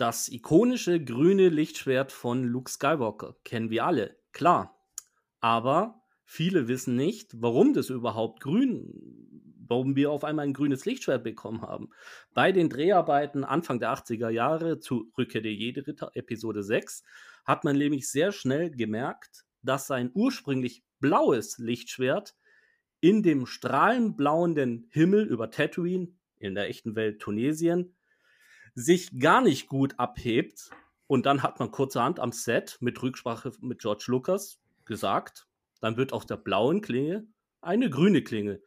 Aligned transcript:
Das 0.00 0.30
ikonische 0.30 1.04
grüne 1.04 1.50
Lichtschwert 1.50 2.10
von 2.10 2.42
Luke 2.42 2.70
Skywalker 2.70 3.36
kennen 3.44 3.68
wir 3.68 3.84
alle, 3.84 4.16
klar. 4.32 4.82
Aber 5.40 6.00
viele 6.24 6.68
wissen 6.68 6.96
nicht, 6.96 7.32
warum 7.34 7.74
das 7.74 7.90
überhaupt 7.90 8.40
grün, 8.40 9.52
warum 9.68 9.96
wir 9.96 10.10
auf 10.10 10.24
einmal 10.24 10.46
ein 10.46 10.54
grünes 10.54 10.86
Lichtschwert 10.86 11.22
bekommen 11.22 11.60
haben. 11.60 11.90
Bei 12.32 12.50
den 12.50 12.70
Dreharbeiten 12.70 13.44
Anfang 13.44 13.78
der 13.78 13.92
80er 13.92 14.30
Jahre 14.30 14.78
zu 14.78 15.12
Rückkehr 15.18 15.42
der 15.42 15.52
Jedi-Ritter, 15.52 16.12
Episode 16.14 16.62
6, 16.62 17.02
hat 17.44 17.64
man 17.64 17.76
nämlich 17.76 18.10
sehr 18.10 18.32
schnell 18.32 18.70
gemerkt, 18.70 19.44
dass 19.60 19.86
sein 19.86 20.12
ursprünglich 20.14 20.82
blaues 21.00 21.58
Lichtschwert 21.58 22.34
in 23.00 23.22
dem 23.22 23.44
strahlenblauenden 23.44 24.88
Himmel 24.88 25.26
über 25.26 25.50
Tatooine, 25.50 26.14
in 26.38 26.54
der 26.54 26.70
echten 26.70 26.96
Welt 26.96 27.20
Tunesien, 27.20 27.94
sich 28.74 29.18
gar 29.18 29.40
nicht 29.40 29.68
gut 29.68 29.98
abhebt. 29.98 30.70
Und 31.06 31.26
dann 31.26 31.42
hat 31.42 31.58
man 31.58 31.70
kurzerhand 31.70 32.20
am 32.20 32.32
Set 32.32 32.78
mit 32.80 33.02
Rücksprache 33.02 33.52
mit 33.60 33.80
George 33.80 34.04
Lucas 34.06 34.60
gesagt, 34.84 35.46
dann 35.80 35.96
wird 35.96 36.12
auf 36.12 36.24
der 36.24 36.36
blauen 36.36 36.80
Klinge 36.80 37.26
eine 37.60 37.90
grüne 37.90 38.22
Klinge. 38.22 38.62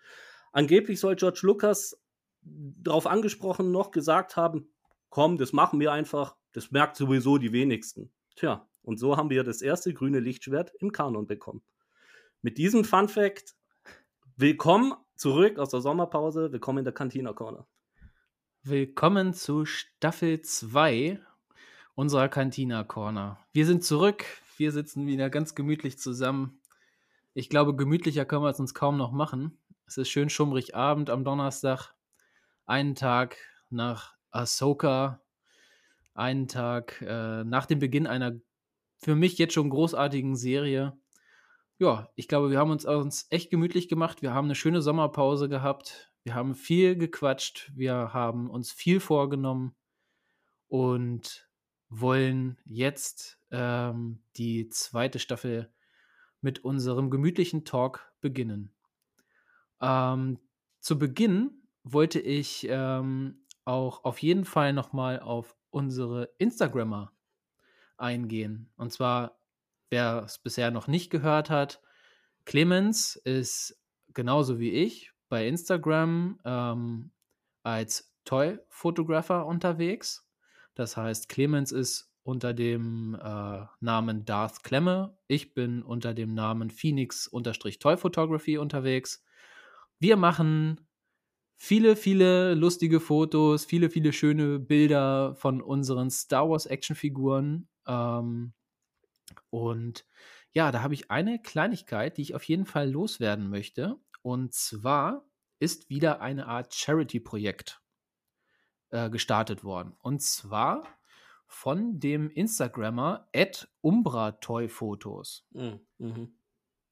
Angeblich 0.52 1.00
soll 1.00 1.16
George 1.16 1.40
Lucas 1.44 2.00
darauf 2.42 3.08
angesprochen 3.08 3.72
noch 3.72 3.92
gesagt 3.92 4.36
haben, 4.36 4.70
komm, 5.09 5.38
das 5.38 5.54
machen 5.54 5.80
wir 5.80 5.92
einfach, 5.92 6.36
das 6.52 6.72
merkt 6.72 6.98
sowieso 6.98 7.38
die 7.38 7.54
wenigsten. 7.54 8.12
Tja, 8.36 8.67
und 8.81 8.98
so 8.98 9.16
haben 9.16 9.30
wir 9.30 9.44
das 9.44 9.62
erste 9.62 9.94
grüne 9.94 10.20
Lichtschwert 10.20 10.73
im 10.80 10.92
Kanon 10.92 11.28
bekommen. 11.28 11.64
Mit 12.42 12.58
diesem 12.58 12.84
Fun 12.84 13.08
Fact, 13.08 13.56
willkommen 14.36 14.94
zurück 15.16 15.59
aus 15.59 15.70
der 15.70 15.81
Sommerpause, 15.81 16.52
willkommen 16.52 16.80
in 16.80 16.86
der 16.86 16.94
Cantina 16.94 17.31
Corner. 17.34 17.66
Willkommen 18.66 19.34
zu 19.34 19.66
Staffel 19.66 20.40
2 20.40 21.20
unserer 21.95 22.30
Cantina 22.30 22.86
Corner. 22.86 23.38
Wir 23.52 23.66
sind 23.66 23.84
zurück, 23.84 24.23
wir 24.55 24.72
sitzen 24.72 25.05
wieder 25.05 25.30
ganz 25.30 25.53
gemütlich 25.53 26.00
zusammen. 26.00 26.61
Ich 27.33 27.50
glaube, 27.50 27.75
gemütlicher 27.75 28.23
können 28.23 28.44
wir 28.44 28.52
es 28.52 28.61
uns 28.61 28.73
kaum 28.73 28.95
noch 28.95 29.11
machen. 29.11 29.58
Es 29.86 29.97
ist 29.97 30.08
schön 30.08 30.30
schummrig 30.30 30.75
Abend 30.75 31.09
am 31.09 31.25
Donnerstag, 31.25 31.94
einen 32.66 32.95
Tag 32.95 33.36
nach 33.70 34.14
Ahsoka, 34.31 35.20
einen 36.14 36.48
Tag 36.48 37.02
äh, 37.02 37.44
nach 37.44 37.66
dem 37.66 37.80
Beginn 37.80 38.08
einer 38.08 38.31
für 38.98 39.16
mich 39.16 39.38
jetzt 39.39 39.55
schon 39.55 39.72
großartigen 39.72 40.38
Serie. 40.38 40.94
Ja, 41.80 42.08
ich 42.16 42.30
glaube, 42.30 42.50
wir 42.50 42.59
haben 42.59 42.72
uns, 42.72 42.86
uns 42.86 43.27
echt 43.30 43.50
gemütlich 43.50 43.89
gemacht. 43.89 44.22
Wir 44.22 44.33
haben 44.33 44.45
eine 44.45 44.55
schöne 44.55 44.81
Sommerpause 44.81 45.50
gehabt. 45.50 46.12
Wir 46.24 46.36
haben 46.36 46.56
viel 46.56 46.96
gequatscht, 46.96 47.72
wir 47.76 48.14
haben 48.14 48.50
uns 48.50 48.72
viel 48.72 49.02
vorgenommen 49.02 49.76
und 50.70 51.50
wollen 51.90 52.58
jetzt 52.66 53.40
ähm, 53.52 54.24
die 54.38 54.70
zweite 54.70 55.20
Staffel 55.20 55.72
mit 56.40 56.64
unserem 56.64 57.10
gemütlichen 57.10 57.66
Talk 57.66 58.14
beginnen. 58.22 58.74
Ähm, 59.82 60.40
zu 60.80 60.98
Beginn 60.98 61.52
wollte 61.84 62.22
ich 62.22 62.68
ähm, 62.70 63.46
auch 63.66 64.06
auf 64.06 64.20
jeden 64.20 64.46
Fall 64.46 64.72
nochmal 64.72 65.20
auf 65.20 65.58
unsere 65.72 66.34
Instagrammer 66.38 67.12
eingehen. 67.98 68.72
Und 68.78 68.94
zwar, 68.94 69.40
wer 69.90 70.24
es 70.26 70.40
bisher 70.40 70.72
noch 70.72 70.88
nicht 70.88 71.10
gehört 71.10 71.50
hat, 71.50 71.82
Clemens 72.46 73.18
ist 73.18 73.78
genauso 74.14 74.60
wie 74.60 74.72
ich 74.72 75.12
bei 75.34 75.48
Instagram 75.48 76.38
ähm, 76.45 77.09
als 77.64 78.14
Toy 78.23 78.59
Photographer 78.70 79.48
unterwegs. 79.48 80.30
Das 80.76 80.95
heißt, 80.95 81.28
Clemens 81.28 81.72
ist 81.72 82.14
unter 82.22 82.53
dem 82.53 83.16
äh, 83.20 83.66
Namen 83.80 84.26
Darth 84.26 84.64
Klemme. 84.64 85.17
Ich 85.26 85.56
bin 85.56 85.81
unter 85.81 86.14
dem 86.14 86.36
Namen 86.36 86.70
Phoenix-Toy 86.70 87.98
Photography 87.98 88.59
unterwegs. 88.59 89.26
Wir 89.98 90.17
machen 90.17 90.88
viele, 91.55 91.95
viele 91.95 92.54
lustige 92.54 93.00
Fotos, 93.00 93.65
viele, 93.65 93.89
viele 93.89 94.14
schöne 94.14 94.60
Bilder 94.60 95.33
von 95.33 95.64
unseren 95.64 96.11
Star 96.11 96.48
Wars 96.48 96.67
Actionfiguren. 96.67 97.67
Ähm, 97.88 98.54
und 99.50 100.05
ja, 100.52 100.71
da 100.71 100.83
habe 100.83 100.94
ich 100.94 101.10
eine 101.10 101.42
Kleinigkeit, 101.42 102.17
die 102.17 102.21
ich 102.21 102.36
auf 102.36 102.44
jeden 102.44 102.67
Fall 102.67 102.88
loswerden 102.88 103.50
möchte. 103.50 103.98
Und 104.23 104.54
zwar 104.54 105.26
ist 105.60 105.89
wieder 105.89 106.22
eine 106.22 106.48
Art 106.48 106.73
Charity-Projekt 106.73 107.82
äh, 108.89 109.10
gestartet 109.10 109.64
worden. 109.64 109.94
Und 110.00 110.22
zwar 110.22 110.88
von 111.45 112.00
dem 112.00 112.32
Instagrammer 112.32 113.28
at 113.36 113.70
Umbra-Toy-Fotos. 113.82 115.45
Mhm, 115.52 115.80
mhm. 116.00 116.36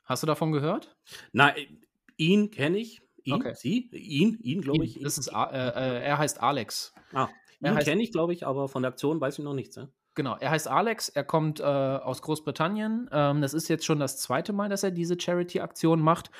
Hast 0.04 0.24
du 0.24 0.28
davon 0.28 0.52
gehört? 0.52 0.96
Nein, 1.32 1.56
ihn 2.18 2.52
kenne 2.52 2.78
ich. 2.78 3.02
Ihn, 3.24 3.34
okay. 3.34 3.54
sie, 3.56 3.90
ihn, 3.92 4.38
ihn, 4.42 4.62
glaube 4.62 4.84
ich. 4.84 5.00
Das 5.02 5.18
ist, 5.18 5.28
äh, 5.28 5.32
äh, 5.34 6.04
er 6.04 6.18
heißt 6.18 6.42
Alex. 6.42 6.94
Ah, 7.14 7.30
ihn 7.64 7.78
kenne 7.80 8.04
ich, 8.04 8.12
glaube 8.12 8.34
ich, 8.34 8.46
aber 8.46 8.68
von 8.68 8.84
der 8.84 8.92
Aktion 8.92 9.22
weiß 9.22 9.40
ich 9.40 9.46
noch 9.46 9.54
nichts. 9.54 9.76
Ja? 9.76 9.88
Genau, 10.14 10.36
er 10.38 10.52
heißt 10.52 10.68
Alex, 10.68 11.08
er 11.08 11.24
kommt 11.24 11.62
äh, 11.62 11.64
aus 11.64 12.22
Großbritannien. 12.22 13.10
Ähm, 13.12 13.42
das 13.42 13.54
ist 13.54 13.70
jetzt 13.70 13.86
schon 13.86 14.00
das 14.00 14.18
zweite 14.18 14.52
Mal, 14.52 14.68
dass 14.70 14.84
er 14.84 14.92
diese 14.92 15.20
Charity-Aktion 15.20 16.02
macht. 16.02 16.32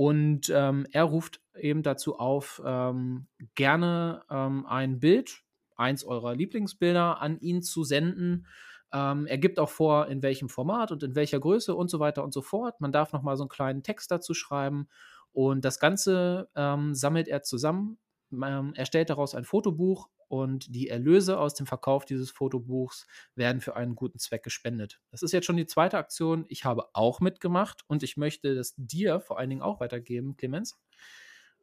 Und 0.00 0.48
ähm, 0.48 0.86
er 0.92 1.04
ruft 1.04 1.42
eben 1.54 1.82
dazu 1.82 2.18
auf, 2.18 2.62
ähm, 2.64 3.26
gerne 3.54 4.22
ähm, 4.30 4.64
ein 4.64 4.98
Bild, 4.98 5.42
eins 5.76 6.04
eurer 6.04 6.34
Lieblingsbilder, 6.34 7.20
an 7.20 7.38
ihn 7.40 7.60
zu 7.60 7.84
senden. 7.84 8.46
Ähm, 8.94 9.26
er 9.26 9.36
gibt 9.36 9.58
auch 9.58 9.68
vor, 9.68 10.06
in 10.06 10.22
welchem 10.22 10.48
Format 10.48 10.90
und 10.90 11.02
in 11.02 11.16
welcher 11.16 11.38
Größe 11.38 11.74
und 11.74 11.90
so 11.90 12.00
weiter 12.00 12.24
und 12.24 12.32
so 12.32 12.40
fort. 12.40 12.80
Man 12.80 12.92
darf 12.92 13.12
nochmal 13.12 13.36
so 13.36 13.42
einen 13.42 13.50
kleinen 13.50 13.82
Text 13.82 14.10
dazu 14.10 14.32
schreiben. 14.32 14.88
Und 15.32 15.66
das 15.66 15.78
Ganze 15.78 16.48
ähm, 16.56 16.94
sammelt 16.94 17.28
er 17.28 17.42
zusammen. 17.42 17.98
er 18.30 18.86
stellt 18.86 19.10
daraus 19.10 19.34
ein 19.34 19.44
Fotobuch 19.44 20.08
und 20.30 20.72
die 20.72 20.88
Erlöse 20.88 21.40
aus 21.40 21.54
dem 21.54 21.66
Verkauf 21.66 22.04
dieses 22.04 22.30
Fotobuchs 22.30 23.08
werden 23.34 23.60
für 23.60 23.74
einen 23.74 23.96
guten 23.96 24.20
Zweck 24.20 24.44
gespendet. 24.44 25.00
Das 25.10 25.22
ist 25.22 25.32
jetzt 25.32 25.44
schon 25.44 25.56
die 25.56 25.66
zweite 25.66 25.98
Aktion. 25.98 26.44
Ich 26.48 26.64
habe 26.64 26.88
auch 26.92 27.18
mitgemacht 27.18 27.82
und 27.88 28.04
ich 28.04 28.16
möchte 28.16 28.54
das 28.54 28.74
dir 28.76 29.20
vor 29.20 29.40
allen 29.40 29.50
Dingen 29.50 29.62
auch 29.62 29.80
weitergeben, 29.80 30.36
Clemens, 30.36 30.80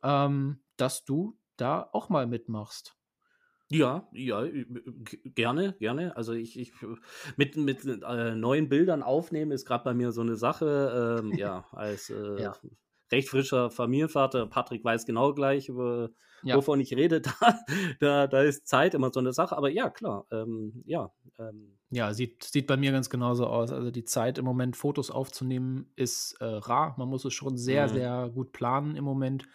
ähm, 0.03 0.59
dass 0.75 1.05
du 1.05 1.39
da 1.55 1.87
auch 1.93 2.09
mal 2.09 2.27
mitmachst. 2.27 2.97
Ja, 3.69 4.09
ja, 4.11 4.45
gerne, 5.23 5.73
gerne. 5.79 6.17
Also 6.17 6.33
ich, 6.33 6.59
ich 6.59 6.73
mit, 7.37 7.55
mit 7.55 7.85
äh, 7.85 8.35
neuen 8.35 8.67
Bildern 8.67 9.01
aufnehmen 9.01 9.51
ist 9.51 9.65
gerade 9.65 9.85
bei 9.85 9.93
mir 9.93 10.11
so 10.11 10.21
eine 10.21 10.35
Sache. 10.35 11.21
Ähm, 11.21 11.37
ja, 11.37 11.65
als 11.71 12.09
äh, 12.09 12.41
ja 12.41 12.53
recht 13.11 13.29
frischer 13.29 13.69
Familienvater. 13.69 14.45
Patrick 14.47 14.83
weiß 14.83 15.05
genau 15.05 15.33
gleich, 15.33 15.69
über, 15.69 16.09
ja. 16.43 16.55
wovon 16.55 16.79
ich 16.79 16.95
rede. 16.95 17.21
Da, 17.31 17.59
da, 17.99 18.27
da 18.27 18.41
ist 18.41 18.67
Zeit 18.67 18.93
immer 18.93 19.11
so 19.11 19.19
eine 19.19 19.33
Sache. 19.33 19.55
Aber 19.55 19.69
ja, 19.69 19.89
klar. 19.89 20.25
Ähm, 20.31 20.83
ja, 20.85 21.11
ähm. 21.39 21.77
ja 21.89 22.13
sieht, 22.13 22.43
sieht 22.43 22.67
bei 22.67 22.77
mir 22.77 22.91
ganz 22.91 23.09
genauso 23.09 23.47
aus. 23.47 23.71
Also 23.71 23.91
die 23.91 24.03
Zeit 24.03 24.37
im 24.37 24.45
Moment, 24.45 24.75
Fotos 24.75 25.11
aufzunehmen, 25.11 25.91
ist 25.95 26.33
äh, 26.39 26.45
rar. 26.45 26.95
Man 26.97 27.09
muss 27.09 27.25
es 27.25 27.33
schon 27.33 27.57
sehr, 27.57 27.87
mhm. 27.87 27.93
sehr 27.93 28.29
gut 28.33 28.51
planen 28.51 28.95
im 28.95 29.03
Moment. 29.03 29.45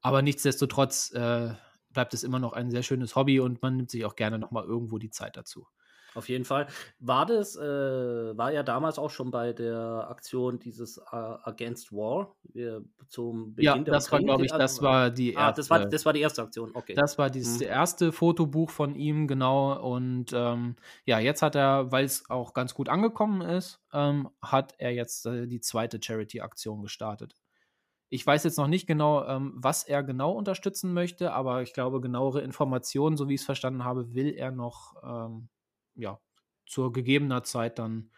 Aber 0.00 0.22
nichtsdestotrotz 0.22 1.12
äh, 1.12 1.54
bleibt 1.92 2.14
es 2.14 2.24
immer 2.24 2.38
noch 2.38 2.52
ein 2.52 2.70
sehr 2.70 2.82
schönes 2.82 3.14
Hobby 3.16 3.40
und 3.40 3.62
man 3.62 3.76
nimmt 3.76 3.90
sich 3.90 4.04
auch 4.04 4.16
gerne 4.16 4.38
nochmal 4.38 4.64
irgendwo 4.64 4.98
die 4.98 5.10
Zeit 5.10 5.36
dazu. 5.36 5.66
Auf 6.14 6.28
jeden 6.28 6.44
Fall. 6.44 6.66
War 6.98 7.26
das, 7.26 7.56
äh, 7.56 7.60
war 7.62 8.52
ja 8.52 8.62
damals 8.62 8.98
auch 8.98 9.10
schon 9.10 9.30
bei 9.30 9.52
der 9.52 10.06
Aktion 10.10 10.58
dieses 10.58 10.98
äh, 10.98 11.02
Against 11.10 11.92
War 11.92 12.34
zum 13.08 13.54
Beginn 13.54 13.64
ja, 13.64 13.78
der 13.78 13.94
das 13.94 14.12
war, 14.12 14.20
glaube 14.20 14.44
ich, 14.44 14.52
das 14.52 14.82
war 14.82 15.10
die 15.10 15.32
erste. 15.32 15.42
Ah, 15.42 15.52
das 15.52 15.70
war, 15.70 15.86
das 15.86 16.06
war 16.06 16.12
die 16.12 16.20
erste 16.20 16.42
Aktion, 16.42 16.70
okay. 16.74 16.94
Das 16.94 17.18
war 17.18 17.30
dieses 17.30 17.60
mhm. 17.60 17.66
erste 17.66 18.12
Fotobuch 18.12 18.70
von 18.70 18.94
ihm, 18.94 19.26
genau. 19.26 19.78
Und 19.80 20.32
ähm, 20.32 20.76
ja, 21.04 21.18
jetzt 21.18 21.42
hat 21.42 21.54
er, 21.54 21.92
weil 21.92 22.04
es 22.04 22.28
auch 22.30 22.54
ganz 22.54 22.74
gut 22.74 22.88
angekommen 22.88 23.40
ist, 23.42 23.80
ähm, 23.92 24.28
hat 24.40 24.74
er 24.78 24.92
jetzt 24.92 25.26
äh, 25.26 25.46
die 25.46 25.60
zweite 25.60 25.98
Charity-Aktion 26.02 26.82
gestartet. 26.82 27.34
Ich 28.08 28.26
weiß 28.26 28.44
jetzt 28.44 28.58
noch 28.58 28.66
nicht 28.66 28.86
genau, 28.86 29.24
ähm, 29.24 29.54
was 29.56 29.84
er 29.84 30.02
genau 30.02 30.32
unterstützen 30.32 30.92
möchte, 30.92 31.32
aber 31.32 31.62
ich 31.62 31.72
glaube, 31.72 32.00
genauere 32.02 32.42
Informationen, 32.42 33.16
so 33.16 33.28
wie 33.28 33.34
ich 33.34 33.40
es 33.40 33.46
verstanden 33.46 33.84
habe, 33.84 34.14
will 34.14 34.34
er 34.34 34.50
noch 34.50 34.94
ähm, 35.02 35.48
ja, 35.94 36.20
zur 36.66 36.92
gegebener 36.92 37.42
Zeit 37.42 37.78
dann 37.78 38.10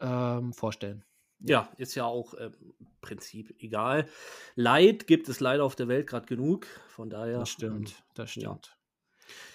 ähm, 0.00 0.52
vorstellen. 0.52 1.04
Ja. 1.40 1.62
ja, 1.62 1.72
ist 1.76 1.94
ja 1.94 2.04
auch 2.04 2.34
im 2.34 2.52
ähm, 2.52 2.76
Prinzip 3.00 3.54
egal. 3.60 4.08
Leid 4.56 5.06
gibt 5.06 5.28
es 5.28 5.38
leider 5.38 5.64
auf 5.64 5.76
der 5.76 5.86
Welt 5.86 6.08
gerade 6.08 6.26
genug, 6.26 6.66
von 6.88 7.10
daher. 7.10 7.38
Das 7.38 7.48
stimmt, 7.48 7.90
ähm, 7.90 8.04
das 8.14 8.30
stimmt. 8.30 8.66
Ja. 8.66 8.78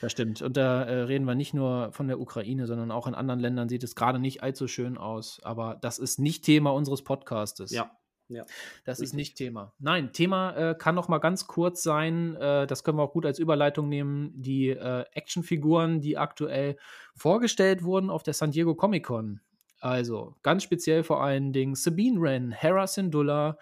Das 0.01 0.11
stimmt. 0.11 0.41
Und 0.41 0.55
da 0.55 0.83
äh, 0.83 1.01
reden 1.01 1.25
wir 1.25 1.35
nicht 1.35 1.53
nur 1.53 1.91
von 1.93 2.07
der 2.07 2.19
Ukraine, 2.19 2.67
sondern 2.67 2.91
auch 2.91 3.07
in 3.07 3.15
anderen 3.15 3.39
Ländern 3.39 3.69
sieht 3.69 3.83
es 3.83 3.95
gerade 3.95 4.19
nicht 4.19 4.43
allzu 4.43 4.67
schön 4.67 4.97
aus. 4.97 5.41
Aber 5.43 5.75
das 5.81 5.99
ist 5.99 6.19
nicht 6.19 6.45
Thema 6.45 6.69
unseres 6.71 7.03
Podcastes. 7.03 7.71
Ja, 7.71 7.91
Ja. 8.33 8.45
Das 8.83 8.99
ist 8.99 9.01
Richtig. 9.01 9.17
nicht 9.17 9.35
Thema. 9.37 9.73
Nein, 9.79 10.11
Thema 10.13 10.51
äh, 10.55 10.75
kann 10.75 10.95
noch 10.95 11.07
mal 11.07 11.19
ganz 11.19 11.47
kurz 11.47 11.83
sein, 11.83 12.35
äh, 12.35 12.67
das 12.67 12.83
können 12.83 12.97
wir 12.97 13.03
auch 13.03 13.13
gut 13.13 13.25
als 13.25 13.39
Überleitung 13.39 13.89
nehmen, 13.89 14.31
die 14.35 14.69
äh, 14.69 15.05
Actionfiguren, 15.13 16.01
die 16.01 16.17
aktuell 16.17 16.77
vorgestellt 17.15 17.83
wurden 17.83 18.09
auf 18.09 18.23
der 18.23 18.33
San 18.33 18.51
Diego 18.51 18.75
Comic 18.75 19.05
Con. 19.05 19.39
Also 19.79 20.35
ganz 20.43 20.63
speziell 20.63 21.03
vor 21.03 21.21
allen 21.21 21.51
Dingen 21.51 21.75
Sabine 21.75 22.21
Wren, 22.21 22.51
Hera 22.51 22.87
Syndulla, 22.87 23.57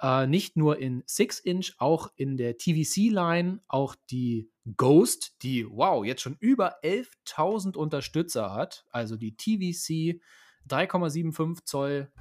äh, 0.00 0.26
nicht 0.26 0.56
nur 0.56 0.78
in 0.78 1.02
6-Inch, 1.04 1.74
auch 1.78 2.10
in 2.16 2.36
der 2.36 2.56
TVC-Line, 2.56 3.60
auch 3.68 3.94
die 4.10 4.50
Ghost, 4.76 5.42
die, 5.42 5.66
wow, 5.68 6.04
jetzt 6.04 6.22
schon 6.22 6.36
über 6.40 6.82
11.000 6.82 7.76
Unterstützer 7.76 8.52
hat. 8.52 8.84
Also 8.90 9.16
die 9.16 9.36
TVC 9.36 10.20
3,75 10.68 11.64
Zoll 11.64 12.12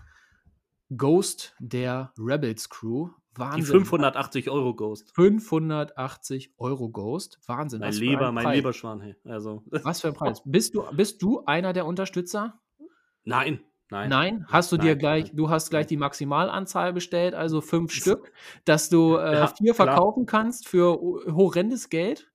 Ghost 0.96 1.56
der 1.60 2.14
Rebels 2.18 2.70
Crew. 2.70 3.10
Die 3.38 3.42
Wahnsinn. 3.42 3.66
580 3.86 4.50
Euro 4.50 4.74
Ghost. 4.76 5.12
580 5.16 6.52
Euro 6.58 6.90
Ghost. 6.90 7.40
Wahnsinn. 7.46 7.80
Mein 7.80 7.94
lieber, 7.94 8.28
ein 8.30 8.34
mein 8.34 8.44
Preis. 8.46 8.56
lieber 8.56 8.74
Schwan. 8.74 9.00
Hey. 9.02 9.16
Also, 9.26 9.64
Was 9.70 10.02
für 10.02 10.10
ein 10.10 10.14
Preis. 10.14 10.42
Bist 10.46 10.74
du, 10.76 10.84
bist 10.92 11.22
du 11.22 11.44
einer 11.46 11.72
der 11.74 11.86
Unterstützer? 11.86 12.60
nein, 13.24 13.60
nein. 13.92 14.10
Nein, 14.10 14.46
hast 14.50 14.72
du 14.72 14.78
dir 14.78 14.92
Nein, 14.92 14.98
gleich, 15.00 15.26
nein. 15.28 15.36
du 15.38 15.50
hast 15.50 15.70
gleich 15.70 15.86
die 15.88 15.98
Maximalanzahl 15.98 16.92
bestellt, 16.94 17.34
also 17.36 17.62
fünf 17.62 17.92
Stück, 17.94 18.32
dass 18.66 18.90
du 18.90 19.16
äh, 19.18 19.34
Ja, 19.36 19.48
vier 19.48 19.74
klar. 19.74 19.88
verkaufen 19.88 20.26
kannst 20.26 20.68
für 20.68 21.00
horrendes 21.32 21.90
Geld. 21.90 22.29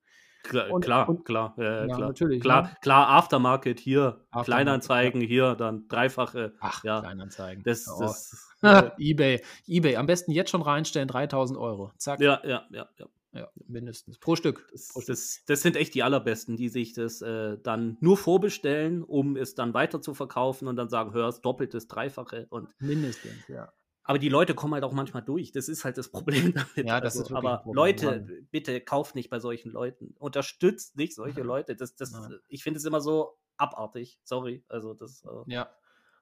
Klar, 0.44 0.70
Und- 0.70 0.85
klar, 0.85 1.08
und- 1.08 1.25
klar, 1.25 1.55
äh, 1.58 1.62
Ja, 1.62 1.87
klar. 1.87 1.99
natürlich, 2.08 2.41
Klar, 2.43 2.62
ne? 2.64 2.76
klar, 2.82 3.08
Aftermarket 3.08 3.81
hier, 3.81 4.00
Aftermarket, 4.31 4.44
Kleinanzeigen 4.44 5.20
hier, 5.23 5.55
dann 5.55 5.88
dreifache. 5.88 6.52
Ach, 6.61 6.85
ja, 6.85 7.00
Kleinanzeigen. 7.00 7.64
das, 7.64 7.88
Oh. 7.88 8.00
das 8.00 8.55
äh, 8.62 8.62
eBay, 8.99 9.43
eBay, 9.67 9.96
am 9.96 10.06
besten 10.06 10.31
jetzt 10.32 10.50
schon 10.50 10.62
reinstellen, 10.62 11.08
3000 11.08 11.58
Euro. 11.58 11.93
Zack, 11.96 12.20
ja, 12.20 12.41
ja, 12.44 12.62
ja, 12.70 12.87
ja. 12.99 13.06
ja, 13.32 13.49
mindestens. 13.67 14.19
Pro 14.19 14.37
Stück. 14.37 14.69
Das, 14.70 14.88
Pro 14.88 15.00
Stück. 15.00 15.14
das, 15.14 15.41
das 15.46 15.62
sind 15.62 15.76
echt 15.76 15.94
die 15.94 16.02
allerbesten, 16.02 16.56
die 16.56 16.69
sich 16.69 16.93
das 16.93 17.23
äh, 17.23 17.56
dann 17.62 17.96
nur 18.00 18.17
vorbestellen, 18.19 19.02
um 19.02 19.37
es 19.37 19.55
dann 19.55 19.73
weiter 19.75 20.00
zu 20.02 20.12
verkaufen 20.14 20.69
und 20.69 20.76
dann 20.76 20.88
sagen, 20.91 21.12
hör, 21.14 21.29
es 21.29 21.41
doppeltes, 21.41 21.88
dreifache. 21.88 22.46
Und 22.50 22.69
Mindestens, 22.81 23.49
ja. 23.49 23.73
Aber 24.04 24.18
die 24.18 24.28
Leute 24.28 24.54
kommen 24.54 24.74
halt 24.74 24.84
auch 24.84 24.92
manchmal 24.92 25.22
durch. 25.22 25.50
Das 25.52 25.68
ist 25.68 25.84
halt 25.84 25.96
das 25.98 26.08
Problem 26.12 26.52
damit. 26.54 26.88
Ja, 26.88 27.00
das 27.00 27.16
also, 27.16 27.30
ist 27.30 27.36
aber 27.36 27.58
Problem, 27.58 27.74
Leute, 27.74 28.06
Mann. 28.06 28.48
bitte 28.50 28.80
kauft 28.80 29.14
nicht 29.14 29.30
bei 29.30 29.40
solchen 29.40 29.72
Leuten. 29.72 30.14
Unterstützt 30.18 30.96
nicht 30.96 31.14
solche 31.14 31.40
Nein. 31.40 31.46
Leute. 31.48 31.74
Das, 31.76 31.96
das, 31.96 32.12
ich 32.48 32.62
finde 32.62 32.78
es 32.78 32.84
immer 32.84 33.00
so 33.00 33.38
abartig. 33.56 34.18
Sorry. 34.24 34.62
Also 34.68 34.94
das. 34.94 35.24
Äh, 35.24 35.52
Ja. 35.52 35.70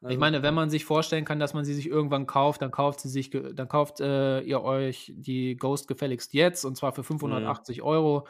Ich 0.00 0.06
also- 0.06 0.18
meine, 0.18 0.42
wenn 0.42 0.54
man 0.54 0.68
sich 0.68 0.84
vorstellen 0.84 1.24
kann, 1.24 1.38
dass 1.38 1.54
man 1.54 1.64
sie 1.64 1.74
sich 1.74 1.86
irgendwann 1.86 2.26
kauft, 2.26 2.60
dann 2.60 2.72
kauft 2.72 2.98
sie 2.98 3.08
sich, 3.08 3.30
dann 3.30 3.68
kauft 3.68 4.00
äh, 4.00 4.40
ihr 4.40 4.60
euch 4.62 5.12
die 5.14 5.54
Ghost 5.54 5.86
gefälligst 5.86 6.34
jetzt 6.34 6.64
und 6.64 6.76
zwar 6.76 6.92
für 6.92 7.04
580 7.04 7.82
Euro 7.82 8.26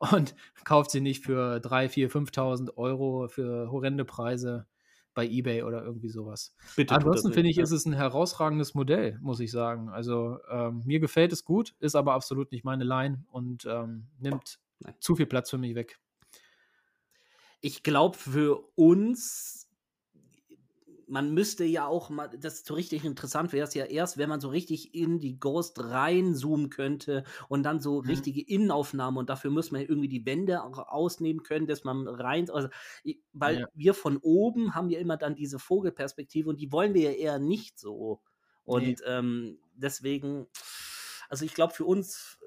und 0.00 0.34
kauft 0.64 0.90
sie 0.90 1.00
nicht 1.00 1.24
für 1.24 1.60
3, 1.60 1.88
4, 1.88 2.10
5.000 2.10 2.76
Euro 2.76 3.28
für 3.28 3.70
horrende 3.70 4.04
Preise 4.04 4.66
bei 5.14 5.26
eBay 5.26 5.62
oder 5.62 5.82
irgendwie 5.84 6.08
sowas. 6.08 6.54
bitte 6.76 6.94
Ansonsten 6.94 7.32
finde 7.32 7.50
ich, 7.50 7.56
ja. 7.56 7.62
ist 7.62 7.70
es 7.70 7.86
ein 7.86 7.92
herausragendes 7.92 8.74
Modell, 8.74 9.18
muss 9.20 9.40
ich 9.40 9.50
sagen. 9.50 9.88
Also 9.88 10.38
ähm, 10.50 10.82
mir 10.84 11.00
gefällt 11.00 11.32
es 11.32 11.44
gut, 11.44 11.74
ist 11.80 11.94
aber 11.94 12.14
absolut 12.14 12.52
nicht 12.52 12.64
meine 12.64 12.84
Line 12.84 13.24
und 13.30 13.64
ähm, 13.66 14.08
nimmt 14.18 14.58
Nein. 14.80 14.94
zu 15.00 15.16
viel 15.16 15.26
Platz 15.26 15.50
für 15.50 15.58
mich 15.58 15.74
weg. 15.74 15.98
ich 17.62 17.82
glaube, 17.82 18.18
für 18.18 18.64
uns, 18.74 19.61
man 21.12 21.34
müsste 21.34 21.64
ja 21.64 21.86
auch 21.86 22.08
mal, 22.08 22.28
das 22.38 22.64
so 22.64 22.72
richtig 22.74 23.04
interessant 23.04 23.52
wäre 23.52 23.66
es 23.68 23.74
ja 23.74 23.84
erst, 23.84 24.16
wenn 24.16 24.30
man 24.30 24.40
so 24.40 24.48
richtig 24.48 24.94
in 24.94 25.20
die 25.20 25.38
Ghost 25.38 25.78
reinzoomen 25.78 26.70
könnte 26.70 27.24
und 27.48 27.64
dann 27.64 27.80
so 27.80 27.98
Mhm. 28.04 28.22
richtige 28.22 28.40
Innenaufnahmen 28.40 29.18
und 29.18 29.28
dafür 29.28 29.50
muss 29.50 29.70
man 29.70 29.82
irgendwie 29.82 30.08
die 30.08 30.24
Wände 30.24 30.62
auch 30.64 30.78
ausnehmen 30.88 31.42
können, 31.42 31.66
dass 31.66 31.84
man 31.84 32.08
rein, 32.08 32.48
also, 32.50 32.68
weil 33.32 33.58
Ja. 33.58 33.66
wir 33.74 33.92
von 33.94 34.16
oben 34.16 34.74
haben 34.74 34.88
ja 34.88 34.98
immer 35.00 35.18
dann 35.18 35.34
diese 35.34 35.58
Vogelperspektive 35.58 36.48
und 36.48 36.60
die 36.60 36.72
wollen 36.72 36.94
wir 36.94 37.02
ja 37.12 37.18
eher 37.18 37.38
nicht 37.38 37.78
so. 37.78 38.22
Und 38.64 38.94
Nee. 38.94 38.98
ähm, 39.06 39.58
deswegen, 39.74 40.46
also 41.28 41.44
ich 41.44 41.54
glaube 41.54 41.74
für 41.74 41.84
uns 41.84 42.38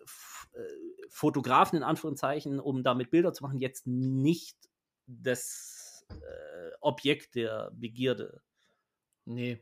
äh, 0.54 0.62
Fotografen 1.10 1.78
in 1.78 1.84
Anführungszeichen, 1.84 2.60
um 2.60 2.84
damit 2.84 3.12
Bilder 3.12 3.34
zu 3.34 3.44
machen, 3.44 3.60
jetzt 3.60 3.86
nicht 3.88 4.58
das 5.08 6.06
äh, 6.10 6.72
Objekt 6.82 7.36
der 7.36 7.72
Begierde. 7.74 8.42
Nee, 9.28 9.58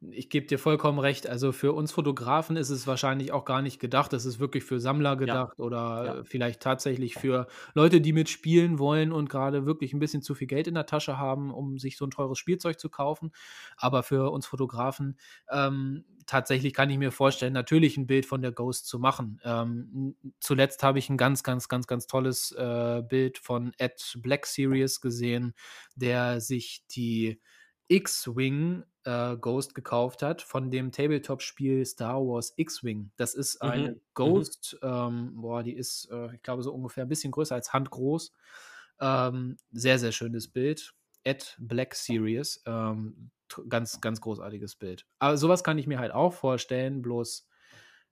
ich 0.00 0.30
gebe 0.30 0.46
dir 0.46 0.58
vollkommen 0.58 1.00
recht. 1.00 1.26
Also 1.28 1.50
für 1.50 1.72
uns 1.72 1.90
Fotografen 1.90 2.56
ist 2.56 2.70
es 2.70 2.86
wahrscheinlich 2.86 3.32
auch 3.32 3.44
gar 3.44 3.60
nicht 3.60 3.80
gedacht. 3.80 4.12
Das 4.12 4.24
ist 4.24 4.38
wirklich 4.38 4.62
für 4.62 4.78
Sammler 4.78 5.16
gedacht 5.16 5.58
oder 5.58 6.04
Ja. 6.04 6.14
äh, 6.20 6.24
vielleicht 6.24 6.62
tatsächlich 6.62 7.16
für 7.16 7.48
Leute, 7.74 8.00
die 8.00 8.12
mitspielen 8.12 8.78
wollen 8.78 9.10
und 9.10 9.28
gerade 9.28 9.66
wirklich 9.66 9.92
ein 9.92 9.98
bisschen 9.98 10.22
zu 10.22 10.36
viel 10.36 10.46
Geld 10.46 10.68
in 10.68 10.74
der 10.74 10.86
Tasche 10.86 11.18
haben, 11.18 11.52
um 11.52 11.76
sich 11.78 11.96
so 11.96 12.04
ein 12.06 12.12
teures 12.12 12.38
Spielzeug 12.38 12.78
zu 12.78 12.88
kaufen. 12.88 13.32
Aber 13.76 14.04
für 14.04 14.30
uns 14.30 14.46
Fotografen 14.46 15.18
ähm, 15.50 16.04
tatsächlich 16.26 16.72
kann 16.72 16.88
ich 16.90 16.98
mir 16.98 17.10
vorstellen, 17.10 17.52
natürlich 17.52 17.96
ein 17.96 18.06
Bild 18.06 18.26
von 18.26 18.42
der 18.42 18.52
Ghost 18.52 18.86
zu 18.86 19.00
machen. 19.00 19.40
Ähm, 19.42 20.14
zuletzt 20.38 20.84
habe 20.84 21.00
ich 21.00 21.10
ein 21.10 21.16
ganz, 21.16 21.42
ganz, 21.42 21.68
ganz, 21.68 21.88
ganz 21.88 22.06
tolles 22.06 22.52
äh, 22.52 23.02
Bild 23.08 23.38
von 23.38 23.72
Ed 23.76 24.14
Black 24.18 24.46
Series 24.46 25.00
gesehen, 25.00 25.54
der 25.96 26.40
sich 26.40 26.84
die 26.92 27.40
X-Wing 27.88 28.84
äh, 29.04 29.36
Ghost 29.36 29.74
gekauft 29.74 30.22
hat 30.22 30.42
von 30.42 30.70
dem 30.70 30.92
Tabletop-Spiel 30.92 31.84
Star 31.86 32.20
Wars 32.20 32.52
X-Wing. 32.56 33.12
Das 33.16 33.34
ist 33.34 33.60
Mhm, 33.62 33.70
eine 33.70 34.00
mhm. 34.22 34.44
Ghost, 34.44 34.78
ähm, 34.82 35.32
boah, 35.40 35.62
die 35.62 35.74
ist, 35.74 36.08
äh, 36.10 36.34
ich 36.34 36.42
glaube, 36.42 36.62
so 36.62 36.72
ungefähr 36.72 37.04
ein 37.04 37.08
bisschen 37.08 37.32
größer 37.32 37.54
als 37.54 37.72
handgroß. 37.72 38.32
Ähm, 39.00 39.56
sehr, 39.72 39.98
sehr 39.98 40.12
schönes 40.12 40.48
Bild. 40.48 40.94
Ed 41.24 41.56
Black 41.58 41.94
Series. 41.94 42.62
Ähm, 42.66 43.30
ganz, 43.68 44.00
ganz 44.00 44.20
großartiges 44.20 44.76
Bild. 44.76 45.06
Aber 45.18 45.36
sowas 45.36 45.64
kann 45.64 45.78
ich 45.78 45.86
mir 45.86 45.98
halt 45.98 46.12
auch 46.12 46.32
vorstellen, 46.32 47.02
bloß 47.02 47.46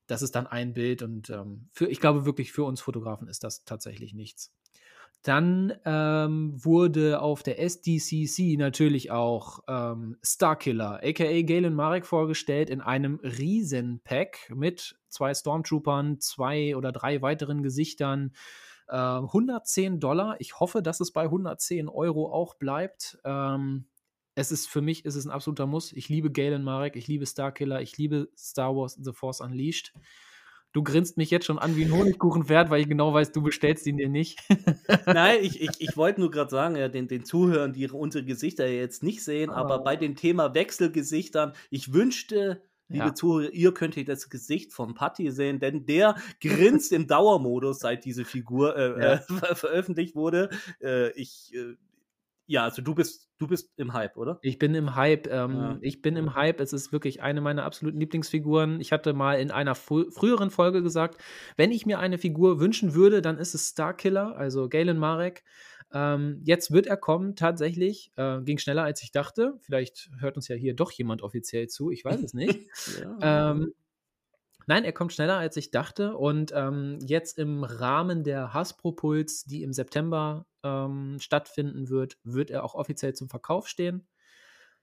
das 0.07 0.23
ist 0.23 0.35
dann 0.35 0.47
ein 0.47 0.73
Bild 0.73 1.03
und 1.03 1.31
ähm, 1.31 1.69
für, 1.73 1.87
ich 1.89 2.01
glaube 2.01 2.25
wirklich, 2.25 2.53
für 2.53 2.65
uns 2.65 2.81
Fotografen 2.81 3.29
ist 3.29 3.45
das 3.45 3.65
tatsächlich 3.65 4.15
nichts. 4.15 4.55
Dann 5.23 5.75
ähm, 5.85 6.53
wurde 6.65 7.21
auf 7.21 7.43
der 7.43 7.61
SDCC 7.61 8.57
natürlich 8.57 9.11
auch 9.11 9.61
ähm, 9.67 10.17
Starkiller, 10.23 11.01
aka 11.03 11.43
Galen 11.43 11.75
Marek, 11.75 12.07
vorgestellt 12.07 12.71
in 12.71 12.81
einem 12.81 13.17
Riesenpack 13.17 14.53
mit 14.55 14.97
zwei 15.09 15.35
Stormtroopern, 15.35 16.21
zwei 16.21 16.77
oder 16.77 16.93
drei 16.93 17.21
weiteren 17.21 17.63
Gesichtern. 17.63 18.33
Äh, 18.89 18.97
110 18.97 20.01
Dollar. 20.01 20.37
Ich 20.39 20.61
hoffe, 20.61 20.83
dass 20.83 21.01
es 21.01 21.13
bei 21.13 21.25
110 21.25 21.89
Euro 21.89 22.33
auch 22.33 22.55
bleibt. 22.55 23.19
Ähm, 23.25 23.87
es 24.35 24.53
ist 24.53 24.69
für 24.69 24.83
mich 24.83 25.05
ist 25.05 25.17
es 25.17 25.27
ein 25.27 25.33
absoluter 25.33 25.67
Muss. 25.67 25.93
Ich 25.93 26.09
liebe 26.09 26.31
Galen 26.31 26.63
Marek, 26.63 26.95
ich 26.95 27.09
liebe 27.09 27.27
Starkiller, 27.27 27.83
ich 27.83 27.99
liebe 27.99 28.29
Star 28.39 28.77
Wars 28.77 28.97
The 29.03 29.13
Force 29.13 29.41
Unleashed. 29.41 29.93
Du 30.73 30.83
grinst 30.83 31.17
mich 31.17 31.31
jetzt 31.31 31.47
schon 31.47 31.59
an 31.59 31.77
wie 31.77 31.85
ein 31.85 31.93
Honigkuchenpferd, 31.93 32.69
weil 32.71 32.83
ich 32.83 32.89
genau 32.89 33.13
weiß, 33.15 33.33
du 33.33 33.43
bestellst 33.43 33.87
ihn 33.87 33.97
dir 33.97 34.09
nicht. 34.09 34.39
Nein, 35.07 35.39
ich, 35.43 35.61
ich, 35.63 35.71
ich 35.81 35.97
wollte 35.97 36.21
nur 36.21 36.31
gerade 36.31 36.51
sagen, 36.51 36.77
ja, 36.77 36.89
den, 36.89 37.09
den 37.09 37.25
Zuhörern, 37.25 37.73
die 37.73 37.89
unsere 37.89 38.25
Gesichter 38.25 38.67
jetzt 38.69 39.03
nicht 39.03 39.25
sehen, 39.25 39.51
aber 39.51 39.81
Oh. 39.81 39.85
bei 39.85 39.97
dem 39.97 40.15
Thema 40.15 40.55
Wechselgesichtern, 40.55 41.53
ich 41.71 41.93
wünschte, 41.95 42.63
liebe 42.89 43.09
Ja. 43.09 43.15
Zuhörer, 43.15 43.51
ihr 43.53 43.73
könntet 43.73 44.09
das 44.09 44.29
Gesicht 44.31 44.73
vom 44.73 44.95
Patti 44.95 45.31
sehen, 45.31 45.59
denn 45.59 45.87
der 45.87 46.17
grinst 46.41 46.93
im 46.93 47.07
Dauermodus, 47.07 47.79
seit 47.81 48.05
diese 48.05 48.25
Figur 48.27 48.77
äh, 48.77 48.89
Ja. 49.01 49.13
äh, 49.15 49.19
ver 49.19 49.29
veröffentlicht 49.57 50.15
wurde. 50.17 50.51
Äh, 50.83 51.11
ich, 51.13 51.53
äh, 51.55 51.77
ja, 52.49 52.65
also 52.65 52.81
du 52.81 52.95
bist, 52.95 53.29
du 53.39 53.47
bist 53.47 53.71
im 53.77 53.93
Hype, 53.93 54.17
oder? 54.17 54.39
Ich 54.41 54.59
bin 54.59 54.75
im 54.75 54.95
Hype. 54.95 55.29
Ähm, 55.29 55.53
Ja. 55.55 55.79
Ich 55.83 56.01
bin 56.01 56.17
im 56.17 56.35
Hype. 56.35 56.61
Es 56.61 56.73
ist 56.73 56.93
wirklich 56.93 57.23
eine 57.23 57.43
meiner 57.43 57.65
absoluten 57.65 58.01
Lieblingsfiguren. 58.01 58.81
Ich 58.81 58.91
hatte 58.91 59.13
mal 59.13 59.39
in 59.39 59.51
einer 59.51 59.75
früheren 59.75 60.51
Folge 60.51 60.83
gesagt, 60.83 61.21
wenn 61.57 61.71
ich 61.71 61.85
mir 61.85 61.99
eine 61.99 62.17
Figur 62.17 62.59
wünschen 62.59 62.95
würde, 62.95 63.21
dann 63.21 63.37
ist 63.39 63.55
es 63.55 63.69
Starkiller, 63.69 64.35
also 64.35 64.69
Galen 64.69 64.99
Marek. 64.99 65.45
Ähm, 65.93 66.41
jetzt 66.45 66.71
wird 66.71 66.87
er 66.87 66.97
kommen, 66.97 67.37
tatsächlich. 67.37 68.13
Äh, 68.17 68.41
ging 68.41 68.59
schneller, 68.59 68.83
als 68.83 69.03
ich 69.03 69.13
dachte. 69.13 69.55
Vielleicht 69.61 70.11
hört 70.19 70.37
uns 70.37 70.49
ja 70.49 70.57
hier 70.57 70.75
doch 70.75 70.91
jemand 70.91 71.23
offiziell 71.23 71.69
zu. 71.69 71.91
Ich 71.91 72.05
weiß 72.05 72.23
es 72.23 72.33
nicht. 72.35 72.61
Ja. 73.21 73.51
Ähm, 73.53 73.75
nein, 74.69 74.85
er 74.85 74.93
kommt 74.93 75.13
schneller, 75.13 75.39
als 75.39 75.57
ich 75.57 75.71
dachte. 75.71 76.17
Und 76.17 76.53
ähm, 76.55 76.99
jetzt 77.03 77.39
im 77.39 77.65
Rahmen 77.65 78.23
der 78.23 78.53
Hasbro-Puls, 78.53 79.45
die 79.45 79.63
im 79.63 79.73
September 79.73 80.47
ähm, 80.63 81.17
stattfinden 81.21 81.89
wird, 81.89 82.19
wird 82.23 82.51
er 82.51 82.65
auch 82.65 82.75
offiziell 82.75 83.15
zum 83.15 83.29
Verkauf 83.29 83.67
stehen. 83.67 84.07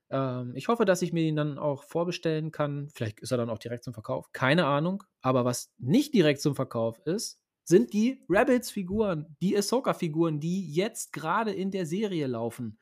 Ähm, 0.09 0.53
ich 0.55 0.67
hoffe, 0.67 0.85
dass 0.85 1.03
ich 1.03 1.13
mir 1.13 1.23
ihn 1.23 1.35
dann 1.35 1.59
auch 1.59 1.83
vorbestellen 1.83 2.51
kann. 2.51 2.89
Vielleicht 2.89 3.19
ist 3.19 3.31
er 3.31 3.37
dann 3.37 3.49
auch 3.49 3.59
direkt 3.59 3.83
zum 3.83 3.93
Verkauf. 3.93 4.31
Keine 4.33 4.65
Ahnung. 4.65 5.03
Aber 5.21 5.45
was 5.45 5.71
nicht 5.77 6.13
direkt 6.15 6.41
zum 6.41 6.55
Verkauf 6.55 6.99
ist, 7.05 7.39
sind 7.63 7.93
die 7.93 8.25
Rebels-Figuren, 8.27 9.35
die 9.41 9.55
Ahsoka-Figuren, 9.55 10.39
die 10.39 10.71
jetzt 10.73 11.13
gerade 11.13 11.53
in 11.53 11.69
der 11.69 11.85
Serie 11.85 12.25
laufen. 12.25 12.79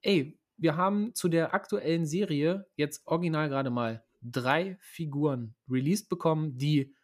Ey, 0.00 0.38
wir 0.56 0.76
haben 0.76 1.14
zu 1.14 1.28
der 1.28 1.54
aktuellen 1.54 2.06
Serie 2.06 2.66
jetzt 2.76 3.06
original 3.06 3.48
gerade 3.48 3.70
mal 3.70 4.04
drei 4.22 4.76
Figuren 4.80 5.54
released 5.68 6.08
bekommen, 6.08 6.58
die 6.58 6.94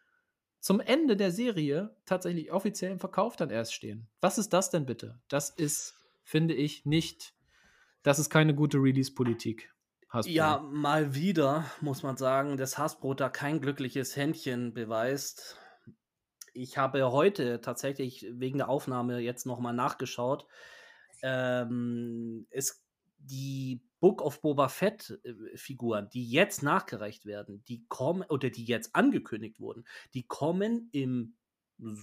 zum 0.61 0.81
Ende 0.81 1.17
der 1.17 1.31
Serie 1.31 1.95
tatsächlich 2.07 2.51
offiziell 2.51 2.93
im 2.93 2.99
Verkauf 2.99 3.37
dann 3.37 3.51
erst 3.51 3.73
stehen. 3.73 4.09
Was 4.21 4.39
ist 4.39 4.53
das 4.53 4.71
denn 4.71 4.87
bitte? 4.87 5.21
Das 5.29 5.51
ist, 5.51 5.95
finde 6.25 6.55
ich, 6.55 6.85
nicht, 6.85 7.35
das 8.03 8.19
ist 8.19 8.31
keine 8.31 8.55
gute 8.55 8.79
Release-Politik. 8.79 9.73
Hasbro. 10.09 10.33
Ja, 10.33 10.59
mal 10.59 11.15
wieder, 11.15 11.65
muss 11.81 12.03
man 12.03 12.17
sagen, 12.17 12.57
dass 12.57 12.79
Hasbro 12.79 13.15
da 13.15 13.29
kein 13.29 13.61
glückliches 13.61 14.17
Händchen 14.17 14.73
beweist. 14.73 15.57
Ich 16.53 16.79
habe 16.79 17.13
heute 17.13 17.61
tatsächlich 17.61 18.27
wegen 18.33 18.59
der 18.59 18.69
Aufnahme 18.69 19.19
jetzt 19.19 19.47
nochmal 19.47 19.75
nachgeschaut. 19.75 20.47
Ähm, 21.23 22.47
es, 22.51 22.85
die 23.19 23.83
Book 24.07 24.23
of 24.23 24.41
Boba 24.41 24.69
Fett 24.69 25.19
äh, 25.25 25.57
Figuren, 25.57 26.09
die 26.11 26.31
jetzt 26.31 26.63
nachgereicht 26.63 27.27
werden, 27.27 27.65
die 27.65 27.85
kommen 27.89 28.23
oder 28.29 28.51
die 28.51 28.65
jetzt 28.65 28.95
angekündigt 28.95 29.59
wurden, 29.59 29.85
die 30.15 30.23
kommen 30.23 30.89
im 30.93 31.35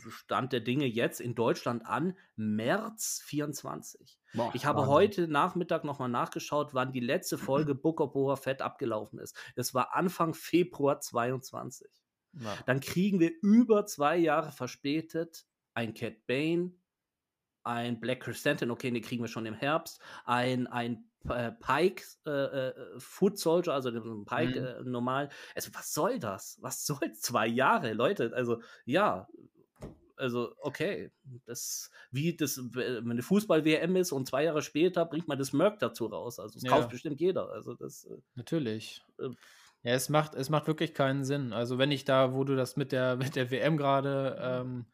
Stand 0.10 0.52
der 0.52 0.60
Dinge 0.60 0.86
jetzt 0.86 1.22
in 1.22 1.34
Deutschland 1.34 1.86
an, 1.86 2.18
März 2.36 3.22
24. 3.24 4.20
Boah, 4.34 4.52
ich 4.54 4.66
habe 4.66 4.80
Wahnsinn. 4.80 4.94
heute 4.94 5.28
Nachmittag 5.30 5.86
nochmal 5.86 6.10
nachgeschaut, 6.10 6.74
wann 6.74 6.92
die 6.92 7.00
letzte 7.00 7.38
Folge 7.38 7.74
Book 7.74 8.02
of 8.02 8.12
Boba 8.12 8.36
Fett 8.36 8.62
abgelaufen 8.62 9.18
ist. 9.20 9.38
Das 9.56 9.74
war 9.74 9.96
Anfang 9.96 10.34
Februar 10.34 11.00
22. 11.00 11.90
Ja. 12.34 12.54
Dann 12.66 12.82
kriegen 12.82 13.22
wir 13.22 13.32
über 13.42 13.86
zwei 13.86 14.18
Jahre 14.18 14.52
verspätet 14.52 15.46
ein 15.74 15.94
Cat 15.94 16.28
Bane, 16.28 16.74
ein 17.64 18.02
Black 18.02 18.24
Chrysanthemum, 18.24 18.74
okay, 18.74 18.92
den 18.92 19.02
kriegen 19.02 19.24
wir 19.24 19.30
schon 19.30 19.46
im 19.46 19.54
Herbst, 19.54 20.02
ein, 20.26 20.68
ein 20.68 21.10
äh, 21.30 21.52
Pike 21.52 22.04
äh, 22.26 22.32
äh, 22.32 22.74
Foot 23.00 23.38
Soldier, 23.38 23.74
also 23.74 23.92
den 23.92 24.26
Pike 24.26 24.60
mhm. 24.60 24.88
äh, 24.88 24.90
normal. 24.90 25.30
Also, 25.56 25.72
was 25.74 25.94
soll 25.94 26.20
das? 26.20 26.58
Was 26.62 26.86
soll 26.86 27.12
zwei 27.14 27.48
Jahre, 27.48 27.94
Leute? 27.94 28.32
Also, 28.34 28.62
ja, 28.86 29.28
also, 30.16 30.54
okay. 30.60 31.12
Das, 31.46 31.90
wie 32.12 32.36
das, 32.36 32.58
wenn 32.74 33.10
eine 33.10 33.24
Fußball-WM 33.24 33.96
ist 33.96 34.12
und 34.12 34.28
zwei 34.28 34.44
Jahre 34.44 34.62
später 34.62 35.06
bringt 35.06 35.28
man 35.28 35.38
das 35.38 35.54
Merk 35.54 35.80
dazu 35.80 36.06
raus. 36.06 36.40
Also, 36.40 36.54
das 36.56 36.64
ja. 36.64 36.70
kauft 36.70 36.90
bestimmt 36.90 37.20
jeder. 37.20 37.50
Also, 37.52 37.74
das. 37.74 38.06
Äh, 38.06 38.18
Natürlich. 38.36 39.02
Äh, 39.20 39.30
ja, 39.84 39.94
es 39.94 40.10
macht, 40.10 40.34
es 40.36 40.50
macht 40.50 40.68
wirklich 40.68 40.94
keinen 40.94 41.26
Sinn. 41.26 41.52
Also, 41.52 41.78
wenn 41.78 41.92
ich 41.92 42.06
da, 42.06 42.34
wo 42.34 42.44
du 42.44 42.56
das 42.56 42.78
mit 42.78 42.92
der, 42.92 43.16
mit 43.18 43.36
der 43.36 43.52
WM 43.52 43.78
gerade 43.78 44.38
ähm, 44.40 44.86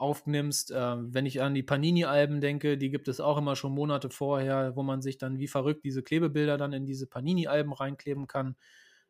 aufnimmst, 0.00 0.70
äh, 0.70 0.96
wenn 0.98 1.26
ich 1.26 1.42
an 1.42 1.54
die 1.54 1.62
Panini-Alben 1.62 2.40
denke, 2.40 2.78
die 2.78 2.90
gibt 2.90 3.08
es 3.08 3.20
auch 3.20 3.38
immer 3.38 3.56
schon 3.56 3.72
Monate 3.72 4.10
vorher, 4.10 4.76
wo 4.76 4.82
man 4.82 5.02
sich 5.02 5.18
dann 5.18 5.38
wie 5.38 5.48
verrückt 5.48 5.84
diese 5.84 6.02
Klebebilder 6.02 6.56
dann 6.56 6.72
in 6.72 6.86
diese 6.86 7.06
Panini-Alben 7.06 7.72
reinkleben 7.72 8.26
kann. 8.26 8.56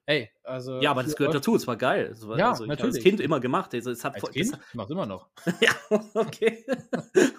Ey, 0.08 0.30
also. 0.42 0.80
Ja, 0.80 0.92
aber 0.92 1.02
das 1.02 1.16
gehört 1.16 1.34
dazu, 1.34 1.54
es 1.54 1.66
war 1.66 1.76
geil. 1.76 2.16
War, 2.22 2.38
ja, 2.38 2.48
also, 2.48 2.64
ich 2.64 2.70
natürlich. 2.70 2.94
als 2.94 3.04
Kind 3.04 3.20
immer 3.20 3.40
gemacht. 3.40 3.74
Also, 3.74 3.90
es 3.90 4.02
hat 4.04 4.14
als 4.14 4.30
Kind? 4.30 4.54
Das, 4.54 4.74
macht 4.74 4.90
immer 4.90 5.04
noch. 5.04 5.28
ja, 5.60 5.70
okay. 6.14 6.64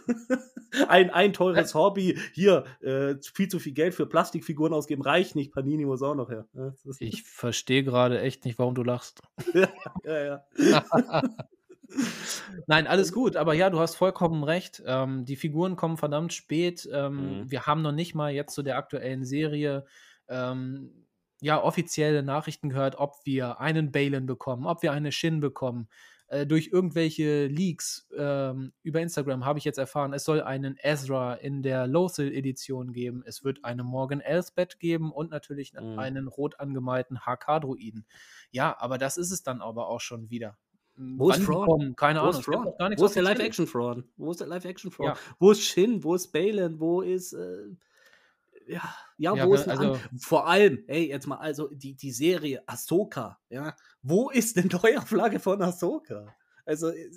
ein, 0.88 1.10
ein 1.10 1.34
teures 1.34 1.74
Hobby. 1.74 2.20
Hier, 2.34 2.66
äh, 2.82 3.16
viel 3.34 3.48
zu 3.48 3.58
viel 3.58 3.74
Geld 3.74 3.96
für 3.96 4.06
Plastikfiguren 4.06 4.72
ausgeben, 4.72 5.02
reicht 5.02 5.36
nicht. 5.36 5.52
Panini 5.52 5.84
muss 5.84 6.04
auch 6.04 6.14
noch 6.14 6.30
her. 6.30 6.46
Ja, 6.54 6.72
ich 7.00 7.24
verstehe 7.24 7.84
gerade 7.84 8.22
echt 8.22 8.46
nicht, 8.46 8.60
warum 8.60 8.76
du 8.76 8.84
lachst. 8.84 9.24
ja, 10.06 10.44
ja. 10.60 11.24
Nein, 12.68 12.88
alles 12.88 13.12
gut, 13.12 13.36
aber 13.36 13.54
ja, 13.54 13.70
du 13.70 13.80
hast 13.80 13.96
vollkommen 13.96 14.44
recht. 14.44 14.84
Ähm, 14.86 15.26
die 15.26 15.36
Figuren 15.36 15.76
kommen 15.76 15.98
verdammt 15.98 16.34
spät. 16.34 16.88
Ähm, 16.92 17.42
mhm. 17.42 17.52
Wir 17.52 17.66
haben 17.66 17.82
noch 17.82 17.92
nicht 17.92 18.16
mal 18.16 18.32
jetzt 18.32 18.54
zu 18.54 18.64
der 18.64 18.78
aktuellen 18.78 19.26
Serie 19.26 19.86
ähm, 20.28 21.06
ja, 21.42 21.62
offizielle 21.62 22.24
Nachrichten 22.24 22.70
gehört, 22.70 22.96
ob 22.98 23.16
wir 23.24 23.60
einen 23.60 23.92
Balin 23.92 24.26
bekommen, 24.26 24.66
ob 24.66 24.84
wir 24.84 24.92
eine 24.92 25.12
Shin 25.12 25.40
bekommen. 25.40 25.88
Äh, 26.28 26.46
durch 26.46 26.70
irgendwelche 26.72 27.48
Leaks 27.48 28.08
ähm, 28.16 28.72
über 28.84 29.02
Instagram 29.02 29.46
habe 29.46 29.58
ich 29.58 29.66
jetzt 29.66 29.80
erfahren, 29.80 30.14
es 30.14 30.26
soll 30.26 30.42
einen 30.42 30.78
Ezra 30.78 31.34
in 31.34 31.64
der 31.64 31.88
Lothal-Edition 31.88 32.94
geben. 32.94 33.24
Es 33.26 33.44
wird 33.44 33.66
eine 33.66 33.84
Morgan 33.84 34.22
Elsbeth 34.22 34.80
geben 34.80 35.12
und 35.12 35.32
natürlich 35.32 35.74
mhm. 35.74 35.98
einen 35.98 36.28
rot 36.28 36.60
angemalten 36.60 37.22
HK-Druiden. 37.26 38.06
Ja, 38.52 38.76
aber 38.80 38.98
das 39.00 39.18
ist 39.18 39.32
es 39.32 39.42
dann 39.42 39.62
aber 39.62 39.88
auch 39.88 40.02
schon 40.02 40.30
wieder. 40.30 40.58
Wo 41.00 41.30
ist 41.30 41.44
Fraud? 41.44 41.96
Keine 41.96 42.22
Ahnung. 42.22 42.44
Wo 42.44 43.06
ist 43.06 43.16
der 43.16 43.24
Live-Action-Fraud? 43.24 44.04
Wo 44.18 44.32
ist 44.32 44.42
der 44.42 44.48
Live-Action-Fraud? 44.48 45.08
Ja. 45.08 45.18
Wo 45.40 45.52
ist 45.52 45.62
Shin? 45.62 46.04
Wo 46.04 46.16
ist 46.16 46.32
Balin? 46.32 46.80
Wo 46.80 47.02
ist. 47.02 47.34
Äh 47.34 47.70
ja, 48.68 48.84
ja, 49.18 49.36
ja 49.36 49.48
wo 49.48 49.56
ist 49.56 49.68
also, 49.68 49.98
vor 50.20 50.48
allem, 50.48 50.84
ey, 50.88 51.10
jetzt 51.10 51.26
mal, 51.26 51.38
also 51.38 51.70
die, 51.70 51.96
die 51.96 52.12
Serie 52.12 52.62
Ahsoka, 52.68 53.40
ja, 53.50 53.76
wo 54.04 54.30
ist 54.30 54.58
denn 54.58 54.68
Neuauflage 54.72 55.40
von 55.40 55.62
Ahsoka? 55.62 56.36
Also, 56.66 56.90
äh, 56.90 57.10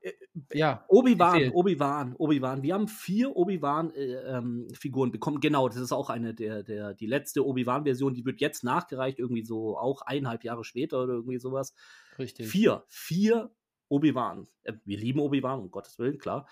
äh, 0.00 0.12
ja, 0.54 0.84
Obi-Wan, 0.88 1.50
Obi-Wan, 1.50 2.14
Obi-Wan. 2.16 2.62
Wir 2.62 2.74
haben 2.74 2.88
vier 2.88 3.36
Obi-Wan-Figuren 3.36 5.08
äh, 5.08 5.10
ähm, 5.10 5.12
bekommen. 5.12 5.40
Genau, 5.40 5.68
das 5.68 5.76
ist 5.76 5.92
auch 5.92 6.08
eine 6.08 6.34
der, 6.34 6.62
der, 6.62 6.94
die 6.94 7.06
letzte 7.06 7.46
Obi-Wan-Version, 7.46 8.14
die 8.14 8.24
wird 8.24 8.40
jetzt 8.40 8.64
nachgereicht, 8.64 9.18
irgendwie 9.18 9.44
so 9.44 9.76
auch 9.76 10.02
eineinhalb 10.02 10.42
Jahre 10.42 10.64
später 10.64 11.02
oder 11.02 11.14
irgendwie 11.14 11.38
sowas. 11.38 11.74
Richtig. 12.18 12.48
Vier, 12.48 12.84
vier 12.88 13.50
Obi-Wan. 13.88 14.48
Äh, 14.64 14.74
wir 14.84 14.98
lieben 14.98 15.20
Obi-Wan, 15.20 15.60
um 15.60 15.70
Gottes 15.70 15.98
Willen, 15.98 16.18
klar. 16.18 16.48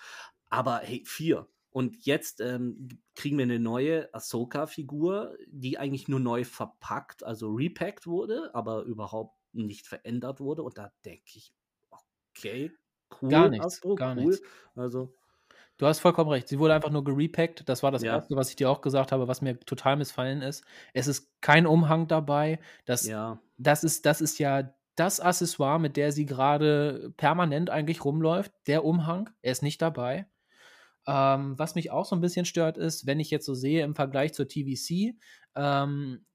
Aber 0.49 0.79
hey, 0.79 1.03
vier. 1.05 1.49
Und 1.71 2.05
jetzt 2.05 2.41
ähm, 2.41 2.89
kriegen 3.15 3.39
wir 3.39 3.45
eine 3.45 3.61
neue 3.61 4.13
Ahsoka-Figur, 4.13 5.37
die 5.47 5.79
eigentlich 5.79 6.09
nur 6.09 6.19
neu 6.19 6.45
verpackt, 6.45 7.23
also 7.23 7.53
repackt 7.55 8.07
wurde, 8.09 8.51
aber 8.55 8.83
überhaupt 8.83 9.37
nicht 9.53 9.87
verändert 9.87 10.41
wurde. 10.41 10.65
Und 10.65 10.79
da 10.79 10.93
denke 11.05 11.31
ich, 11.35 11.55
okay, 11.91 12.73
cool. 13.23 13.29
Gar 13.29 13.49
nichts, 13.51 13.67
Astro, 13.67 13.95
gar 13.95 14.17
cool. 14.17 14.25
nichts. 14.25 14.43
Also, 14.75 15.15
Du 15.81 15.87
hast 15.87 16.01
vollkommen 16.01 16.29
recht. 16.29 16.47
Sie 16.47 16.59
wurde 16.59 16.75
einfach 16.75 16.91
nur 16.91 17.05
gerepackt. 17.05 17.67
Das 17.67 17.83
war 17.83 17.91
das 17.91 18.03
ja. 18.03 18.17
Erste, 18.17 18.37
was 18.37 18.51
ich 18.51 18.57
dir 18.57 18.69
auch 18.69 18.83
gesagt 18.83 19.13
habe, 19.13 19.29
was 19.29 19.41
mir 19.41 19.59
total 19.61 19.97
missfallen 19.97 20.43
ist. 20.43 20.63
Es 20.93 21.07
ist 21.07 21.31
kein 21.41 21.67
Umhang 21.67 22.07
dabei. 22.07 22.61
Das, 22.85 23.07
ja. 23.07 23.41
das, 23.57 23.83
ist, 23.83 24.05
das 24.05 24.21
ist 24.21 24.39
ja 24.39 24.75
das 25.01 25.19
Accessoire, 25.19 25.81
mit 25.81 25.97
der 25.97 26.13
sie 26.13 26.27
gerade 26.27 27.13
permanent 27.17 27.71
eigentlich 27.71 28.05
rumläuft. 28.05 28.53
Der 28.67 28.85
Umhang, 28.85 29.31
er 29.41 29.53
ist 29.53 29.63
nicht 29.63 29.81
dabei. 29.81 30.27
Ähm, 31.07 31.59
was 31.59 31.75
mich 31.75 31.91
auch 31.91 32.05
so 32.05 32.15
ein 32.15 32.21
bisschen 32.21 32.45
stört, 32.45 32.77
ist, 32.77 33.07
wenn 33.07 33.19
ich 33.19 33.31
jetzt 33.31 33.47
so 33.47 33.55
sehe 33.55 33.83
im 33.83 33.95
Vergleich 33.95 34.35
zur 34.35 34.47
TVC, 34.47 35.17
ähm, 35.57 36.27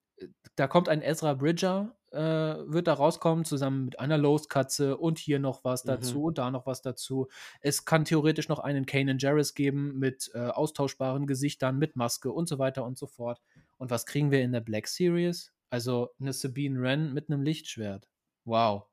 da 0.55 0.67
kommt 0.67 0.89
ein 0.89 1.03
Ezra 1.03 1.35
Bridger, 1.35 1.95
äh, 2.11 2.17
wird 2.17 2.87
da 2.87 2.93
rauskommen, 2.93 3.45
zusammen 3.45 3.85
mit 3.85 3.99
einer 3.99 4.17
Lowe's-Katze 4.17 4.97
und 4.97 5.19
hier 5.19 5.37
noch 5.37 5.63
was 5.63 5.83
mhm. 5.83 5.89
dazu 5.89 6.23
und 6.23 6.39
da 6.39 6.49
noch 6.49 6.65
was 6.65 6.81
dazu. 6.81 7.27
Es 7.61 7.85
kann 7.85 8.03
theoretisch 8.03 8.49
noch 8.49 8.59
einen 8.59 8.87
Kanan 8.87 9.19
Jarrus 9.19 9.53
geben 9.53 9.99
mit 9.99 10.31
äh, 10.33 10.39
austauschbaren 10.39 11.27
Gesichtern, 11.27 11.77
mit 11.77 11.95
Maske 11.95 12.31
und 12.31 12.49
so 12.49 12.57
weiter 12.57 12.83
und 12.83 12.97
so 12.97 13.05
fort. 13.05 13.41
Und 13.77 13.91
was 13.91 14.07
kriegen 14.07 14.31
wir 14.31 14.41
in 14.41 14.53
der 14.53 14.61
Black 14.61 14.87
Series? 14.87 15.51
Also 15.69 16.09
eine 16.19 16.33
Sabine 16.33 16.81
Wren 16.81 17.13
mit 17.13 17.29
einem 17.29 17.43
Lichtschwert. 17.43 18.09
Wow. 18.45 18.85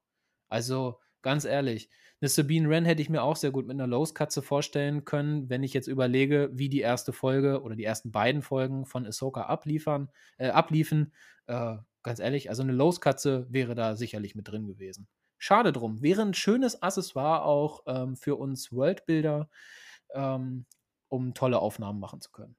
Also 0.49 1.01
ganz 1.23 1.45
ehrlich, 1.45 1.91
eine 2.21 2.29
Sabine 2.29 2.69
Wren 2.69 2.85
hätte 2.85 3.03
ich 3.03 3.11
mir 3.11 3.23
auch 3.23 3.37
sehr 3.37 3.51
gut 3.51 3.67
mit 3.67 3.75
einer 3.75 3.87
Lowe's-Katze 3.87 4.43
vorstellen 4.43 5.05
können, 5.05 5.49
wenn 5.51 5.63
ich 5.63 5.75
jetzt 5.75 5.89
überlege, 5.89 6.51
wie 6.53 6.69
die 6.69 6.81
erste 6.81 7.13
Folge 7.13 7.63
oder 7.63 7.75
die 7.75 7.85
ersten 7.85 8.13
beiden 8.13 8.43
Folgen 8.43 8.87
von 8.87 9.07
Ahsoka 9.07 9.43
abliefern, 9.43 10.09
äh, 10.39 10.51
abliefen. 10.51 11.13
Äh, 11.47 11.77
ganz 12.03 12.21
ehrlich, 12.21 12.49
also 12.49 12.63
eine 12.63 12.73
Lowe's-Katze 12.73 13.47
wäre 13.51 13.75
da 13.75 13.97
sicherlich 13.97 14.35
mit 14.35 14.49
drin 14.49 14.67
gewesen. 14.67 15.09
Schade 15.39 15.73
drum. 15.73 16.03
Wäre 16.03 16.23
ein 16.23 16.35
schönes 16.35 16.81
Accessoire 16.83 17.45
auch 17.45 17.83
ähm, 17.87 18.17
für 18.17 18.37
uns 18.37 18.71
Worldbuilder, 18.71 19.51
ähm, 20.15 20.67
um 21.09 21.35
tolle 21.35 21.59
Aufnahmen 21.59 21.99
machen 21.99 22.21
zu 22.21 22.31
können. 22.31 22.57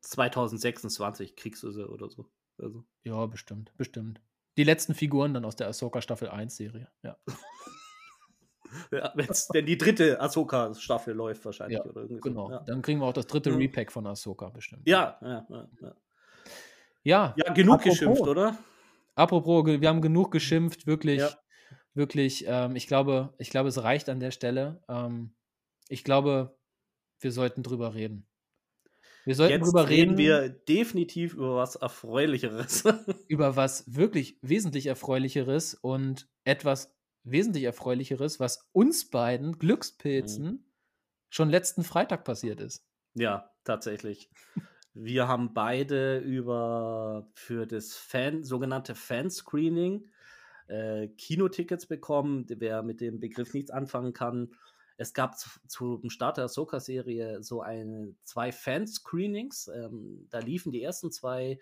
2026 0.00 1.36
kriegst 1.36 1.62
du 1.62 1.70
sie 1.70 1.88
oder 1.88 2.10
so. 2.10 2.28
Also. 2.58 2.84
Ja, 3.04 3.26
bestimmt, 3.26 3.72
bestimmt. 3.76 4.20
Die 4.56 4.64
letzten 4.64 4.94
Figuren 4.94 5.34
dann 5.34 5.44
aus 5.44 5.56
der 5.56 5.68
Ahsoka 5.68 6.00
Staffel 6.00 6.28
1 6.28 6.56
Serie, 6.56 6.88
ja. 7.02 7.16
Ja, 8.92 9.12
wenn 9.14 9.66
die 9.66 9.78
dritte 9.78 10.20
Ahsoka-Staffel 10.20 11.14
läuft, 11.14 11.44
wahrscheinlich. 11.44 11.78
Ja, 11.78 11.92
genau. 12.20 12.48
So. 12.48 12.52
Ja. 12.52 12.60
Dann 12.60 12.82
kriegen 12.82 13.00
wir 13.00 13.06
auch 13.06 13.12
das 13.12 13.26
dritte 13.26 13.50
ja. 13.50 13.56
Repack 13.56 13.92
von 13.92 14.06
Ahsoka 14.06 14.48
bestimmt. 14.50 14.86
Ja, 14.86 15.18
ja, 15.22 15.46
ja. 15.48 15.94
Ja, 17.02 17.34
ja 17.36 17.52
genug 17.52 17.76
apropos, 17.76 17.98
geschimpft, 17.98 18.22
oder? 18.22 18.58
Apropos, 19.14 19.66
wir 19.66 19.88
haben 19.88 20.02
genug 20.02 20.32
geschimpft, 20.32 20.86
wirklich, 20.86 21.22
wirklich. 21.94 22.44
Ähm, 22.48 22.76
ich 22.76 22.86
glaube, 22.86 23.32
ich 23.38 23.50
glaube, 23.50 23.68
es 23.68 23.82
reicht 23.82 24.08
an 24.08 24.20
der 24.20 24.32
Stelle. 24.32 24.82
Ähm, 24.88 25.34
ich 25.88 26.02
glaube, 26.02 26.58
wir 27.20 27.32
sollten 27.32 27.62
drüber 27.62 27.94
reden. 27.94 28.26
Wir 29.26 29.34
sollten 29.34 29.54
Jetzt 29.54 29.66
drüber 29.66 29.88
reden. 29.88 30.14
reden 30.14 30.18
wir 30.18 30.48
definitiv 30.48 31.34
über 31.34 31.56
was 31.56 31.74
Erfreulicheres. 31.74 32.84
über 33.28 33.56
was 33.56 33.92
wirklich 33.92 34.38
wesentlich 34.40 34.86
Erfreulicheres 34.86 35.74
und 35.74 36.28
etwas 36.44 36.96
wesentlich 37.24 37.64
Erfreulicheres, 37.64 38.38
was 38.38 38.70
uns 38.70 39.10
beiden 39.10 39.58
Glückspilzen 39.58 40.44
mhm. 40.44 40.64
schon 41.28 41.50
letzten 41.50 41.82
Freitag 41.82 42.24
passiert 42.24 42.60
ist. 42.60 42.86
Ja, 43.14 43.50
tatsächlich. 43.64 44.30
Wir 44.94 45.26
haben 45.26 45.54
beide 45.54 46.18
über 46.18 47.28
für 47.34 47.66
das 47.66 47.96
Fan, 47.96 48.44
sogenannte 48.44 48.94
Fanscreening 48.94 50.08
äh, 50.68 51.08
Kinotickets 51.08 51.86
bekommen. 51.86 52.46
Wer 52.48 52.84
mit 52.84 53.00
dem 53.00 53.18
Begriff 53.18 53.52
nichts 53.54 53.72
anfangen 53.72 54.12
kann, 54.12 54.54
es 54.96 55.12
gab 55.12 55.38
zu, 55.38 55.48
zum 55.68 56.10
Start 56.10 56.38
der 56.38 56.44
Ahsoka-Serie 56.44 57.42
so 57.42 57.60
eine, 57.62 58.14
zwei 58.24 58.52
Fanscreenings. 58.52 59.68
Ähm, 59.68 60.26
da 60.30 60.38
liefen 60.38 60.72
die 60.72 60.82
ersten 60.82 61.10
zwei 61.10 61.58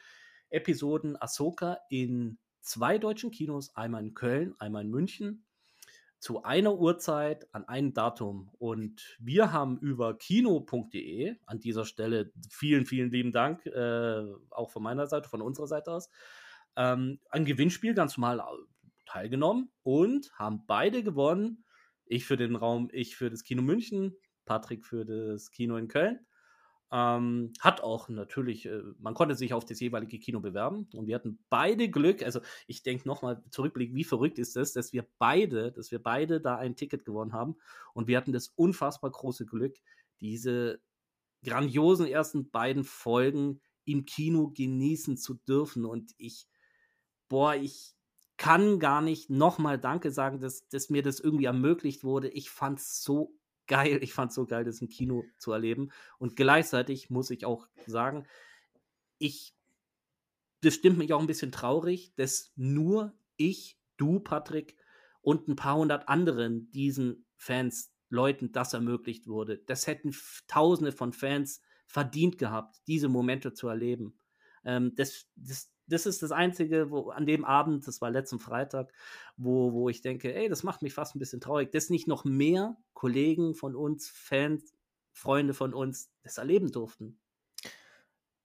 Episoden 0.51 1.21
Ahsoka 1.21 1.79
in 1.89 2.39
zwei 2.61 2.99
deutschen 2.99 3.31
Kinos, 3.31 3.75
einmal 3.77 4.05
in 4.05 4.15
Köln, 4.15 4.55
einmal 4.59 4.83
in 4.83 4.91
München 4.91 5.45
zu 6.25 6.43
einer 6.43 6.79
Uhrzeit 6.79 7.47
an 7.53 7.69
einem 7.69 7.93
Datum. 7.93 8.51
Und 8.59 9.19
wir 9.21 9.53
haben 9.53 9.79
über 9.81 10.17
kino.de 10.17 11.37
an 11.45 11.61
dieser 11.61 11.85
Stelle 11.85 12.33
vielen, 12.49 12.87
vielen 12.87 13.11
lieben 13.11 13.31
Dank, 13.31 13.67
äh, 13.67 14.25
auch 14.49 14.71
von 14.71 14.83
meiner 14.83 15.07
Seite, 15.07 15.29
von 15.29 15.43
unserer 15.43 15.67
Seite 15.67 15.93
aus, 15.93 16.09
ähm, 16.77 17.21
ein 17.29 17.45
Gewinnspiel 17.45 17.93
ganz 17.93 18.17
normal 18.17 18.39
äh, 18.39 18.43
teilgenommen 19.05 19.71
und 19.83 20.33
haben 20.39 20.65
beide 20.67 21.03
gewonnen. 21.03 21.67
Ich 22.07 22.27
für 22.27 22.37
den 22.37 22.57
Raum, 22.57 22.89
ich 22.93 23.17
für 23.17 23.31
das 23.31 23.45
Kino 23.45 23.63
München, 23.63 24.17
Patrick 24.45 24.85
für 24.85 25.05
das 25.05 25.51
Kino 25.51 25.77
in 25.77 25.89
Köln. 25.89 26.21
Ähm, 26.93 27.53
hat 27.61 27.81
auch 27.81 28.09
natürlich, 28.09 28.67
äh, 28.67 28.83
man 29.01 29.15
konnte 29.15 29.35
sich 29.35 29.53
auf 29.53 29.65
das 29.65 29.81
jeweilige 29.81 30.19
Kino 30.19 30.41
bewerben 30.41 30.89
und 30.93 31.09
wir 31.09 31.17
hatten 31.17 31.41
beide 31.49 31.89
Glück. 31.89 32.23
Also 32.23 32.41
ich 32.69 32.83
denke 32.83 33.09
nochmal 33.09 33.43
zurückblick, 33.51 33.95
wie 33.95 34.05
verrückt 34.05 34.39
ist 34.39 34.55
das, 34.55 34.73
dass 34.75 34.93
wir 34.93 35.05
beide, 35.19 35.73
dass 35.73 35.91
wir 35.91 36.01
beide 36.01 36.41
da 36.41 36.57
ein 36.57 36.77
Ticket 36.77 37.05
gewonnen 37.05 37.33
haben 37.33 37.57
und 37.95 38.07
wir 38.07 38.17
hatten 38.17 38.33
das 38.33 38.49
unfassbar 38.49 39.11
große 39.11 39.45
Glück, 39.45 39.77
diese 40.21 40.81
grandiosen 41.45 42.07
ersten 42.07 42.51
beiden 42.51 42.85
Folgen 42.85 43.61
im 43.85 44.05
Kino 44.05 44.53
genießen 44.55 45.17
zu 45.17 45.35
dürfen 45.35 45.85
und 45.85 46.13
ich, 46.17 46.47
boah, 47.29 47.55
ich 47.55 47.95
kann 48.37 48.79
gar 48.79 49.01
nicht 49.01 49.31
nochmal 49.31 49.79
Danke 49.79 50.11
sagen, 50.11 50.41
dass, 50.41 50.69
dass 50.69 50.91
mir 50.91 51.03
das 51.03 51.21
irgendwie 51.21 51.45
ermöglicht 51.45 52.05
wurde. 52.05 52.29
Ich 52.29 52.51
fand 52.51 52.81
es 52.81 53.03
so 53.03 53.37
geil. 53.67 54.01
Ich 54.03 54.13
fand 54.13 54.31
es 54.31 54.35
so 54.35 54.47
geil, 54.47 54.65
das 54.65 54.81
im 54.81 54.89
Kino 54.89 55.25
zu 55.39 55.53
erleben. 55.53 55.91
Und 56.19 56.37
gleichzeitig 56.37 57.11
muss 57.11 57.31
ich 57.31 57.47
auch 57.47 57.69
sagen, 57.87 58.27
ich, 59.19 59.55
das 60.61 60.75
stimmt 60.75 60.99
mich 60.99 61.13
auch 61.13 61.21
ein 61.21 61.27
bisschen 61.27 61.53
traurig, 61.53 62.13
dass 62.17 62.53
nur 62.57 63.15
ich, 63.37 63.79
du, 63.97 64.21
Patrick, 64.21 64.77
und 65.21 65.49
ein 65.49 65.57
paar 65.57 65.77
hundert 65.77 66.09
anderen 66.09 66.71
diesen 66.73 67.25
Fans, 67.37 67.91
Leuten 68.11 68.53
das 68.53 68.75
ermöglicht 68.75 69.27
wurde. 69.27 69.59
Das 69.59 69.87
hätten 69.87 70.15
Tausende 70.47 70.93
von 70.93 71.13
Fans 71.13 71.61
verdient 71.87 72.39
gehabt, 72.39 72.77
diese 72.87 73.09
Momente 73.09 73.55
zu 73.55 73.67
erleben. 73.67 74.19
Ähm, 74.65 74.95
das, 74.95 75.27
das, 75.35 75.74
das 75.87 76.07
ist 76.07 76.23
das 76.23 76.33
Einzige, 76.33 76.91
wo 76.91 77.11
an 77.11 77.27
dem 77.27 77.45
Abend, 77.45 77.87
das 77.87 78.01
war 78.01 78.11
letzten 78.11 78.39
Freitag, 78.39 78.93
wo, 79.37 79.73
wo 79.73 79.89
ich 79.89 80.01
denke, 80.01 80.35
ey, 80.35 80.49
das 80.49 80.63
macht 80.63 80.83
mich 80.83 80.95
fast 80.95 81.15
ein 81.15 81.19
bisschen 81.19 81.41
traurig, 81.41 81.73
dass 81.73 81.91
nicht 81.91 82.09
noch 82.09 82.25
mehr 82.25 82.77
Kollegen 82.93 83.55
von 83.55 83.77
uns, 83.77 84.09
Fans, 84.09 84.75
Freunde 85.13 85.55
von 85.55 85.75
uns 85.75 86.11
das 86.23 86.39
erleben 86.39 86.73
durften. 86.73 87.19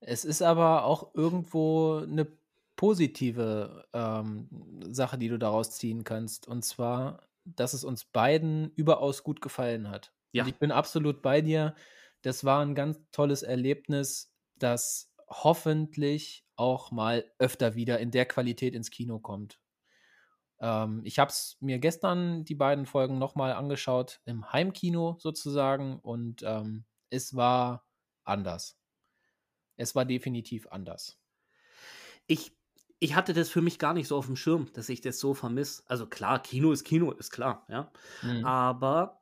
Es 0.01 0.25
ist 0.25 0.41
aber 0.41 0.85
auch 0.85 1.13
irgendwo 1.15 1.97
eine 1.97 2.27
positive 2.75 3.85
ähm, 3.91 4.47
Sache, 4.89 5.17
die 5.17 5.27
du 5.27 5.37
daraus 5.37 5.71
ziehen 5.71 6.03
kannst. 6.03 6.47
Und 6.47 6.63
zwar, 6.63 7.27
dass 7.43 7.73
es 7.73 7.83
uns 7.83 8.05
beiden 8.05 8.71
überaus 8.75 9.23
gut 9.23 9.41
gefallen 9.41 9.89
hat. 9.89 10.13
Ja. 10.31 10.43
Und 10.43 10.49
ich 10.49 10.55
bin 10.55 10.71
absolut 10.71 11.21
bei 11.21 11.41
dir. 11.41 11.75
Das 12.21 12.45
war 12.45 12.61
ein 12.61 12.75
ganz 12.75 12.99
tolles 13.11 13.43
Erlebnis, 13.43 14.33
das 14.57 15.11
hoffentlich 15.27 16.45
auch 16.59 16.91
mal 16.91 17.25
öfter 17.39 17.75
wieder 17.75 17.99
in 17.99 18.11
der 18.11 18.25
Qualität 18.25 18.75
ins 18.75 18.91
Kino 18.91 19.19
kommt. 19.19 19.59
Ähm, 20.59 21.01
ich 21.05 21.19
habe 21.19 21.29
es 21.29 21.57
mir 21.59 21.79
gestern 21.79 22.43
die 22.45 22.55
beiden 22.55 22.85
Folgen 22.85 23.17
nochmal 23.17 23.53
angeschaut, 23.53 24.21
im 24.25 24.51
Heimkino 24.51 25.17
sozusagen, 25.19 25.99
und 25.99 26.43
ähm, 26.43 26.85
es 27.09 27.35
war 27.35 27.85
anders. 28.23 28.77
Es 29.77 29.95
war 29.95 30.05
definitiv 30.05 30.67
anders. 30.67 31.17
Ich, 32.27 32.51
ich 32.99 33.15
hatte 33.15 33.33
das 33.33 33.49
für 33.49 33.61
mich 33.61 33.79
gar 33.79 33.93
nicht 33.93 34.07
so 34.07 34.17
auf 34.17 34.25
dem 34.25 34.35
Schirm, 34.35 34.71
dass 34.73 34.89
ich 34.89 35.01
das 35.01 35.19
so 35.19 35.33
vermisse. 35.33 35.83
Also 35.87 36.05
klar, 36.07 36.41
Kino 36.41 36.71
ist 36.71 36.83
Kino, 36.83 37.11
ist 37.11 37.31
klar, 37.31 37.65
ja. 37.69 37.91
Mhm. 38.21 38.45
Aber 38.45 39.18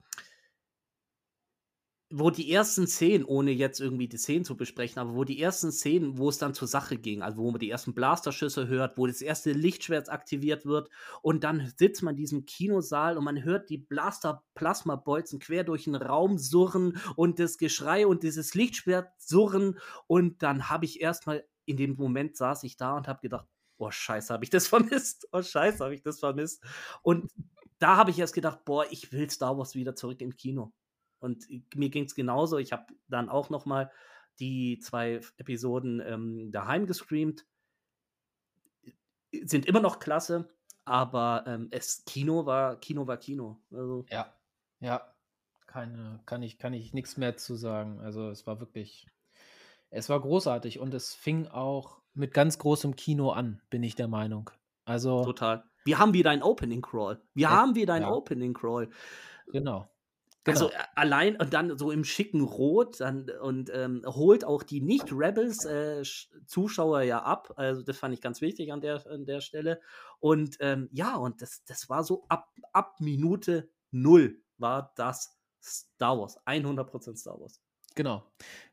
wo 2.09 2.29
die 2.29 2.51
ersten 2.53 2.87
Szenen, 2.87 3.25
ohne 3.25 3.51
jetzt 3.51 3.81
irgendwie 3.81 4.07
die 4.07 4.17
Szenen 4.17 4.45
zu 4.45 4.55
besprechen, 4.55 4.99
aber 4.99 5.13
wo 5.13 5.25
die 5.25 5.41
ersten 5.41 5.73
Szenen, 5.73 6.17
wo 6.17 6.29
es 6.29 6.37
dann 6.37 6.53
zur 6.53 6.67
Sache 6.67 6.97
ging, 6.97 7.21
also 7.21 7.37
wo 7.37 7.51
man 7.51 7.59
die 7.59 7.69
ersten 7.69 7.93
Blasterschüsse 7.93 8.67
hört, 8.67 8.97
wo 8.97 9.07
das 9.07 9.21
erste 9.21 9.51
Lichtschwert 9.51 10.09
aktiviert 10.09 10.65
wird 10.65 10.89
und 11.21 11.43
dann 11.43 11.73
sitzt 11.75 12.03
man 12.03 12.13
in 12.13 12.21
diesem 12.21 12.45
Kinosaal 12.45 13.17
und 13.17 13.25
man 13.25 13.43
hört 13.43 13.69
die 13.69 13.77
Blaster-Plasma-Bolzen 13.77 15.39
quer 15.39 15.65
durch 15.65 15.83
den 15.83 15.95
Raum 15.95 16.37
surren 16.37 16.97
und 17.17 17.39
das 17.39 17.57
Geschrei 17.57 18.07
und 18.07 18.23
dieses 18.23 18.53
Lichtschwert 18.53 19.09
surren 19.17 19.77
und 20.07 20.41
dann 20.43 20.69
habe 20.69 20.85
ich 20.85 21.01
erstmal 21.01 21.45
in 21.65 21.75
dem 21.75 21.95
Moment 21.95 22.37
saß 22.37 22.63
ich 22.63 22.77
da 22.77 22.95
und 22.95 23.09
habe 23.09 23.19
gedacht, 23.19 23.47
oh 23.77 23.91
Scheiße, 23.91 24.33
habe 24.33 24.45
ich 24.45 24.49
das 24.49 24.67
vermisst, 24.69 25.27
oh 25.33 25.41
Scheiße, 25.41 25.83
habe 25.83 25.95
ich 25.95 26.03
das 26.03 26.19
vermisst 26.19 26.63
und 27.01 27.29
da 27.79 27.97
habe 27.97 28.11
ich 28.11 28.19
erst 28.19 28.33
gedacht, 28.33 28.63
boah, 28.63 28.85
ich 28.89 29.11
will 29.11 29.29
Star 29.29 29.57
Wars 29.57 29.75
wieder 29.75 29.93
zurück 29.93 30.21
im 30.21 30.35
Kino. 30.35 30.71
Und 31.19 31.47
mir 31.75 31.89
ging 31.89 32.05
es 32.05 32.15
genauso. 32.15 32.57
Ich 32.57 32.71
habe 32.71 32.85
dann 33.07 33.29
auch 33.29 33.49
noch 33.49 33.65
mal 33.65 33.91
die 34.39 34.79
zwei 34.79 35.21
Episoden 35.37 36.01
ähm, 36.05 36.51
daheim 36.51 36.85
gestreamt. 36.85 37.45
Sind 39.31 39.65
immer 39.65 39.81
noch 39.81 39.99
klasse, 39.99 40.49
aber 40.85 41.43
ähm, 41.47 41.67
es 41.71 42.05
Kino 42.05 42.45
war 42.45 42.79
Kino 42.79 43.07
war 43.07 43.17
Kino. 43.17 43.61
Also. 43.71 44.05
Ja, 44.09 44.33
ja, 44.79 45.13
keine, 45.65 46.19
kann 46.25 46.43
ich 46.43 46.57
kann 46.59 46.73
ich 46.73 46.93
nichts 46.93 47.17
mehr 47.17 47.35
zu 47.37 47.55
sagen. 47.55 47.99
Also 47.99 48.29
es 48.29 48.47
war 48.47 48.59
wirklich, 48.59 49.07
es 49.89 50.09
war 50.09 50.21
großartig 50.21 50.79
und 50.79 50.93
es 50.93 51.13
fing 51.13 51.47
auch 51.47 52.01
mit 52.13 52.33
ganz 52.33 52.57
großem 52.57 52.95
Kino 52.95 53.31
an, 53.31 53.61
bin 53.69 53.83
ich 53.83 53.95
der 53.95 54.07
Meinung. 54.07 54.49
Also 54.85 55.23
total. 55.25 55.63
Wir 55.83 55.99
haben 55.99 56.13
wieder 56.13 56.31
ein 56.31 56.43
Opening 56.43 56.81
Crawl. 56.81 57.21
Wir 57.33 57.49
haben 57.49 57.75
wieder 57.75 57.93
ein 57.93 58.01
ja. 58.03 58.11
Opening 58.11 58.53
Crawl. 58.53 58.89
Genau. 59.47 59.89
Also 60.47 60.69
genau. 60.69 60.81
allein 60.95 61.35
und 61.35 61.53
dann 61.53 61.77
so 61.77 61.91
im 61.91 62.03
schicken 62.03 62.41
Rot 62.41 63.01
dann, 63.01 63.29
und 63.29 63.69
ähm, 63.73 64.01
holt 64.05 64.45
auch 64.45 64.63
die 64.63 64.81
Nicht-Rebels-Zuschauer 64.81 67.01
äh, 67.01 67.07
ja 67.07 67.21
ab. 67.21 67.53
Also 67.57 67.83
das 67.83 67.97
fand 67.97 68.13
ich 68.13 68.21
ganz 68.21 68.39
wichtig 68.41 68.71
an 68.71 68.81
der, 68.81 69.05
an 69.07 69.25
der 69.25 69.41
Stelle. 69.41 69.81
Und 70.19 70.57
ähm, 70.59 70.89
ja, 70.91 71.15
und 71.15 71.41
das, 71.41 71.63
das 71.65 71.89
war 71.89 72.03
so 72.03 72.25
ab, 72.29 72.53
ab 72.71 72.99
Minute 72.99 73.69
null 73.91 74.41
war 74.57 74.93
das 74.95 75.37
Star 75.61 76.19
Wars. 76.19 76.37
100% 76.45 77.17
Star 77.17 77.39
Wars. 77.39 77.61
Genau, 77.95 78.23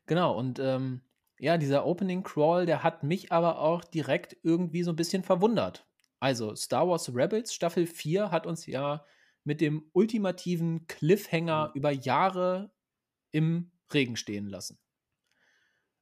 genau. 0.05 0.37
Und 0.37 0.59
ähm, 0.59 1.01
ja, 1.39 1.57
dieser 1.57 1.85
Opening 1.85 2.23
Crawl, 2.23 2.65
der 2.65 2.83
hat 2.83 3.03
mich 3.03 3.31
aber 3.31 3.59
auch 3.59 3.83
direkt 3.83 4.37
irgendwie 4.43 4.83
so 4.83 4.91
ein 4.91 4.95
bisschen 4.95 5.23
verwundert. 5.23 5.87
Also 6.19 6.55
Star 6.55 6.87
Wars 6.87 7.13
Rebels 7.13 7.53
Staffel 7.53 7.85
4 7.85 8.31
hat 8.31 8.47
uns 8.47 8.65
ja 8.65 9.05
mit 9.45 9.61
dem 9.61 9.89
ultimativen 9.93 10.87
Cliffhanger 10.87 11.69
mhm. 11.69 11.73
über 11.75 11.91
Jahre 11.91 12.71
im 13.31 13.71
Regen 13.93 14.17
stehen 14.17 14.47
lassen. 14.47 14.77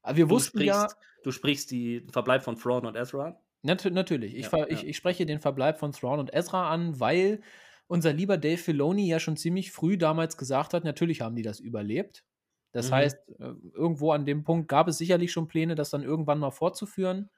Aber 0.02 0.18
wir 0.18 0.26
du 0.26 0.32
wussten 0.32 0.58
sprichst, 0.58 0.68
ja. 0.68 0.88
Du 1.24 1.32
sprichst 1.32 1.72
den 1.72 2.10
Verbleib 2.10 2.44
von 2.44 2.58
Thrawn 2.58 2.86
und 2.86 2.96
Ezra? 2.96 3.40
Nat 3.62 3.86
natürlich. 3.86 4.36
Ich, 4.36 4.52
ja, 4.52 4.68
ich, 4.68 4.86
ich, 4.86 4.98
spreche 4.98 5.26
den 5.26 5.40
Verbleib 5.40 5.80
von 5.80 5.94
Thrawn 5.94 6.20
und 6.20 6.34
Ezra 6.34 6.70
an, 6.70 7.00
weil 7.00 7.42
unser 7.88 8.12
lieber 8.12 8.38
Dave 8.38 8.58
Filoni 8.58 9.08
ja 9.08 9.20
schon 9.20 9.38
ziemlich 9.38 9.72
früh 9.72 9.98
damals 9.98 10.38
gesagt 10.38 10.74
hat, 10.74 10.84
natürlich 10.84 11.22
haben 11.22 11.36
die 11.36 11.44
das 11.44 11.60
überlebt. 11.62 12.26
Das 12.74 12.90
mhm. 12.90 12.96
heißt, 12.96 13.18
äh, 13.40 13.54
irgendwo 13.74 14.12
an 14.12 14.26
dem 14.26 14.44
Punkt 14.44 14.68
gab 14.68 14.90
es 14.90 14.98
sicherlich 14.98 15.32
schon 15.32 15.48
Pläne, 15.48 15.76
das 15.76 15.90
dann 15.90 16.04
irgendwann 16.04 16.40
mal 16.40 16.52
fortzuführen. 16.52 17.30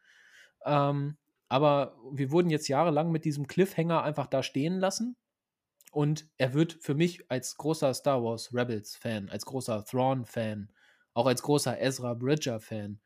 Ähm, 0.65 1.17
aber 1.47 1.95
wir 2.11 2.31
wurden 2.31 2.49
jetzt 2.49 2.67
jahrelang 2.67 3.11
mit 3.11 3.23
diesem 3.23 3.45
Cliffhanger 3.45 4.01
einfach 4.01 4.25
da 4.27 4.41
stehen 4.41 4.79
lassen. 4.79 5.15
Und 5.95 6.27
er 6.37 6.53
wird 6.53 6.73
für 6.81 6.93
mich 6.93 7.31
als 7.31 7.55
großer 7.55 7.93
Star 7.93 8.21
Wars 8.21 8.53
Rebels-Fan, 8.53 9.29
als 9.29 9.45
großer 9.45 9.85
Thrawn-Fan, 9.85 10.69
auch 11.13 11.25
als 11.25 11.41
großer 11.41 11.79
Ezra 11.79 12.15
Bridger-Fan, 12.15 12.99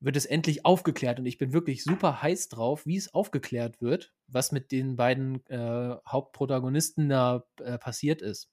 wird 0.00 0.16
es 0.16 0.24
endlich 0.24 0.64
aufgeklärt. 0.64 1.18
Und 1.18 1.26
ich 1.26 1.36
bin 1.36 1.52
wirklich 1.52 1.84
super 1.84 2.22
heiß 2.22 2.48
drauf, 2.48 2.86
wie 2.86 2.96
es 2.96 3.12
aufgeklärt 3.12 3.82
wird, 3.82 4.14
was 4.26 4.52
mit 4.52 4.72
den 4.72 4.96
beiden 4.96 5.44
äh, 5.50 5.98
Hauptprotagonisten 6.08 7.10
da 7.10 7.44
äh, 7.60 7.76
passiert 7.76 8.22
ist. 8.22 8.50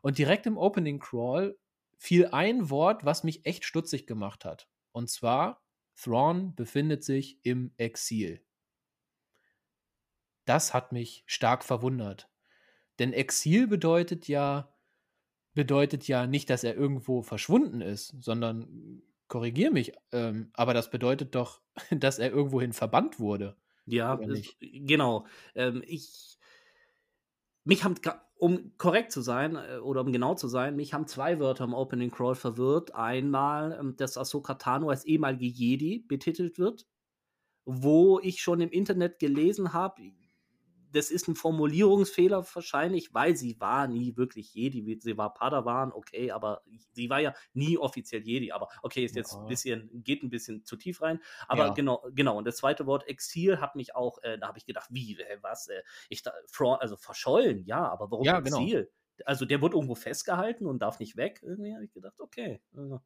Und 0.00 0.16
direkt 0.16 0.46
im 0.46 0.56
Opening 0.56 0.98
Crawl 0.98 1.58
fiel 1.98 2.28
ein 2.28 2.70
Wort, 2.70 3.04
was 3.04 3.22
mich 3.22 3.44
echt 3.44 3.66
stutzig 3.66 4.06
gemacht 4.06 4.46
hat. 4.46 4.66
Und 4.92 5.10
zwar, 5.10 5.62
Thrawn 5.94 6.54
befindet 6.54 7.04
sich 7.04 7.38
im 7.42 7.74
Exil. 7.76 8.42
Das 10.46 10.72
hat 10.72 10.92
mich 10.92 11.22
stark 11.26 11.62
verwundert. 11.64 12.29
Denn 13.00 13.14
Exil 13.14 13.66
bedeutet 13.66 14.28
ja, 14.28 14.72
bedeutet 15.54 16.06
ja 16.06 16.26
nicht, 16.26 16.50
dass 16.50 16.62
er 16.62 16.76
irgendwo 16.76 17.22
verschwunden 17.22 17.80
ist, 17.80 18.14
sondern 18.20 19.02
korrigier 19.26 19.70
mich, 19.70 19.92
ähm, 20.12 20.50
aber 20.52 20.74
das 20.74 20.90
bedeutet 20.90 21.34
doch, 21.34 21.62
dass 21.90 22.18
er 22.18 22.30
irgendwohin 22.30 22.74
verbannt 22.74 23.18
wurde. 23.18 23.56
Ja, 23.86 24.16
nicht? 24.16 24.58
genau. 24.60 25.26
Ähm, 25.54 25.82
ich, 25.86 26.38
mich 27.64 27.84
haben, 27.84 27.94
um 28.36 28.76
korrekt 28.76 29.12
zu 29.12 29.22
sein 29.22 29.56
äh, 29.56 29.78
oder 29.78 30.02
um 30.02 30.12
genau 30.12 30.34
zu 30.34 30.48
sein, 30.48 30.76
mich 30.76 30.92
haben 30.92 31.06
zwei 31.06 31.40
Wörter 31.40 31.64
im 31.64 31.74
Opening 31.74 32.10
Crawl 32.10 32.34
verwirrt. 32.34 32.94
Einmal, 32.94 33.78
ähm, 33.80 33.96
dass 33.96 34.18
Ahsoka 34.18 34.54
Tano 34.54 34.90
als 34.90 35.04
ehemalige 35.06 35.46
Jedi 35.46 36.00
betitelt 36.00 36.58
wird, 36.58 36.86
wo 37.64 38.20
ich 38.20 38.42
schon 38.42 38.60
im 38.60 38.70
Internet 38.70 39.18
gelesen 39.18 39.72
habe, 39.72 40.02
das 40.92 41.10
ist 41.10 41.28
ein 41.28 41.34
Formulierungsfehler 41.36 42.44
wahrscheinlich, 42.54 43.14
weil 43.14 43.36
sie 43.36 43.60
war 43.60 43.86
nie 43.88 44.16
wirklich 44.16 44.54
Jedi. 44.54 44.98
Sie 45.00 45.16
war 45.16 45.34
Padawan, 45.34 45.92
okay, 45.92 46.30
aber 46.30 46.62
sie 46.92 47.08
war 47.10 47.20
ja 47.20 47.34
nie 47.54 47.78
offiziell 47.78 48.22
Jedi. 48.22 48.52
Aber 48.52 48.68
okay, 48.82 49.04
ist 49.04 49.16
jetzt 49.16 49.38
Ja. 49.38 49.42
ein 49.42 49.46
bisschen, 49.46 50.02
geht 50.04 50.22
ein 50.22 50.30
bisschen 50.30 50.64
zu 50.64 50.76
tief 50.76 51.02
rein. 51.02 51.20
Aber 51.48 51.70
Ja. 51.70 51.74
genau, 51.74 52.04
genau. 52.12 52.38
Und 52.38 52.44
das 52.46 52.56
zweite 52.56 52.86
Wort 52.86 53.06
Exil 53.08 53.60
hat 53.60 53.76
mich 53.76 53.94
auch, 53.94 54.18
äh, 54.22 54.38
da 54.38 54.48
habe 54.48 54.58
ich 54.58 54.66
gedacht, 54.66 54.88
wie, 54.90 55.18
was? 55.42 55.68
Äh, 55.68 55.82
ich 56.08 56.22
da, 56.22 56.32
also 56.80 56.96
verschollen, 56.96 57.64
ja, 57.64 57.88
aber 57.88 58.10
warum 58.10 58.26
Ja, 58.26 58.40
genau. 58.40 58.70
Exil? 58.70 58.90
Also 59.26 59.44
der 59.44 59.60
wird 59.60 59.74
irgendwo 59.74 59.94
festgehalten 59.94 60.66
und 60.66 60.80
darf 60.80 60.98
nicht 60.98 61.16
weg. 61.16 61.40
Irgendwie 61.42 61.74
habe 61.74 61.84
ich 61.84 61.92
gedacht, 61.92 62.20
okay. 62.20 62.62
Also, 62.74 63.00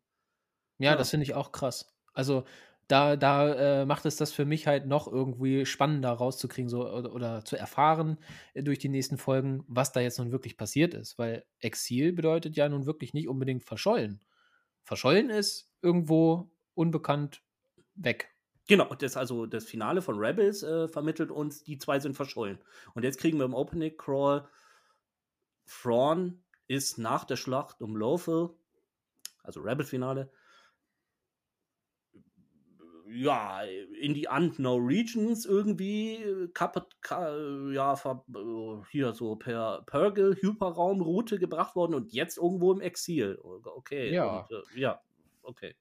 Ja, 0.79 0.97
Ja. 0.97 0.97
das 0.97 1.11
finde 1.11 1.25
ich 1.25 1.35
auch 1.35 1.53
krass. 1.53 1.97
Also 2.15 2.45
da, 2.89 3.17
da 3.17 3.83
äh, 3.83 3.87
macht 3.87 4.07
es 4.07 4.17
das 4.17 4.33
für 4.33 4.45
mich 4.45 4.67
halt 4.67 4.87
noch 4.87 5.07
irgendwie 5.11 5.67
spannender 5.67 6.13
rauszukriegen 6.13 6.69
so, 6.69 6.89
oder, 6.89 7.13
oder 7.13 7.45
zu 7.45 7.57
erfahren 7.57 8.19
äh, 8.53 8.63
durch 8.63 8.79
die 8.79 8.89
nächsten 8.89 9.19
Folgen, 9.19 9.65
was 9.67 9.93
da 9.93 10.01
jetzt 10.01 10.19
nun 10.19 10.33
wirklich 10.33 10.57
passiert 10.57 10.95
ist. 10.95 11.19
Weil 11.19 11.45
Exil 11.61 12.13
bedeutet 12.13 12.57
ja 12.57 12.69
nun 12.69 12.87
wirklich 12.87 13.15
nicht 13.15 13.29
unbedingt 13.29 13.65
verschollen. 13.65 14.21
Verschollen 14.83 15.31
ist 15.31 15.71
irgendwo 15.83 16.51
unbekannt 16.75 17.43
weg. 17.95 18.31
Genau, 18.67 18.95
das 18.95 19.17
also 19.17 19.47
das 19.47 19.65
Finale 19.65 20.01
von 20.01 20.19
Rebels 20.19 20.63
äh, 20.63 20.89
vermittelt 20.89 21.31
uns, 21.31 21.63
die 21.65 21.79
zwei 21.79 22.01
sind 22.01 22.15
verschollen. 22.15 22.59
Und 22.95 23.03
jetzt 23.03 23.19
kriegen 23.19 23.39
wir 23.39 23.45
im 23.45 23.55
Opening 23.55 23.97
Crawl, 23.97 24.49
Thrawn 25.67 26.43
ist 26.67 26.99
nach 26.99 27.25
der 27.25 27.37
Schlacht 27.37 27.81
um 27.83 27.97
Lothal, 27.97 28.51
also 29.43 29.61
Rebel-Finale, 29.61 30.31
ja, 33.15 33.63
in 33.63 34.15
die 34.15 34.27
Unknown 34.29 34.85
Regions 34.87 35.45
irgendwie 35.47 36.17
äh, 36.17 36.49
kaputt, 36.53 37.01
ka, 37.03 37.35
ja, 37.73 37.95
äh, 37.95 38.83
hier 38.91 39.13
so 39.15 39.37
per 39.37 39.83
Purgle 39.87 40.37
Hyperraumroute 40.41 41.39
gebracht 41.39 41.77
worden 41.77 41.95
und 41.95 42.13
jetzt 42.13 42.39
irgendwo 42.39 42.73
im 42.73 42.81
Exil. 42.81 43.39
Okay, 43.43 44.15
Ja. 44.15 44.25
und, 44.25 44.51
äh, 44.51 44.63
ja, 44.81 45.01
okay. 45.43 45.75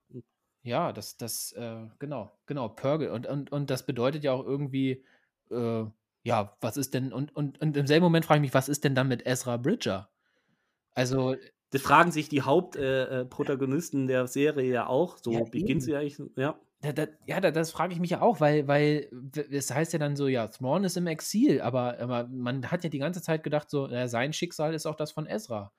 Ja, 0.66 0.94
das, 0.94 1.18
das, 1.18 1.52
äh, 1.54 1.88
genau, 2.00 2.40
genau, 2.46 2.70
Purgle. 2.70 3.12
Und, 3.12 3.28
und, 3.28 3.52
und 3.52 3.70
das 3.70 3.86
bedeutet 3.86 4.24
ja 4.24 4.32
auch 4.32 4.46
irgendwie, 4.46 5.04
äh, 5.52 5.86
ja, 6.24 6.58
was 6.62 6.78
ist 6.78 6.94
denn, 6.94 7.12
und, 7.12 7.36
und, 7.36 7.60
und 7.62 7.76
im 7.76 7.86
selben 7.88 8.04
Moment 8.06 8.26
frage 8.26 8.38
ich 8.40 8.42
mich, 8.44 8.54
was 8.54 8.70
ist 8.70 8.84
denn 8.86 8.96
dann 8.96 9.10
mit 9.10 9.26
Ezra 9.26 9.58
Bridger? 9.58 10.10
Also, 10.94 11.36
Das 11.72 11.82
fragen 11.82 12.12
sich 12.12 12.30
die 12.30 12.42
Hauptprotagonisten 12.44 14.06
äh, 14.06 14.08
der 14.08 14.28
Serie 14.28 14.72
ja 14.72 14.88
auch. 14.88 15.18
So 15.18 15.32
Ja, 15.32 15.44
beginnt 15.46 15.82
eben. 15.82 15.84
sie 15.84 15.96
eigentlich. 15.96 16.22
Ja. 16.38 16.60
Da, 16.84 16.92
da, 16.92 17.08
ja, 17.26 17.40
da, 17.40 17.50
das 17.52 17.72
frage 17.72 17.94
ich 17.94 18.00
mich 18.00 18.10
ja 18.12 18.22
auch, 18.22 18.40
weil, 18.42 18.68
weil 18.68 19.10
es 19.52 19.72
heißt 19.72 19.94
ja 19.94 20.00
dann 20.00 20.16
so, 20.16 20.28
ja, 20.28 20.48
Thrawn 20.48 20.84
ist 20.84 20.98
im 20.98 21.08
Exil, 21.08 21.62
aber, 21.62 21.98
aber 22.00 22.28
man 22.28 22.70
hat 22.72 22.84
ja 22.84 22.90
die 22.90 23.00
ganze 23.00 23.22
Zeit 23.22 23.42
gedacht, 23.44 23.70
so, 23.70 23.88
ja, 23.88 24.08
sein 24.08 24.34
Schicksal 24.34 24.74
ist 24.74 24.86
auch 24.86 24.96
das 24.96 25.12
von 25.12 25.26
Ezra. 25.26 25.74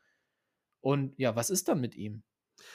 Und 0.80 1.14
ja, 1.18 1.36
was 1.36 1.50
ist 1.50 1.68
dann 1.68 1.80
mit 1.80 1.94
ihm? 1.94 2.22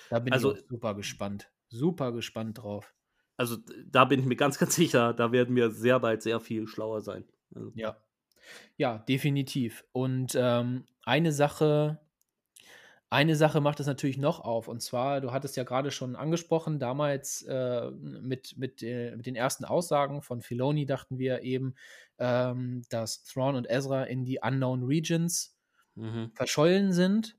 Da 0.09 0.19
bin 0.19 0.31
Also- 0.33 0.55
ich 0.55 0.63
super 0.67 0.93
gespannt. 0.95 1.51
Super 1.69 2.11
gespannt 2.11 2.59
drauf. 2.59 2.95
Also 3.37 3.57
da 3.85 4.05
bin 4.05 4.19
ich 4.19 4.25
mir 4.25 4.35
ganz, 4.35 4.57
ganz 4.59 4.75
sicher, 4.75 5.13
da 5.13 5.31
werden 5.31 5.55
wir 5.55 5.71
sehr 5.71 5.99
bald 5.99 6.21
sehr 6.21 6.39
viel 6.39 6.67
schlauer 6.67 7.01
sein. 7.01 7.25
Also, 7.55 7.71
Ja. 7.75 7.97
Ja, 8.77 8.97
definitiv. 8.97 9.85
Und 9.91 10.33
ähm, 10.35 10.85
eine 11.03 11.31
Sache, 11.31 11.99
eine 13.09 13.35
Sache 13.35 13.59
macht 13.59 13.79
es 13.79 13.87
natürlich 13.87 14.17
noch 14.17 14.39
auf. 14.41 14.67
Und 14.67 14.81
zwar, 14.81 15.19
du 15.21 15.31
hattest 15.31 15.57
ja 15.57 15.63
gerade 15.63 15.89
schon 15.89 16.15
angesprochen, 16.15 16.79
damals 16.79 17.41
äh, 17.43 17.89
mit, 17.91 18.55
mit, 18.57 18.83
äh, 18.83 19.15
mit 19.15 19.25
den 19.25 19.35
ersten 19.35 19.65
Aussagen 19.65 20.21
von 20.21 20.41
Filoni 20.41 20.85
dachten 20.85 21.17
wir 21.17 21.41
eben, 21.41 21.75
ähm, 22.19 22.83
dass 22.89 23.23
Thrawn 23.23 23.55
und 23.55 23.69
Ezra 23.69 24.03
in 24.03 24.25
die 24.25 24.39
Unknown 24.41 24.83
Regions 24.83 25.57
mhm. 25.95 26.31
verschollen 26.35 26.93
sind. 26.93 27.35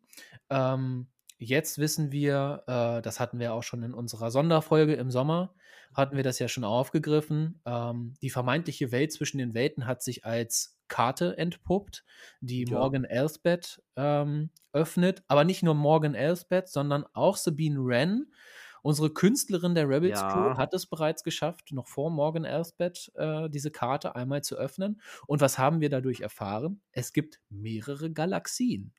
Ähm, 0.48 1.06
jetzt 1.38 1.78
wissen 1.78 2.10
wir, 2.10 2.64
äh, 2.66 3.02
das 3.02 3.20
hatten 3.20 3.38
wir 3.38 3.54
auch 3.54 3.62
schon 3.62 3.84
in 3.84 3.94
unserer 3.94 4.32
Sonderfolge 4.32 4.94
im 4.94 5.10
Sommer, 5.10 5.54
hatten 5.94 6.16
wir 6.16 6.24
das 6.24 6.40
ja 6.40 6.48
schon 6.48 6.64
aufgegriffen. 6.64 7.60
Ähm, 7.64 8.14
die 8.22 8.30
vermeintliche 8.30 8.90
Welt 8.90 9.12
zwischen 9.12 9.38
den 9.38 9.54
Welten 9.54 9.86
hat 9.86 10.02
sich 10.02 10.24
als 10.24 10.79
Karte 10.90 11.38
entpuppt, 11.38 12.04
die 12.42 12.64
Ja. 12.64 12.78
Morgan 12.78 13.04
Elsbeth 13.04 13.82
ähm, 13.96 14.50
öffnet. 14.74 15.22
Aber 15.28 15.44
nicht 15.44 15.62
nur 15.62 15.74
Morgan 15.74 16.14
Elsbeth, 16.14 16.68
sondern 16.68 17.06
auch 17.14 17.38
Sabine 17.38 17.78
Wren. 17.86 18.30
Unsere 18.82 19.10
Künstlerin 19.10 19.74
der 19.74 19.88
Rebels 19.88 20.20
Ja. 20.20 20.32
Crew 20.32 20.56
hat 20.58 20.74
es 20.74 20.86
bereits 20.86 21.22
geschafft, 21.22 21.70
noch 21.72 21.86
vor 21.86 22.10
Morgan 22.10 22.44
Elsbeth 22.44 23.10
äh, 23.14 23.48
diese 23.50 23.70
Karte 23.70 24.14
einmal 24.16 24.42
zu 24.42 24.56
öffnen. 24.56 25.00
Und 25.26 25.40
was 25.40 25.58
haben 25.58 25.80
wir 25.80 25.88
dadurch 25.90 26.20
erfahren? 26.20 26.80
Es 26.92 27.12
gibt 27.12 27.40
mehrere 27.50 28.10
Galaxien. 28.10 28.92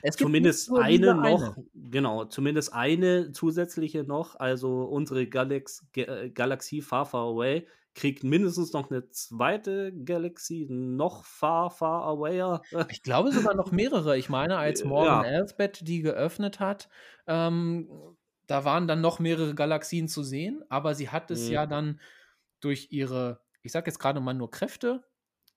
Es 0.00 0.16
gibt 0.16 0.28
Zumindest 0.28 0.70
eine 0.72 1.14
noch, 1.14 1.56
genau, 1.74 2.24
zumindest 2.24 2.72
eine 2.72 3.32
zusätzliche 3.32 4.04
noch. 4.04 4.34
Also 4.36 4.84
unsere 4.84 5.26
Galax 5.26 5.86
Ga- 5.92 6.28
Galaxie 6.28 6.80
Far 6.80 7.04
Far 7.04 7.26
Away 7.26 7.66
kriegt 7.96 8.24
mindestens 8.24 8.72
noch 8.74 8.90
eine 8.90 9.10
zweite 9.10 9.92
Galaxie, 10.04 10.66
noch 10.70 11.24
Far 11.26 11.70
Far 11.72 12.04
Awayer. 12.06 12.62
Ich 12.88 13.02
glaube 13.02 13.32
sogar 13.32 13.54
noch 13.54 13.72
mehrere. 13.72 14.16
Ich 14.16 14.28
meine, 14.28 14.58
als 14.58 14.84
Äh, 14.84 14.84
Morgan 14.84 15.22
ja. 15.22 15.24
Elsbeth 15.24 15.86
die 15.86 16.02
geöffnet 16.02 16.60
hat, 16.60 16.88
ähm, 17.26 18.16
da 18.46 18.64
waren 18.64 18.86
dann 18.86 19.00
noch 19.00 19.18
mehrere 19.18 19.54
Galaxien 19.54 20.06
zu 20.08 20.22
sehen, 20.22 20.62
aber 20.68 20.94
sie 20.94 21.08
hat 21.10 21.30
es 21.32 21.48
Mhm. 21.48 21.48
ja 21.48 21.66
dann 21.66 22.00
durch 22.60 22.88
ihre, 22.92 23.42
ich 23.62 23.72
sag 23.72 23.86
jetzt 23.86 23.98
gerade 23.98 24.20
mal 24.20 24.34
nur 24.34 24.50
Kräfte, 24.50 25.04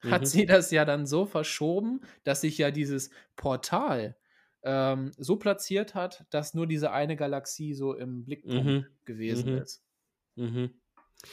hat 0.01 0.25
Mhm. 0.25 0.27
sie 0.27 0.45
das 0.47 0.71
ja 0.71 0.85
dann 0.85 1.05
so 1.05 1.25
verschoben, 1.25 2.01
dass 2.23 2.41
sich 2.41 2.57
ja 2.57 2.71
dieses 2.71 3.11
Portal 3.35 4.17
ähm, 4.63 5.11
so 5.17 5.37
platziert 5.37 5.95
hat, 5.95 6.25
dass 6.31 6.53
nur 6.55 6.67
diese 6.67 6.91
eine 6.91 7.15
Galaxie 7.15 7.73
so 7.75 7.93
im 7.95 8.25
Blickpunkt 8.25 8.75
Mhm. 8.75 8.97
gewesen 9.05 9.53
Mhm. 9.53 9.63
ist. 9.63 9.83
Mhm. 10.37 10.81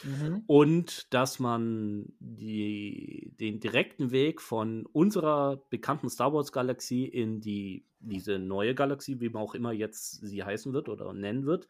Mhm. 0.03 0.43
Und 0.47 1.13
dass 1.13 1.39
man 1.39 2.13
die, 2.19 3.33
den 3.39 3.59
direkten 3.59 4.11
Weg 4.11 4.41
von 4.41 4.85
unserer 4.85 5.63
bekannten 5.69 6.09
Star 6.09 6.33
Wars 6.33 6.51
Galaxie 6.51 7.05
in 7.05 7.39
die, 7.39 7.85
diese 7.99 8.37
neue 8.37 8.75
Galaxie, 8.75 9.19
wie 9.19 9.29
man 9.29 9.41
auch 9.41 9.55
immer 9.55 9.71
jetzt 9.71 10.25
sie 10.25 10.43
heißen 10.43 10.73
wird 10.73 10.89
oder 10.89 11.13
nennen 11.13 11.45
wird, 11.45 11.67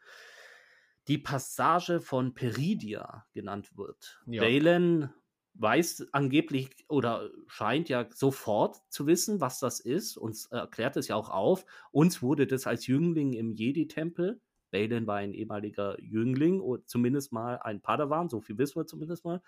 die 1.08 1.18
Passage 1.18 2.02
von 2.02 2.34
Peridia 2.34 3.26
genannt 3.34 3.78
wird. 3.78 4.20
Ja. 4.26 4.42
Baylan 4.42 5.14
weiß 5.54 6.10
angeblich 6.12 6.86
oder 6.88 7.30
scheint 7.48 7.90
ja 7.90 8.08
sofort 8.14 8.82
zu 8.90 9.08
wissen, 9.08 9.42
was 9.42 9.60
das 9.60 9.80
ist. 9.80 10.18
Uns 10.18 10.48
erklärt 10.48 10.98
es 10.98 11.08
ja 11.08 11.16
auch 11.16 11.30
auf. 11.30 11.66
Uns 11.92 12.22
wurde 12.22 12.46
das 12.46 12.68
als 12.68 12.88
Jüngling 12.88 13.34
im 13.34 13.54
Jedi-Tempel 13.54 14.42
Balin 14.72 15.08
war 15.08 15.18
ein 15.18 15.34
ehemaliger 15.34 16.00
Jüngling 16.02 16.60
oder 16.62 16.86
zumindest 16.86 17.32
mal 17.32 17.58
ein 17.58 17.82
Padawan, 17.82 18.30
so 18.30 18.42
viel 18.42 18.58
wissen 18.58 18.80
wir 18.80 18.88
zumindest 18.88 19.26
mal. 19.26 19.42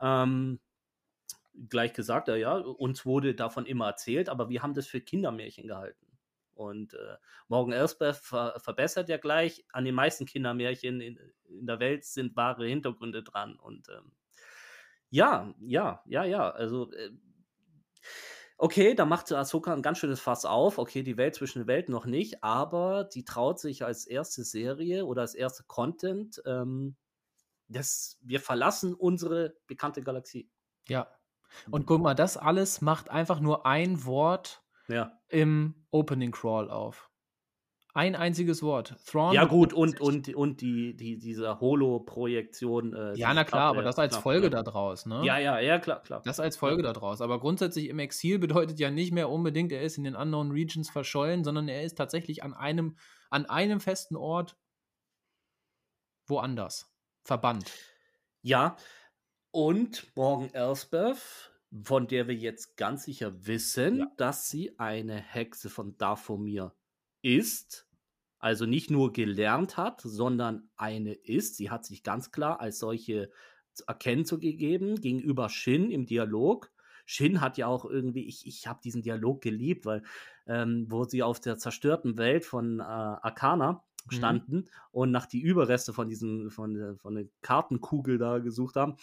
Ähm, 0.00 0.60
gleich 1.68 1.92
gesagt, 1.92 2.28
ja, 2.28 2.36
ja, 2.36 2.56
uns 2.56 3.06
wurde 3.06 3.34
davon 3.34 3.66
immer 3.66 3.86
erzählt, 3.86 4.28
aber 4.28 4.48
wir 4.48 4.62
haben 4.62 4.74
das 4.74 4.86
für 4.86 5.00
Kindermärchen 5.00 5.68
gehalten. 5.68 6.06
Und 6.54 6.94
äh, 6.94 7.16
Morgan 7.48 7.72
Elsbeth 7.72 8.16
ver 8.16 8.58
verbessert 8.58 9.08
ja 9.08 9.16
gleich, 9.16 9.64
an 9.72 9.84
den 9.84 9.94
meisten 9.94 10.26
Kindermärchen 10.26 11.00
in, 11.00 11.18
in 11.48 11.66
der 11.66 11.80
Welt 11.80 12.04
sind 12.04 12.36
wahre 12.36 12.66
Hintergründe 12.66 13.22
dran. 13.22 13.56
Und 13.56 13.88
ähm, 13.88 14.12
ja, 15.10 15.54
ja, 15.60 16.02
ja, 16.06 16.24
ja, 16.24 16.50
also 16.50 16.92
äh, 16.92 17.10
Okay, 18.64 18.94
da 18.94 19.04
macht 19.04 19.30
Ahsoka 19.30 19.74
ein 19.74 19.82
ganz 19.82 19.98
schönes 19.98 20.20
Fass 20.20 20.46
auf. 20.46 20.78
Okay, 20.78 21.02
die 21.02 21.18
Welt 21.18 21.34
zwischen 21.34 21.58
den 21.58 21.68
Welten 21.68 21.92
noch 21.92 22.06
nicht, 22.06 22.42
aber 22.42 23.04
die 23.04 23.22
traut 23.22 23.60
sich 23.60 23.84
als 23.84 24.06
erste 24.06 24.42
Serie 24.42 25.04
oder 25.04 25.20
als 25.20 25.34
erste 25.34 25.64
Content, 25.64 26.42
ähm, 26.46 26.96
das, 27.68 28.16
wir 28.22 28.40
verlassen 28.40 28.94
unsere 28.94 29.54
bekannte 29.66 30.00
Galaxie. 30.00 30.48
Ja. 30.88 31.08
Und 31.70 31.84
guck 31.84 32.00
mal, 32.00 32.14
das 32.14 32.38
alles 32.38 32.80
macht 32.80 33.10
einfach 33.10 33.38
nur 33.38 33.66
ein 33.66 34.06
Wort 34.06 34.64
Ja. 34.88 35.20
im 35.28 35.86
Opening 35.90 36.32
Crawl 36.32 36.70
auf. 36.70 37.10
Ein 37.96 38.16
einziges 38.16 38.60
Wort. 38.64 38.96
Thrawn 39.06 39.32
Ja, 39.34 39.44
gut, 39.44 39.72
und, 39.72 40.00
und, 40.00 40.34
und 40.34 40.60
die, 40.60 40.96
die, 40.96 41.16
diese 41.16 41.60
Holo-Projektion. 41.60 42.92
Äh, 42.92 43.14
Ja, 43.16 43.32
na 43.32 43.44
klar, 43.44 43.66
aber 43.68 43.76
Karte, 43.76 43.84
das 43.86 43.98
als 44.00 44.12
klar, 44.14 44.22
Folge 44.22 44.50
ja. 44.50 44.62
daraus, 44.62 45.06
ne? 45.06 45.22
Ja, 45.24 45.38
ja, 45.38 45.60
ja, 45.60 45.78
klar, 45.78 46.02
klar. 46.02 46.20
Das 46.24 46.40
als 46.40 46.56
Folge 46.56 46.82
daraus. 46.82 47.20
Aber 47.20 47.38
grundsätzlich 47.38 47.88
im 47.88 48.00
Exil 48.00 48.40
bedeutet 48.40 48.80
ja 48.80 48.90
nicht 48.90 49.12
mehr 49.12 49.30
unbedingt, 49.30 49.70
er 49.70 49.82
ist 49.82 49.96
in 49.96 50.02
den 50.02 50.16
Unknown 50.16 50.50
Regions 50.50 50.90
verschollen, 50.90 51.44
sondern 51.44 51.68
er 51.68 51.84
ist 51.84 51.94
tatsächlich 51.96 52.42
an 52.42 52.52
einem, 52.52 52.96
an 53.30 53.46
einem 53.46 53.78
festen 53.78 54.16
Ort 54.16 54.56
woanders 56.26 56.92
verbannt. 57.22 57.70
Ja, 58.42 58.76
und 59.52 60.04
Morgan 60.16 60.52
Elsbeth, 60.52 61.52
von 61.84 62.08
der 62.08 62.26
wir 62.26 62.34
jetzt 62.34 62.76
ganz 62.76 63.04
sicher 63.04 63.46
wissen, 63.46 63.98
Ja. 63.98 64.06
dass 64.16 64.48
sie 64.50 64.76
eine 64.80 65.14
Hexe 65.14 65.70
von 65.70 65.96
Dathomir 65.96 66.74
ist. 67.24 67.88
Also 68.38 68.66
nicht 68.66 68.90
nur 68.90 69.12
gelernt 69.12 69.76
hat, 69.78 70.02
sondern 70.02 70.68
eine 70.76 71.14
ist. 71.14 71.56
Sie 71.56 71.70
hat 71.70 71.84
sich 71.86 72.02
ganz 72.02 72.30
klar 72.30 72.60
als 72.60 72.78
solche 72.78 73.30
erkennen 73.86 74.24
zu 74.26 74.38
gegeben 74.38 75.00
gegenüber 75.00 75.48
Shin 75.48 75.90
im 75.90 76.06
Dialog. 76.06 76.70
Shin 77.06 77.40
hat 77.40 77.56
ja 77.58 77.66
auch 77.66 77.84
irgendwie, 77.84 78.26
ich, 78.26 78.46
ich 78.46 78.66
habe 78.66 78.80
diesen 78.84 79.02
Dialog 79.02 79.40
geliebt, 79.42 79.86
weil 79.86 80.02
ähm, 80.46 80.86
wo 80.90 81.04
sie 81.04 81.22
auf 81.22 81.40
der 81.40 81.58
zerstörten 81.58 82.18
Welt 82.18 82.44
von 82.44 82.80
äh, 82.80 82.82
Arcana 82.82 83.82
Mhm. 84.10 84.14
standen 84.16 84.64
und 84.90 85.10
nach 85.12 85.24
die 85.24 85.40
Überreste 85.40 85.94
von 85.94 86.08
diesem, 86.10 86.50
von, 86.50 86.74
der- 86.74 86.96
von 86.98 87.14
der 87.14 87.24
Kartenkugel 87.40 88.18
da 88.18 88.38
gesucht 88.38 88.76
haben 88.76 88.96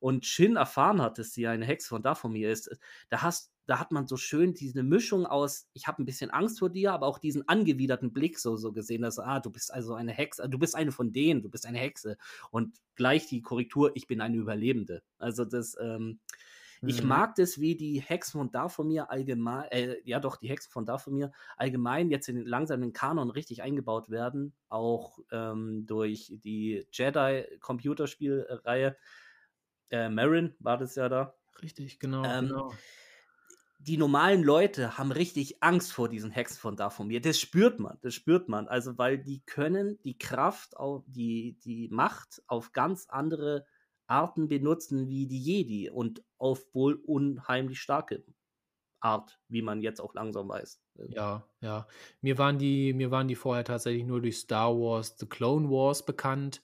und 0.00 0.26
Shin 0.26 0.56
erfahren 0.56 1.00
hat, 1.00 1.18
dass 1.18 1.30
sie 1.32 1.46
eine 1.46 1.64
Hexe 1.64 1.88
von 1.88 2.02
Dathomir 2.02 2.50
ist, 2.50 2.76
da 3.08 3.22
hast 3.22 3.52
da 3.68 3.78
hat 3.78 3.92
man 3.92 4.06
so 4.06 4.16
schön 4.16 4.54
diese 4.54 4.82
Mischung 4.82 5.26
aus, 5.26 5.68
ich 5.74 5.86
habe 5.86 6.02
ein 6.02 6.06
bisschen 6.06 6.30
Angst 6.30 6.58
vor 6.58 6.70
dir, 6.70 6.92
aber 6.92 7.06
auch 7.06 7.18
diesen 7.18 7.46
angewiderten 7.48 8.12
Blick 8.14 8.38
so, 8.38 8.56
so 8.56 8.72
gesehen, 8.72 9.02
dass, 9.02 9.18
ah, 9.18 9.40
du 9.40 9.50
bist 9.50 9.72
also 9.72 9.94
eine 9.94 10.12
Hexe, 10.12 10.48
du 10.48 10.58
bist 10.58 10.74
eine 10.74 10.90
von 10.90 11.12
denen, 11.12 11.42
du 11.42 11.50
bist 11.50 11.66
eine 11.66 11.78
Hexe. 11.78 12.16
Und 12.50 12.78
gleich 12.94 13.26
die 13.26 13.42
Korrektur, 13.42 13.92
ich 13.94 14.06
bin 14.06 14.22
eine 14.22 14.36
Überlebende. 14.38 15.02
Also 15.18 15.44
das, 15.44 15.76
ähm, 15.80 16.20
ich 16.84 17.02
Mhm. 17.02 17.04
mag 17.04 17.34
das, 17.34 17.60
wie 17.60 17.76
die 17.76 18.00
Hexen 18.00 18.38
von 18.40 18.50
Dathomir 18.50 19.10
allgemein, 19.10 19.70
äh, 19.70 19.96
ja 20.04 20.18
doch, 20.20 20.36
die 20.36 20.48
Hexen 20.48 20.70
von 20.72 20.86
Dathomir 20.86 21.32
allgemein 21.56 22.10
jetzt 22.10 22.28
in 22.28 22.36
den 22.36 22.46
langsamen 22.46 22.92
Kanon 22.94 23.30
richtig 23.30 23.62
eingebaut 23.62 24.08
werden, 24.10 24.54
auch 24.68 25.18
ähm, 25.30 25.86
durch 25.86 26.32
die 26.42 26.86
Jedi-Computerspielreihe. 26.92 28.96
Äh, 29.90 30.08
Marin 30.08 30.54
war 30.60 30.78
das 30.78 30.94
ja 30.94 31.08
da. 31.08 31.34
Richtig, 31.62 31.98
genau, 32.00 32.24
Ähm, 32.24 32.36
genau. 32.36 32.72
Die 33.80 33.96
normalen 33.96 34.42
Leute 34.42 34.98
haben 34.98 35.12
richtig 35.12 35.62
Angst 35.62 35.92
vor 35.92 36.08
diesen 36.08 36.30
Hexen 36.32 36.58
von 36.58 36.76
Dathomir. 36.76 37.20
Das 37.20 37.38
spürt 37.38 37.78
man, 37.78 37.96
das 38.02 38.14
spürt 38.14 38.48
man. 38.48 38.66
Also, 38.66 38.98
weil 38.98 39.18
die 39.18 39.40
können 39.46 39.98
die 40.02 40.18
Kraft, 40.18 40.74
die, 41.06 41.58
die 41.64 41.88
Macht 41.88 42.42
auf 42.48 42.72
ganz 42.72 43.06
andere 43.08 43.66
Arten 44.08 44.48
benutzen 44.48 45.08
wie 45.08 45.26
die 45.26 45.40
Jedi 45.40 45.90
und 45.90 46.24
auf 46.38 46.74
wohl 46.74 46.94
unheimlich 46.94 47.80
starke 47.80 48.24
Art, 49.00 49.38
wie 49.48 49.62
man 49.62 49.80
jetzt 49.80 50.00
auch 50.00 50.14
langsam 50.14 50.48
weiß. 50.48 50.80
Ja, 51.10 51.44
ja. 51.60 51.86
Mir 52.20 52.38
waren 52.38 52.58
die, 52.58 52.92
mir 52.92 53.10
waren 53.10 53.28
die 53.28 53.36
vorher 53.36 53.64
tatsächlich 53.64 54.04
nur 54.04 54.20
durch 54.20 54.38
Star 54.38 54.74
Wars, 54.74 55.16
The 55.18 55.26
Clone 55.26 55.70
Wars 55.70 56.04
bekannt. 56.04 56.62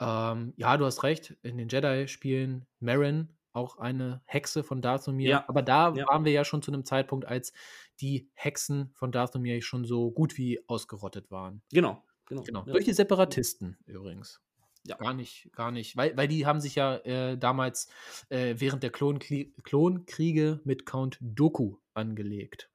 Ähm, 0.00 0.54
ja, 0.56 0.76
du 0.76 0.86
hast 0.86 1.02
recht, 1.02 1.36
in 1.42 1.58
den 1.58 1.68
Jedi-Spielen 1.68 2.66
Marin, 2.80 3.35
auch 3.56 3.78
eine 3.78 4.22
Hexe 4.26 4.62
von 4.62 4.82
Dathomir. 4.82 5.28
Ja, 5.28 5.44
Aber 5.48 5.62
da 5.62 5.92
ja. 5.94 6.06
waren 6.06 6.24
wir 6.24 6.32
ja 6.32 6.44
schon 6.44 6.62
zu 6.62 6.70
einem 6.70 6.84
Zeitpunkt, 6.84 7.26
als 7.26 7.52
die 8.00 8.28
Hexen 8.34 8.90
von 8.94 9.10
Dathomir 9.10 9.60
schon 9.62 9.84
so 9.84 10.10
gut 10.10 10.36
wie 10.36 10.60
ausgerottet 10.68 11.30
waren. 11.30 11.62
Genau, 11.72 12.02
genau. 12.26 12.42
Genau. 12.42 12.64
Ja. 12.66 12.72
Durch 12.72 12.84
die 12.84 12.92
Separatisten 12.92 13.78
übrigens. 13.86 14.40
Ja. 14.84 14.96
Gar 14.96 15.14
nicht, 15.14 15.50
gar 15.52 15.72
nicht. 15.72 15.96
Weil, 15.96 16.16
weil 16.16 16.28
die 16.28 16.46
haben 16.46 16.60
sich 16.60 16.76
ja 16.76 16.96
äh, 16.98 17.36
damals 17.36 17.88
äh, 18.28 18.54
während 18.58 18.84
der 18.84 18.92
Klonklie- 18.92 19.52
Klonkriege 19.64 20.60
mit 20.62 20.86
Count 20.86 21.18
Doku 21.20 21.78
angelegt. 21.94 22.70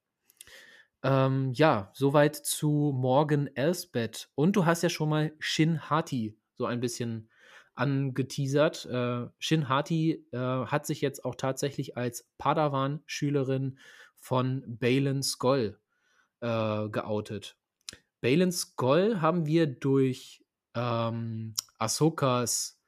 Ähm, 1.04 1.54
ja, 1.54 1.90
soweit 1.94 2.36
zu 2.36 2.94
Morgan 2.96 3.48
Elsbeth. 3.56 4.30
Und 4.36 4.56
du 4.56 4.66
hast 4.66 4.84
ja 4.84 4.90
schon 4.90 5.10
mal 5.10 5.34
Shin 5.40 5.90
Hati 5.90 6.38
so 6.56 6.66
ein 6.66 6.80
bisschen 6.80 7.30
angeteasert. 7.82 8.86
Äh, 8.86 9.28
Shin 9.40 9.68
Hati 9.68 10.24
äh, 10.32 10.38
hat 10.38 10.86
sich 10.86 11.02
jetzt 11.02 11.26
auch 11.26 11.36
tatsächlich 11.36 11.98
als 11.98 12.30
Padawan-Schülerin 12.38 13.80
von 14.16 14.64
Balin 14.68 15.24
Skoll 15.24 15.80
äh, 16.42 16.90
geoutet. 16.90 17.58
Balin 18.22 18.52
Skoll 18.52 19.20
haben 19.20 19.48
wir 19.48 19.66
durch 19.66 20.46
ähm, 20.76 21.56
Ahsokas, 21.80 22.80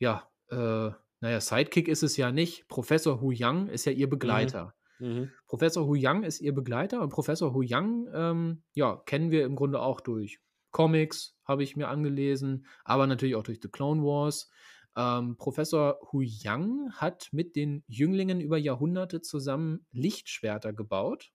ja, 0.00 0.28
äh, 0.50 0.90
naja, 1.20 1.40
Sidekick 1.40 1.86
ist 1.86 2.02
es 2.02 2.16
ja 2.16 2.32
nicht. 2.32 2.66
Professor 2.66 3.20
Hu 3.20 3.30
Yang 3.30 3.68
ist 3.68 3.84
ja 3.84 3.92
ihr 3.92 4.10
Begleiter. 4.10 4.74
Mhm. 4.98 5.30
Professor 5.46 5.86
Hu 5.86 5.94
Yang 5.94 6.24
ist 6.24 6.40
ihr 6.40 6.52
Begleiter 6.52 7.00
und 7.00 7.10
Professor 7.10 7.54
Hu 7.54 7.62
Yang, 7.62 8.08
ähm, 8.12 8.62
ja, 8.74 8.96
kennen 9.06 9.30
wir 9.30 9.44
im 9.44 9.54
Grunde 9.54 9.80
auch 9.80 10.00
durch 10.00 10.40
Comics, 10.72 11.36
habe 11.52 11.64
ich 11.64 11.76
mir 11.76 11.88
angelesen, 11.88 12.66
aber 12.84 13.06
natürlich 13.06 13.36
auch 13.36 13.44
durch 13.44 13.60
The 13.62 13.68
Clone 13.70 14.02
Wars. 14.02 14.50
Ähm, 14.96 15.36
Professor 15.38 15.98
Hu 16.12 16.20
Yang 16.22 16.92
hat 16.94 17.28
mit 17.32 17.56
den 17.56 17.84
Jünglingen 17.86 18.40
über 18.40 18.58
Jahrhunderte 18.58 19.22
zusammen 19.22 19.86
Lichtschwerter 19.92 20.72
gebaut 20.72 21.32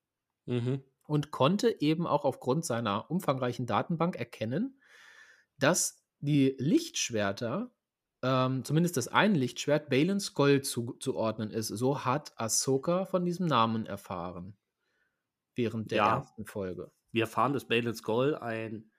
Mhm. 0.48 0.82
und 1.06 1.32
konnte 1.32 1.82
eben 1.82 2.06
auch 2.06 2.26
aufgrund 2.26 2.66
seiner 2.66 3.10
umfangreichen 3.10 3.66
Datenbank 3.66 4.16
erkennen, 4.18 4.82
dass 5.60 6.06
die 6.20 6.56
Lichtschwerter, 6.60 7.72
ähm, 8.24 8.66
zumindest 8.66 8.98
das 8.98 9.08
eine 9.08 9.38
Lichtschwert, 9.38 9.90
Balin 9.90 10.20
Skoll 10.20 10.62
zuzuordnen 10.64 11.52
ist. 11.52 11.70
So 11.70 12.06
hat 12.06 12.34
Ahsoka 12.40 13.06
von 13.06 13.26
diesem 13.26 13.48
Namen 13.48 13.86
erfahren. 13.86 14.58
Während 15.56 15.92
der 15.92 16.04
Ja. 16.04 16.06
ersten 16.06 16.46
Folge. 16.46 16.92
Wir 17.12 17.24
erfahren, 17.24 17.54
dass 17.54 17.68
Balin 17.68 17.94
Skoll 17.96 18.36
ein, 18.36 18.92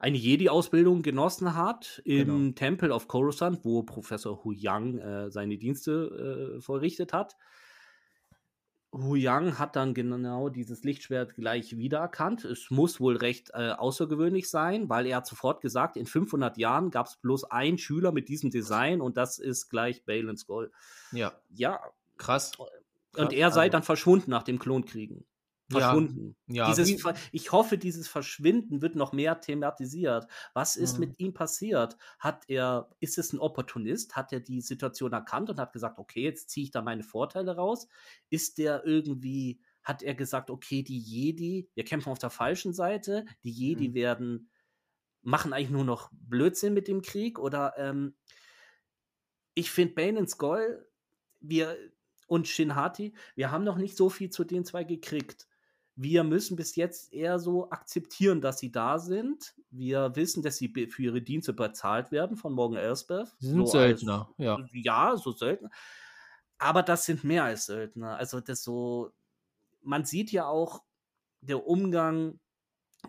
eine 0.00 0.16
Jedi-Ausbildung 0.16 1.02
genossen 1.02 1.54
hat 1.54 2.00
im 2.04 2.26
Genau. 2.26 2.52
Tempel 2.54 2.90
auf 2.90 3.06
Coruscant, 3.06 3.60
wo 3.64 3.82
Professor 3.84 4.42
Hu 4.42 4.50
Yang 4.52 4.98
äh, 4.98 5.30
seine 5.30 5.58
Dienste 5.58 6.56
äh, 6.56 6.60
vollrichtet 6.60 7.12
hat. 7.12 7.36
Hu 8.92 9.14
Yang 9.14 9.58
hat 9.60 9.76
dann 9.76 9.94
genau 9.94 10.48
dieses 10.48 10.82
Lichtschwert 10.82 11.36
gleich 11.36 11.76
wiedererkannt. 11.76 12.44
Es 12.44 12.70
muss 12.70 12.98
wohl 12.98 13.16
recht 13.16 13.50
äh, 13.54 13.70
außergewöhnlich 13.70 14.50
sein, 14.50 14.88
weil 14.88 15.06
er 15.06 15.18
hat 15.18 15.26
sofort 15.28 15.60
gesagt, 15.60 15.96
in 15.96 16.06
500 16.06 16.58
Jahren 16.58 16.90
gab 16.90 17.06
es 17.06 17.16
bloß 17.18 17.44
einen 17.44 17.78
Schüler 17.78 18.10
mit 18.10 18.28
diesem 18.28 18.50
Design 18.50 19.00
und 19.00 19.16
das 19.16 19.38
ist 19.38 19.68
gleich 19.68 20.04
Balin 20.06 20.36
Skoll. 20.36 20.72
Ja, 21.12 21.32
Ja, 21.50 21.78
krass. 22.16 22.52
und 22.58 22.66
Krass, 23.12 23.32
er 23.32 23.50
sei 23.52 23.60
also- 23.62 23.72
dann 23.72 23.82
verschwunden 23.84 24.30
nach 24.32 24.42
dem 24.42 24.58
Klonkriegen. 24.58 25.24
Ja, 25.72 25.78
Verschwunden. 25.80 26.36
ja, 26.48 26.68
dieses, 26.68 26.88
wie- 26.88 26.98
Ver- 26.98 27.14
ich 27.32 27.52
hoffe, 27.52 27.78
dieses 27.78 28.08
Verschwinden 28.08 28.82
wird 28.82 28.96
noch 28.96 29.12
mehr 29.12 29.40
thematisiert. 29.40 30.26
Was 30.52 30.76
ist 30.76 30.94
Mhm. 30.94 31.00
mit 31.00 31.20
ihm 31.20 31.32
passiert? 31.34 31.96
Hat 32.18 32.44
er, 32.48 32.90
ist 33.00 33.18
es 33.18 33.32
ein 33.32 33.38
Opportunist? 33.38 34.16
Hat 34.16 34.32
er 34.32 34.40
die 34.40 34.60
Situation 34.60 35.12
erkannt 35.12 35.48
und 35.50 35.60
hat 35.60 35.72
gesagt, 35.72 35.98
okay, 35.98 36.22
jetzt 36.22 36.50
ziehe 36.50 36.64
ich 36.64 36.70
da 36.72 36.82
meine 36.82 37.04
Vorteile 37.04 37.54
raus? 37.56 37.86
Ist 38.30 38.58
der 38.58 38.84
irgendwie, 38.84 39.60
hat 39.82 40.02
er 40.02 40.14
gesagt, 40.14 40.50
okay, 40.50 40.82
die 40.82 40.98
Jedi, 40.98 41.68
wir 41.74 41.84
kämpfen 41.84 42.10
auf 42.10 42.18
der 42.18 42.30
falschen 42.30 42.72
Seite, 42.72 43.24
die 43.44 43.52
Jedi 43.52 43.88
Mhm. 43.90 43.94
werden, 43.94 44.50
machen 45.22 45.52
eigentlich 45.52 45.70
nur 45.70 45.84
noch 45.84 46.10
Blödsinn 46.12 46.74
mit 46.74 46.88
dem 46.88 47.00
Krieg? 47.02 47.38
Oder 47.38 47.74
ähm, 47.78 48.16
ich 49.54 49.70
finde 49.70 49.94
Bane 49.94 50.18
und 50.18 50.28
Skoll, 50.30 50.86
wir 51.40 51.76
und 52.26 52.46
Shin 52.46 52.74
Hati, 52.76 53.12
wir 53.34 53.50
haben 53.50 53.64
noch 53.64 53.76
nicht 53.76 53.96
so 53.96 54.08
viel 54.08 54.30
zu 54.30 54.44
den 54.44 54.64
zwei 54.64 54.84
gekriegt. 54.84 55.48
Wir 56.02 56.24
müssen 56.24 56.56
bis 56.56 56.76
jetzt 56.76 57.12
eher 57.12 57.38
so 57.38 57.68
akzeptieren, 57.70 58.40
dass 58.40 58.58
sie 58.58 58.72
da 58.72 58.98
sind. 58.98 59.54
Wir 59.70 60.16
wissen, 60.16 60.42
dass 60.42 60.56
sie 60.56 60.68
für 60.88 61.02
ihre 61.02 61.20
Dienste 61.20 61.52
bezahlt 61.52 62.10
werden 62.10 62.38
von 62.38 62.54
Morgan 62.54 62.78
Elsbeth. 62.78 63.28
Sie 63.38 63.48
sind 63.48 63.68
so 63.68 63.78
als- 63.78 64.00
Söldner, 64.00 64.32
ja. 64.38 64.58
Ja, 64.72 65.16
so 65.18 65.30
Söldner. 65.32 65.68
Aber 66.56 66.82
das 66.82 67.04
sind 67.04 67.22
mehr 67.22 67.44
als 67.44 67.66
Söldner. 67.66 68.16
Also 68.16 68.40
das 68.40 68.62
so, 68.62 69.12
man 69.82 70.06
sieht 70.06 70.32
ja 70.32 70.46
auch 70.46 70.82
der 71.42 71.66
Umgang, 71.66 72.40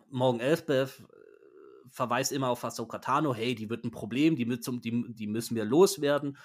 Morgan 0.10 0.42
Elsbeth 0.42 1.00
äh, 1.00 1.90
verweist 1.90 2.34
immer 2.34 2.50
auf 2.50 2.64
Ahsoka 2.66 3.00
Tano, 3.00 3.34
hey, 3.34 3.56
die 3.56 3.70
wird 3.70 3.86
ein 3.86 3.92
Problem, 3.92 4.36
die, 4.36 4.46
die, 4.46 5.14
die 5.14 5.28
müssen 5.28 5.56
wir 5.56 5.64
loswerden. 5.64 6.38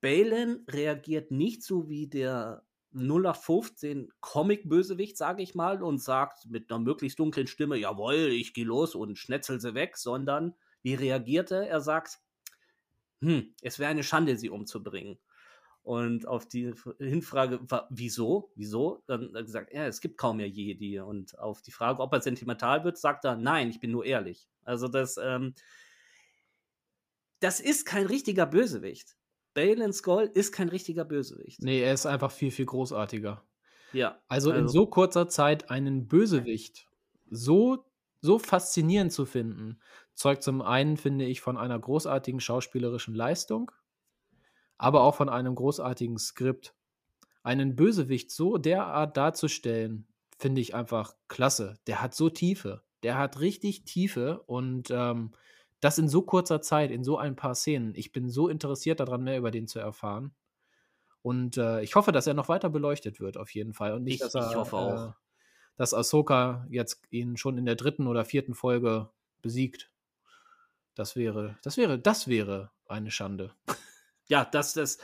Balin 0.00 0.64
reagiert 0.68 1.30
nicht 1.30 1.62
so 1.62 1.88
wie 1.88 2.08
der 2.08 2.64
0815 2.94 4.12
Comic-Bösewicht, 4.20 5.16
sage 5.16 5.42
ich 5.42 5.54
mal, 5.54 5.82
und 5.82 6.02
sagt 6.02 6.46
mit 6.46 6.70
einer 6.70 6.80
möglichst 6.80 7.18
dunklen 7.18 7.46
Stimme, 7.46 7.76
jawohl, 7.76 8.14
ich 8.14 8.54
gehe 8.54 8.64
los 8.64 8.94
und 8.94 9.18
schnetzel 9.18 9.60
sie 9.60 9.74
weg, 9.74 9.96
sondern 9.96 10.54
wie 10.82 10.94
reagiert 10.94 11.50
er? 11.50 11.68
Er 11.68 11.80
sagt, 11.80 12.20
hm, 13.20 13.54
es 13.62 13.78
wäre 13.78 13.90
eine 13.90 14.04
Schande, 14.04 14.36
sie 14.36 14.50
umzubringen. 14.50 15.18
Und 15.82 16.26
auf 16.26 16.48
die 16.48 16.72
Hinfrage, 16.98 17.60
wieso? 17.90 18.50
Wieso? 18.54 19.02
Dann 19.06 19.34
hat 19.34 19.68
er 19.68 19.86
es 19.86 20.00
gibt 20.00 20.16
kaum 20.16 20.38
mehr 20.38 20.48
Jedi. 20.48 20.98
Und 21.00 21.38
auf 21.38 21.60
die 21.60 21.72
Frage, 21.72 22.00
ob 22.00 22.12
er 22.12 22.22
sentimental 22.22 22.84
wird, 22.84 22.96
sagt 22.96 23.26
er, 23.26 23.36
nein, 23.36 23.68
ich 23.68 23.80
bin 23.80 23.90
nur 23.90 24.06
ehrlich. 24.06 24.48
Also 24.64 24.88
das, 24.88 25.18
ähm, 25.22 25.54
das 27.40 27.60
ist 27.60 27.84
kein 27.84 28.06
richtiger 28.06 28.46
Bösewicht. 28.46 29.14
Balin 29.54 29.92
Skull 29.92 30.30
ist 30.34 30.52
kein 30.52 30.68
richtiger 30.68 31.04
Bösewicht. 31.04 31.62
Nee, 31.62 31.80
er 31.80 31.94
ist 31.94 32.06
einfach 32.06 32.30
viel, 32.32 32.50
viel 32.50 32.66
großartiger. 32.66 33.42
Ja. 33.92 34.18
Also, 34.28 34.50
in 34.50 34.62
Also- 34.62 34.72
so 34.80 34.86
kurzer 34.86 35.28
Zeit 35.28 35.70
einen 35.70 36.08
Bösewicht 36.08 36.88
so 37.30 37.84
so 38.20 38.38
faszinierend 38.38 39.12
zu 39.12 39.26
finden, 39.26 39.78
zeugt 40.14 40.42
zum 40.42 40.62
einen, 40.62 40.96
finde 40.96 41.26
ich, 41.26 41.42
von 41.42 41.58
einer 41.58 41.78
großartigen 41.78 42.40
schauspielerischen 42.40 43.14
Leistung, 43.14 43.70
aber 44.78 45.02
auch 45.02 45.14
von 45.14 45.28
einem 45.28 45.54
großartigen 45.54 46.16
Skript. 46.18 46.74
Einen 47.42 47.76
Bösewicht 47.76 48.30
so 48.30 48.56
derart 48.56 49.18
darzustellen, 49.18 50.06
finde 50.38 50.62
ich 50.62 50.74
einfach 50.74 51.14
klasse. 51.28 51.74
Der 51.86 52.00
hat 52.00 52.14
so 52.14 52.30
Tiefe. 52.30 52.82
Der 53.02 53.18
hat 53.18 53.40
richtig 53.40 53.84
Tiefe 53.84 54.40
und 54.46 54.88
ähm, 54.90 55.32
das 55.84 55.98
in 55.98 56.08
so 56.08 56.22
kurzer 56.22 56.62
Zeit, 56.62 56.90
in 56.90 57.04
so 57.04 57.18
ein 57.18 57.36
paar 57.36 57.54
Szenen. 57.54 57.94
Ich 57.94 58.10
bin 58.10 58.30
so 58.30 58.48
interessiert 58.48 59.00
daran, 59.00 59.22
mehr 59.22 59.36
über 59.36 59.50
den 59.50 59.66
zu 59.66 59.80
erfahren. 59.80 60.34
Und 61.20 61.58
äh, 61.58 61.82
ich 61.82 61.94
hoffe, 61.94 62.10
dass 62.10 62.26
er 62.26 62.32
noch 62.32 62.48
weiter 62.48 62.70
beleuchtet 62.70 63.20
wird, 63.20 63.36
auf 63.36 63.50
jeden 63.50 63.74
Fall. 63.74 63.92
Und 63.92 64.04
nicht, 64.04 64.14
Ich, 64.14 64.20
dass 64.20 64.34
er, 64.34 64.48
ich 64.48 64.56
hoffe 64.56 64.76
auch. 64.76 65.10
Äh, 65.10 65.12
dass 65.76 65.92
Ahsoka 65.92 66.66
jetzt 66.70 67.02
ihn 67.10 67.36
schon 67.36 67.58
in 67.58 67.66
der 67.66 67.74
dritten 67.74 68.06
oder 68.06 68.24
vierten 68.24 68.54
Folge 68.54 69.10
besiegt. 69.42 69.90
Das 70.94 71.16
wäre, 71.16 71.58
das 71.62 71.76
wäre, 71.76 71.98
das 71.98 72.28
wäre 72.28 72.70
eine 72.86 73.10
Schande. 73.10 73.52
Ja, 74.26 74.46
das, 74.46 74.72
das. 74.72 74.96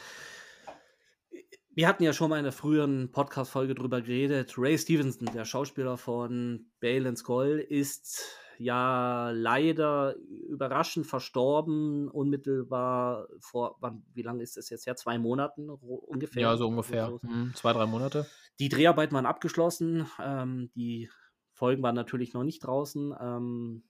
Wir 1.74 1.88
hatten 1.88 2.04
ja 2.04 2.14
schon 2.14 2.30
mal 2.30 2.38
in 2.38 2.44
der 2.44 2.52
früheren 2.52 3.12
Podcast-Folge 3.12 3.74
drüber 3.74 4.00
geredet. 4.00 4.54
Ray 4.56 4.78
Stevenson, 4.78 5.28
der 5.34 5.44
Schauspieler 5.44 5.98
von 5.98 6.70
Bale 6.80 7.14
Skull, 7.16 7.58
ist 7.58 8.22
ja 8.62 9.30
leider 9.30 10.14
überraschend 10.16 11.06
verstorben, 11.06 12.08
unmittelbar 12.08 13.26
vor, 13.38 13.76
wann, 13.80 14.04
wie 14.12 14.22
lange 14.22 14.42
ist 14.42 14.56
das 14.58 14.68
jetzt 14.68 14.86
her? 14.86 14.96
Zwei 14.96 15.18
Monaten 15.18 15.70
ungefähr. 15.70 16.42
Ja, 16.42 16.56
so 16.56 16.68
ungefähr. 16.68 17.06
So- 17.08 17.20
Hm, 17.22 17.52
zwei, 17.54 17.72
drei 17.72 17.86
Monate. 17.86 18.26
Die 18.58 18.68
Dreharbeiten 18.68 19.14
waren 19.14 19.24
abgeschlossen. 19.26 20.06
Ähm, 20.22 20.70
die 20.74 21.08
Folgen 21.52 21.82
waren 21.82 21.94
natürlich 21.94 22.34
noch 22.34 22.44
nicht 22.44 22.60
draußen. 22.60 23.14
Ähm, 23.18 23.84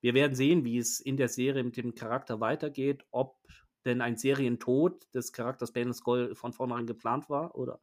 wir 0.00 0.14
werden 0.14 0.34
sehen, 0.34 0.64
wie 0.64 0.78
es 0.78 0.98
in 1.00 1.16
der 1.16 1.28
Serie 1.28 1.62
mit 1.62 1.76
dem 1.76 1.94
Charakter 1.94 2.40
weitergeht, 2.40 3.06
ob 3.12 3.36
denn 3.84 4.00
ein 4.00 4.16
Serientod 4.16 5.06
des 5.14 5.32
Charakters 5.32 5.72
Bane 5.72 5.94
Skull 5.94 6.34
von 6.34 6.52
vornherein 6.52 6.86
geplant 6.86 7.30
war 7.30 7.54
oder. 7.54 7.80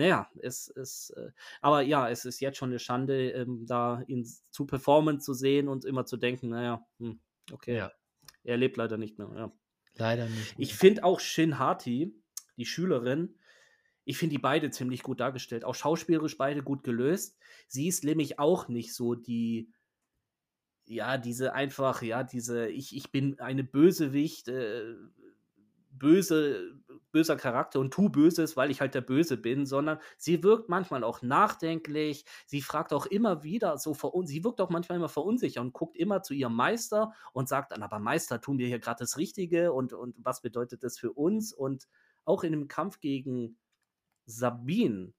Naja, 0.00 0.30
es 0.40 0.68
ist, 0.68 1.10
äh, 1.10 1.30
aber 1.60 1.82
ja, 1.82 2.08
es 2.08 2.24
ist 2.24 2.40
jetzt 2.40 2.56
schon 2.56 2.70
eine 2.70 2.78
Schande, 2.78 3.32
ähm, 3.32 3.66
da 3.66 4.02
ihn 4.06 4.24
zu 4.50 4.64
performen 4.64 5.20
zu 5.20 5.34
sehen 5.34 5.68
und 5.68 5.84
immer 5.84 6.06
zu 6.06 6.16
denken, 6.16 6.48
naja, 6.48 6.86
hm, 7.00 7.20
okay, 7.52 7.76
Ja. 7.76 7.92
er 8.42 8.56
lebt 8.56 8.78
leider 8.78 8.96
nicht 8.96 9.18
mehr. 9.18 9.30
Ja. 9.36 9.52
Leider 9.96 10.26
nicht. 10.26 10.54
Ich 10.56 10.74
finde 10.74 11.04
auch 11.04 11.20
Shin 11.20 11.58
Hati, 11.58 12.14
die 12.56 12.64
Schülerin, 12.64 13.36
ich 14.06 14.16
finde 14.16 14.36
die 14.36 14.40
beide 14.40 14.70
ziemlich 14.70 15.02
gut 15.02 15.20
dargestellt. 15.20 15.66
Auch 15.66 15.74
schauspielerisch 15.74 16.38
beide 16.38 16.62
gut 16.62 16.82
gelöst. 16.82 17.36
Sie 17.68 17.86
ist 17.86 18.02
nämlich 18.02 18.38
auch 18.38 18.68
nicht 18.68 18.94
so 18.94 19.14
die, 19.14 19.70
ja, 20.86 21.18
diese 21.18 21.52
einfach, 21.52 22.00
ja, 22.00 22.24
diese, 22.24 22.70
ich, 22.70 22.96
ich 22.96 23.12
bin 23.12 23.38
eine 23.38 23.64
Bösewicht, 23.64 24.48
äh, 24.48 24.94
böse, 25.90 26.80
böser 27.12 27.36
Charakter 27.36 27.80
und 27.80 27.92
tu 27.92 28.08
Böses, 28.08 28.56
weil 28.56 28.70
ich 28.70 28.80
halt 28.80 28.94
der 28.94 29.00
Böse 29.00 29.36
bin, 29.36 29.66
sondern 29.66 29.98
sie 30.16 30.42
wirkt 30.42 30.68
manchmal 30.68 31.04
auch 31.04 31.22
nachdenklich. 31.22 32.24
Sie 32.46 32.62
fragt 32.62 32.92
auch 32.92 33.06
immer 33.06 33.42
wieder 33.42 33.76
so, 33.78 33.94
verun 33.94 34.26
sie 34.26 34.44
wirkt 34.44 34.60
auch 34.60 34.70
manchmal 34.70 34.96
immer 34.96 35.08
verunsichert 35.08 35.62
und 35.62 35.72
guckt 35.72 35.96
immer 35.96 36.22
zu 36.22 36.34
ihrem 36.34 36.54
Meister 36.54 37.12
und 37.32 37.48
sagt 37.48 37.72
dann, 37.72 37.82
aber 37.82 37.98
Meister, 37.98 38.40
tun 38.40 38.58
wir 38.58 38.66
hier 38.66 38.78
gerade 38.78 39.00
das 39.00 39.18
Richtige 39.18 39.72
und, 39.72 39.92
und 39.92 40.16
was 40.18 40.40
bedeutet 40.42 40.84
das 40.84 40.98
für 40.98 41.12
uns? 41.12 41.52
Und 41.52 41.88
auch 42.24 42.44
in 42.44 42.52
dem 42.52 42.68
Kampf 42.68 43.00
gegen 43.00 43.58
Sabine 44.26 45.12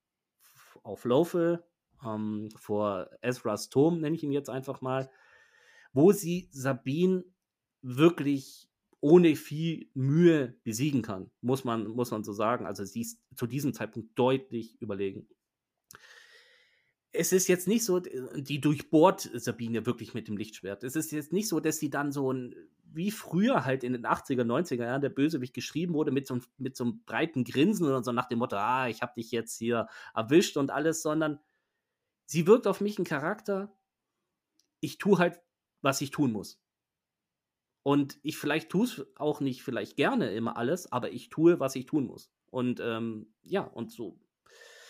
auf 0.84 1.06
Laufe 1.06 1.66
ähm, 2.06 2.50
vor 2.56 3.10
Ezra's 3.22 3.70
Turm, 3.70 4.00
nenne 4.00 4.16
ich 4.16 4.24
ihn 4.24 4.32
jetzt 4.32 4.50
einfach 4.50 4.82
mal, 4.82 5.12
wo 5.94 6.12
sie 6.12 6.50
Sabine 6.52 7.26
wirklich 7.82 8.71
ohne 9.02 9.36
viel 9.36 9.90
Mühe 9.96 10.56
besiegen 10.64 11.02
kann, 11.02 11.32
muss 11.42 11.64
man, 11.64 11.88
muss 11.88 12.12
man 12.12 12.24
so 12.24 12.34
sagen. 12.34 12.66
Also 12.66 12.86
sie 12.86 13.02
ist 13.02 13.20
zu 13.36 13.48
diesem 13.48 13.74
Zeitpunkt 13.74 14.18
deutlich 14.18 14.80
überlegen. 14.80 15.28
Es 17.12 17.34
ist 17.34 17.48
jetzt 17.48 17.68
nicht 17.68 17.84
so, 17.84 18.00
die 18.00 18.62
durchbohrt 18.62 19.30
Sabine 19.34 19.86
wirklich 19.86 20.14
mit 20.14 20.28
dem 20.28 20.38
Lichtschwert. 20.38 20.84
Es 20.84 20.96
ist 20.96 21.12
jetzt 21.12 21.34
nicht 21.34 21.50
so, 21.50 21.60
dass 21.60 21.78
sie 21.78 21.90
dann 21.90 22.12
so 22.12 22.32
ein, 22.32 22.56
wie 22.86 23.12
früher 23.12 23.66
halt 23.66 23.84
in 23.84 23.94
den 23.94 24.06
80er, 24.06 24.44
90er 24.44 24.86
Jahren 24.86 25.02
der 25.02 25.10
Bösewicht 25.10 25.54
geschrieben 25.54 25.94
wurde, 25.94 26.12
mit 26.12 26.28
so, 26.28 26.40
mit 26.58 26.78
so 26.78 26.86
einem 26.86 27.04
breiten 27.04 27.44
Grinsen 27.44 27.86
oder 27.86 28.04
so 28.04 28.12
nach 28.12 28.30
dem 28.30 28.40
Motto, 28.40 28.56
ah, 28.56 28.88
ich 28.88 29.02
hab 29.02 29.16
dich 29.16 29.32
jetzt 29.32 29.58
hier 29.58 29.88
erwischt 30.14 30.56
und 30.58 30.72
alles, 30.72 31.02
sondern 31.02 31.40
sie 32.28 32.48
wirkt 32.48 32.68
auf 32.68 32.80
mich 32.80 32.98
ein 32.98 33.04
Charakter, 33.04 33.76
ich 34.80 34.98
tue 34.98 35.18
halt, 35.18 35.42
was 35.82 36.02
ich 36.02 36.12
tun 36.12 36.32
muss. 36.32 36.62
Und 37.84 38.20
ich 38.22 38.38
vielleicht 38.38 38.70
tue 38.70 38.86
es 38.86 39.06
auch 39.16 39.40
nicht 39.40 39.64
vielleicht 39.64 39.96
gerne 39.96 40.32
immer 40.32 40.58
alles, 40.58 40.92
aber 40.92 41.12
ich 41.12 41.30
tue, 41.30 41.60
was 41.60 41.76
ich 41.76 41.86
tun 41.86 42.06
muss. 42.06 42.32
Und 42.50 42.80
ähm, 42.80 43.34
ja, 43.42 43.62
und 43.62 43.92
so. 43.92 44.20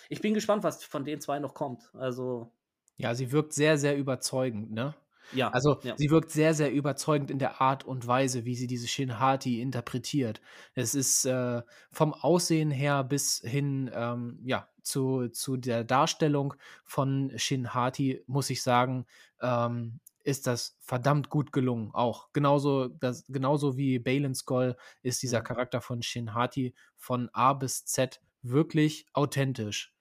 Ich 0.10 0.22
bin 0.22 0.34
gespannt, 0.34 0.64
was 0.64 0.84
von 0.84 1.06
den 1.06 1.22
zwei 1.22 1.40
noch 1.40 1.54
kommt. 1.54 1.90
Also, 1.94 2.52
Ja, 2.98 3.16
sie 3.16 3.32
wirkt 3.32 3.54
sehr, 3.54 3.78
sehr 3.78 3.98
überzeugend, 3.98 4.72
ne? 4.72 4.96
ja. 5.34 5.50
Also 5.50 5.80
ja. 5.84 5.96
sie 5.98 6.10
wirkt 6.10 6.32
sehr, 6.32 6.54
sehr 6.54 6.72
überzeugend 6.72 7.32
in 7.32 7.40
der 7.40 7.62
Art 7.62 7.84
und 7.86 8.06
Weise, 8.08 8.46
wie 8.46 8.56
sie 8.56 8.68
diese 8.68 8.88
Shin 8.88 9.20
Hati 9.20 9.62
interpretiert. 9.62 10.42
Es 10.74 10.96
ist 10.96 11.26
äh, 11.26 11.62
vom 11.92 12.14
Aussehen 12.14 12.72
her 12.72 13.04
bis 13.04 13.42
hin 13.46 13.90
ähm, 13.94 14.40
ja, 14.44 14.68
zu, 14.82 15.30
zu 15.30 15.58
der 15.58 15.84
Darstellung 15.84 16.54
von 16.84 17.32
Shin 17.38 17.74
Hati, 17.74 18.24
muss 18.28 18.50
ich 18.50 18.62
sagen, 18.64 19.06
ähm, 19.42 20.00
ist 20.24 20.48
das 20.48 20.78
verdammt 20.82 21.30
gut 21.30 21.52
gelungen. 21.52 21.92
Auch 21.94 22.30
genauso, 22.34 22.88
das, 22.90 23.26
genauso 23.28 23.78
wie 23.78 24.00
Balin 24.00 24.36
Skull 24.36 24.76
ist 25.02 25.22
dieser 25.24 25.42
Mhm. 25.42 25.44
Charakter 25.44 25.82
von 25.82 26.02
Shin 26.04 26.34
Hati 26.34 26.76
von 26.98 27.30
A 27.34 27.54
bis 27.54 27.86
Z 27.86 28.22
wirklich 28.42 29.08
authentisch. 29.14 29.94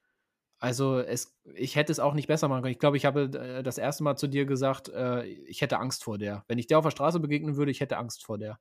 Also 0.58 0.98
es, 1.00 1.38
ich 1.54 1.76
hätte 1.76 1.90
es 1.92 2.00
auch 2.00 2.12
nicht 2.14 2.28
besser 2.28 2.48
machen 2.48 2.62
können. 2.62 2.72
Ich 2.72 2.78
glaube, 2.78 2.96
ich 2.98 3.06
habe 3.06 3.22
äh, 3.32 3.62
das 3.62 3.78
erste 3.78 4.04
Mal 4.04 4.16
zu 4.16 4.28
dir 4.28 4.44
gesagt, 4.44 4.88
äh, 4.90 5.24
ich 5.24 5.62
hätte 5.62 5.78
Angst 5.78 6.04
vor 6.04 6.18
der. 6.18 6.44
Wenn 6.48 6.58
ich 6.58 6.66
der 6.66 6.78
auf 6.78 6.84
der 6.84 6.90
Straße 6.90 7.18
begegnen 7.20 7.56
würde, 7.56 7.70
ich 7.70 7.80
hätte 7.80 7.96
Angst 7.96 8.24
vor 8.24 8.36
der. 8.38 8.60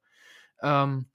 Ähm, 0.62 1.08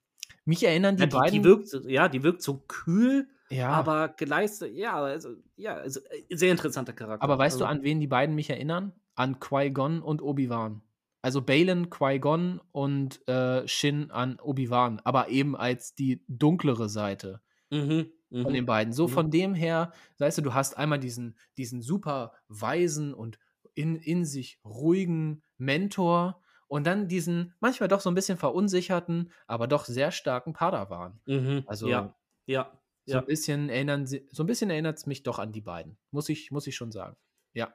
mich 0.44 0.64
erinnern 0.64 0.96
die 0.96 1.06
ja, 1.06 1.06
die, 1.06 1.22
beiden. 1.22 1.42
die 1.42 1.44
wirkt, 1.44 1.68
so- 1.68 1.86
ja, 1.88 2.08
die 2.08 2.22
wirkt 2.22 2.42
so 2.42 2.58
kühl, 2.68 3.28
ja, 3.50 3.66
aber 3.66 4.08
geleistet, 4.10 4.72
ja, 4.74 4.94
also, 5.02 5.36
ja, 5.56 5.74
also, 5.76 6.00
äh, 6.10 6.36
sehr 6.36 6.50
interessanter 6.50 6.92
Charakter. 6.92 7.18
aber 7.18 7.38
weißt 7.38 7.60
du, 7.60 7.64
also, 7.64 7.66
an 7.66 7.82
wen 7.82 7.98
die 8.00 8.06
beiden 8.06 8.34
mich 8.34 8.50
erinnern? 8.50 8.92
An 9.14 9.38
Qui-Gon 9.40 10.02
und 10.02 10.22
Obi-Wan. 10.22 10.82
Also 11.22 11.40
Balin, 11.40 11.88
Qui-Gon 11.90 12.60
und 12.72 13.26
äh, 13.28 13.66
Shin 13.66 14.10
an 14.10 14.38
Obi-Wan, 14.40 15.00
aber 15.04 15.28
eben 15.28 15.56
als 15.56 15.94
die 15.94 16.22
dunklere 16.28 16.88
Seite. 16.88 17.40
Mhm, 17.70 18.10
von 18.30 18.42
mhm. 18.50 18.54
den 18.54 18.66
beiden. 18.66 18.92
So 18.92 19.06
Mhm. 19.06 19.12
von 19.12 19.30
dem 19.30 19.54
her, 19.54 19.92
weißt 20.18 20.38
du, 20.38 20.42
du 20.42 20.54
hast 20.54 20.76
einmal 20.76 20.98
diesen, 20.98 21.36
diesen 21.56 21.80
super 21.82 22.32
weisen 22.48 23.14
und 23.14 23.38
in, 23.74 23.96
in 23.96 24.24
sich 24.24 24.60
ruhigen 24.64 25.42
Mentor 25.56 26.42
und 26.68 26.86
dann 26.86 27.08
diesen 27.08 27.54
manchmal 27.60 27.88
doch 27.88 28.00
so 28.00 28.10
ein 28.10 28.14
bisschen 28.14 28.36
verunsicherten, 28.36 29.30
aber 29.46 29.66
doch 29.66 29.84
sehr 29.86 30.10
starken 30.10 30.52
Padawan. 30.52 31.20
Mhm, 31.26 31.62
Also 31.66 31.88
ja, 31.88 32.14
ja, 32.46 32.78
so 33.06 33.14
ja. 33.14 33.20
ein 33.20 33.26
bisschen 33.26 33.68
erinnern 33.70 34.06
so 34.06 34.42
ein 34.42 34.46
bisschen 34.46 34.70
erinnert 34.70 34.98
es 34.98 35.06
mich 35.06 35.22
doch 35.22 35.38
an 35.38 35.52
die 35.52 35.60
beiden. 35.60 35.96
Muss 36.10 36.28
ich, 36.28 36.50
muss 36.50 36.66
ich 36.66 36.76
schon 36.76 36.92
sagen. 36.92 37.16
Ja. 37.54 37.74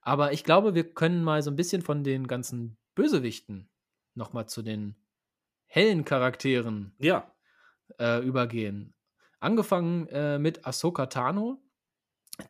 Aber 0.00 0.32
ich 0.32 0.44
glaube, 0.44 0.74
wir 0.74 0.92
können 0.92 1.22
mal 1.22 1.42
so 1.42 1.50
ein 1.50 1.56
bisschen 1.56 1.82
von 1.82 2.04
den 2.04 2.26
ganzen 2.26 2.76
Bösewichten 2.94 3.70
nochmal 4.14 4.46
zu 4.48 4.62
den 4.62 4.96
hellen 5.66 6.04
Charakteren 6.04 6.94
Ja, 6.98 7.32
äh, 7.98 8.24
übergehen. 8.24 8.94
Angefangen 9.40 10.06
äh, 10.08 10.38
mit 10.38 10.66
Ahsoka 10.66 11.06
Tano, 11.06 11.62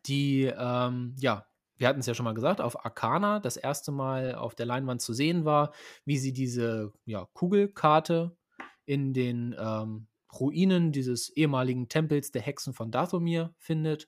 die, 0.05 0.43
ähm, 0.43 1.15
ja, 1.19 1.47
wir 1.77 1.87
hatten 1.87 1.99
es 1.99 2.05
ja 2.05 2.13
schon 2.13 2.25
mal 2.25 2.33
gesagt, 2.33 2.61
auf 2.61 2.85
Arcana 2.85 3.39
das 3.39 3.57
erste 3.57 3.91
Mal 3.91 4.35
auf 4.35 4.55
der 4.55 4.65
Leinwand 4.65 5.01
zu 5.01 5.13
sehen 5.13 5.45
war, 5.45 5.73
wie 6.05 6.17
sie 6.17 6.33
diese 6.33 6.93
ja, 7.05 7.27
Kugelkarte 7.33 8.37
in 8.85 9.13
den 9.13 9.55
ähm, 9.57 10.07
Ruinen 10.39 10.91
dieses 10.91 11.29
ehemaligen 11.29 11.89
Tempels 11.89 12.31
der 12.31 12.41
Hexen 12.41 12.73
von 12.73 12.91
Dathomir 12.91 13.53
findet. 13.57 14.07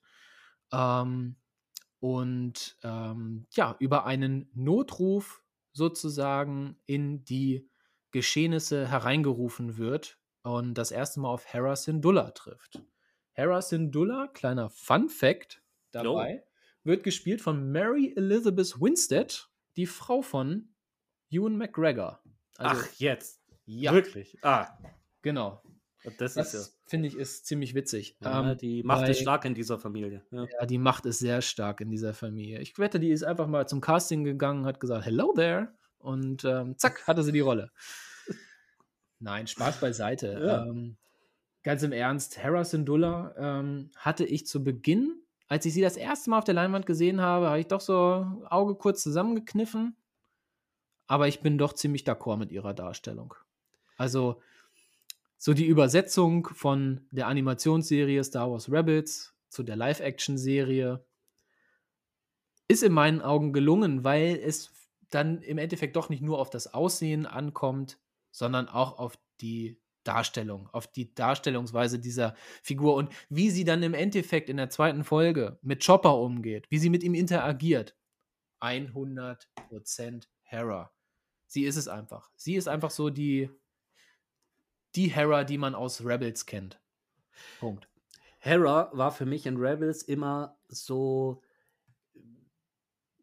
Ähm, 0.72 1.38
und 2.06 2.78
ähm, 2.84 3.48
ja, 3.54 3.76
über 3.80 4.06
einen 4.06 4.48
Notruf 4.54 5.44
sozusagen 5.74 6.78
in 6.86 7.26
die 7.26 7.68
Geschehnisse 8.12 8.88
hereingerufen 8.88 9.78
wird 9.78 10.20
und 10.44 10.76
das 10.76 10.92
erste 10.92 11.20
Mal 11.20 11.30
auf 11.30 11.52
Hera 11.52 11.76
Syndulla 11.76 12.30
trifft. 12.30 12.80
Hera 13.32 13.60
Syndulla, 13.60 14.28
kleiner 14.28 14.70
Fun 14.70 15.10
Fact 15.10 15.64
dabei, 15.90 16.44
wird 16.84 17.04
gespielt 17.04 17.42
von 17.42 17.72
Mary 17.72 18.14
Elizabeth 18.16 18.80
Winstead, 18.80 19.50
die 19.76 19.88
Frau 19.88 20.22
von 20.22 20.76
Ewan 21.32 21.58
McGregor. 21.58 22.22
Also, 22.58 22.84
ach, 22.84 23.00
jetzt. 23.00 23.42
ja, 23.66 23.92
Wirklich. 23.92 24.38
Ah, 24.44 24.78
genau. 25.24 25.64
Das, 26.18 26.36
Das, 26.36 26.54
ist 26.54 26.78
finde 26.86 27.08
ich 27.08 27.16
ist 27.18 27.46
ziemlich 27.46 27.74
witzig. 27.76 28.16
ja. 28.22 28.44
ja 28.44 28.52
Ähm, 28.52 28.58
die 28.58 28.84
Macht 28.84 29.08
ist 29.10 29.18
bei- 29.18 29.22
stark 29.22 29.46
in 29.46 29.54
dieser 29.56 29.80
Familie. 29.80 30.24
Ja. 30.32 30.46
Ja, 30.60 30.66
die 30.66 30.78
Macht 30.78 31.06
ist 31.06 31.20
sehr 31.20 31.42
stark 31.42 31.82
in 31.82 31.90
dieser 31.90 32.14
Familie. 32.14 32.60
Ich 32.62 32.78
wette, 32.78 33.00
die 33.00 33.10
ist 33.12 33.24
einfach 33.24 33.48
mal 33.48 33.68
zum 33.68 33.82
Casting 33.82 34.24
gegangen, 34.24 34.66
hat 34.66 34.80
gesagt, 34.80 35.06
hello 35.06 35.34
there. 35.36 35.74
Und 35.98 36.46
ähm, 36.46 36.78
zack, 36.78 37.08
hatte 37.08 37.24
sie 37.24 37.32
die 37.32 37.40
Rolle. 37.40 37.72
Nein, 39.20 39.48
Spaß 39.48 39.80
beiseite. 39.80 40.40
Ja. 40.46 40.66
Ähm, 40.66 40.98
ganz 41.64 41.82
im 41.84 41.92
Ernst, 41.92 42.38
Hera 42.38 42.64
Syndulla 42.64 43.34
ähm, 43.38 43.90
hatte 43.96 44.26
ich 44.26 44.46
zu 44.46 44.64
Beginn, 44.64 45.22
als 45.48 45.66
ich 45.66 45.74
sie 45.74 45.82
das 45.82 45.98
erste 45.98 46.30
Mal 46.30 46.40
auf 46.40 46.44
der 46.44 46.54
Leinwand 46.56 46.86
gesehen 46.86 47.22
habe, 47.22 47.48
habe 47.48 47.60
ich 47.60 47.68
doch 47.68 47.82
so 47.82 48.44
Auge 48.50 48.76
kurz 48.76 49.02
zusammengekniffen. 49.04 49.96
Aber 51.08 51.28
ich 51.28 51.42
bin 51.42 51.58
doch 51.58 51.74
ziemlich 51.74 52.04
d'accord 52.04 52.38
mit 52.38 52.52
ihrer 52.52 52.74
Darstellung. 52.74 53.36
Also, 53.98 54.42
so 55.38 55.54
die 55.54 55.66
Übersetzung 55.66 56.48
von 56.48 57.08
der 57.12 57.28
Animationsserie 57.28 58.24
Star 58.24 58.52
Wars 58.52 58.72
Rebels 58.72 59.36
zu 59.50 59.64
der 59.64 59.76
Live-Action-Serie 59.76 61.06
ist 62.68 62.84
in 62.84 62.94
meinen 62.94 63.22
Augen 63.22 63.54
gelungen, 63.54 64.04
weil 64.04 64.40
es 64.44 64.72
dann 65.10 65.42
im 65.42 65.58
Endeffekt 65.58 65.96
doch 65.96 66.10
nicht 66.10 66.22
nur 66.22 66.40
auf 66.40 66.50
das 66.50 66.74
Aussehen 66.74 67.26
ankommt, 67.26 68.00
sondern 68.32 68.68
auch 68.68 68.98
auf 68.98 69.18
die 69.40 69.80
Darstellung, 70.04 70.70
auf 70.72 70.88
die 70.88 71.14
Darstellungsweise 71.14 72.00
dieser 72.00 72.36
Figur 72.62 72.96
und 72.96 73.10
wie 73.30 73.50
sie 73.50 73.64
dann 73.64 73.84
im 73.84 73.94
Endeffekt 73.94 74.50
in 74.50 74.58
der 74.58 74.70
zweiten 74.70 75.04
Folge 75.04 75.58
mit 75.62 75.86
Chopper 75.86 76.18
umgeht, 76.18 76.68
wie 76.70 76.78
sie 76.78 76.90
mit 76.90 77.04
ihm 77.04 77.14
interagiert. 77.14 77.96
100% 78.62 80.28
Hera. 80.44 80.92
Sie 81.48 81.64
ist 81.64 81.76
es 81.76 81.88
einfach. 81.88 82.32
Sie 82.36 82.56
ist 82.56 82.68
einfach 82.68 82.92
so 82.92 83.10
die, 83.10 83.50
die 84.96 85.08
Hera, 85.10 85.44
die 85.44 85.58
man 85.58 85.76
aus 85.76 86.04
Rebels 86.06 86.46
kennt. 86.46 86.80
Punkt. 87.60 87.88
Hera 88.40 88.90
war 88.94 89.12
für 89.12 89.26
mich 89.26 89.46
in 89.46 89.58
Rebels 89.58 90.04
immer 90.04 90.58
so 90.68 91.42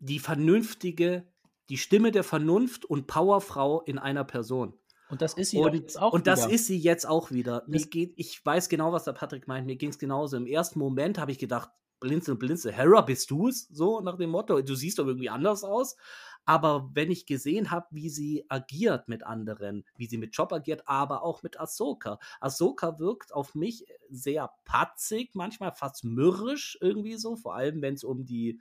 die 0.01 0.19
vernünftige, 0.19 1.27
die 1.69 1.79
Stimme 1.79 2.11
der 2.11 2.25
Vernunft 2.25 2.85
und 2.85 3.07
Powerfrau 3.07 3.83
in 3.83 3.99
einer 3.99 4.25
Person. 4.25 4.75
Und 5.09 5.21
das 5.23 5.35
ist 5.35 5.51
sie 5.51 5.59
Und, 5.59 5.75
jetzt 5.75 6.01
auch 6.01 6.13
und 6.13 6.27
das 6.27 6.45
wieder. 6.47 6.55
ist 6.55 6.67
sie 6.67 6.79
jetzt 6.79 7.07
auch 7.07 7.31
wieder. 7.31 7.63
Mir 7.67 7.79
Das- 7.79 7.91
geht, 7.91 8.15
ich 8.17 8.45
weiß 8.45 8.69
genau, 8.69 8.93
was 8.93 9.05
der 9.05 9.13
Patrick 9.13 9.47
meint. 9.47 9.67
Mir 9.67 9.77
ging 9.77 9.91
es 9.91 9.99
genauso. 9.99 10.37
Im 10.37 10.47
ersten 10.47 10.79
Moment 10.79 11.19
habe 11.19 11.31
ich 11.33 11.39
gedacht, 11.39 11.71
blinzel, 12.01 12.35
blinzel, 12.35 12.73
Hera, 12.73 13.03
bist 13.03 13.31
du 13.31 13.47
es? 13.49 13.69
So 13.69 14.01
nach 14.01 14.17
dem 14.17 14.31
Motto, 14.31 14.61
du 14.61 14.75
siehst 14.75 14.99
doch 14.99 15.07
irgendwie 15.07 15.29
anders 15.29 15.63
aus. 15.65 15.97
Aber 16.45 16.91
wenn 16.95 17.11
ich 17.11 17.27
gesehen 17.27 17.71
habe, 17.71 17.87
wie 17.91 18.11
sie 18.11 18.45
agiert 18.49 19.09
mit 19.09 19.25
anderen, 19.25 19.85
wie 19.97 20.07
sie 20.07 20.19
mit 20.19 20.37
Job 20.37 20.53
agiert, 20.53 20.83
aber 20.87 21.23
auch 21.23 21.43
mit 21.43 21.61
Ahsoka. 21.61 22.19
Ahsoka 22.41 22.99
wirkt 22.99 23.33
auf 23.33 23.55
mich 23.55 23.87
sehr 24.11 24.51
patzig, 24.65 25.35
manchmal 25.35 25.73
fast 25.73 26.05
mürrisch 26.05 26.77
irgendwie 26.81 27.17
so, 27.17 27.37
vor 27.37 27.55
allem 27.55 27.83
wenn 27.83 27.95
es 27.95 28.05
um 28.05 28.25
die 28.25 28.61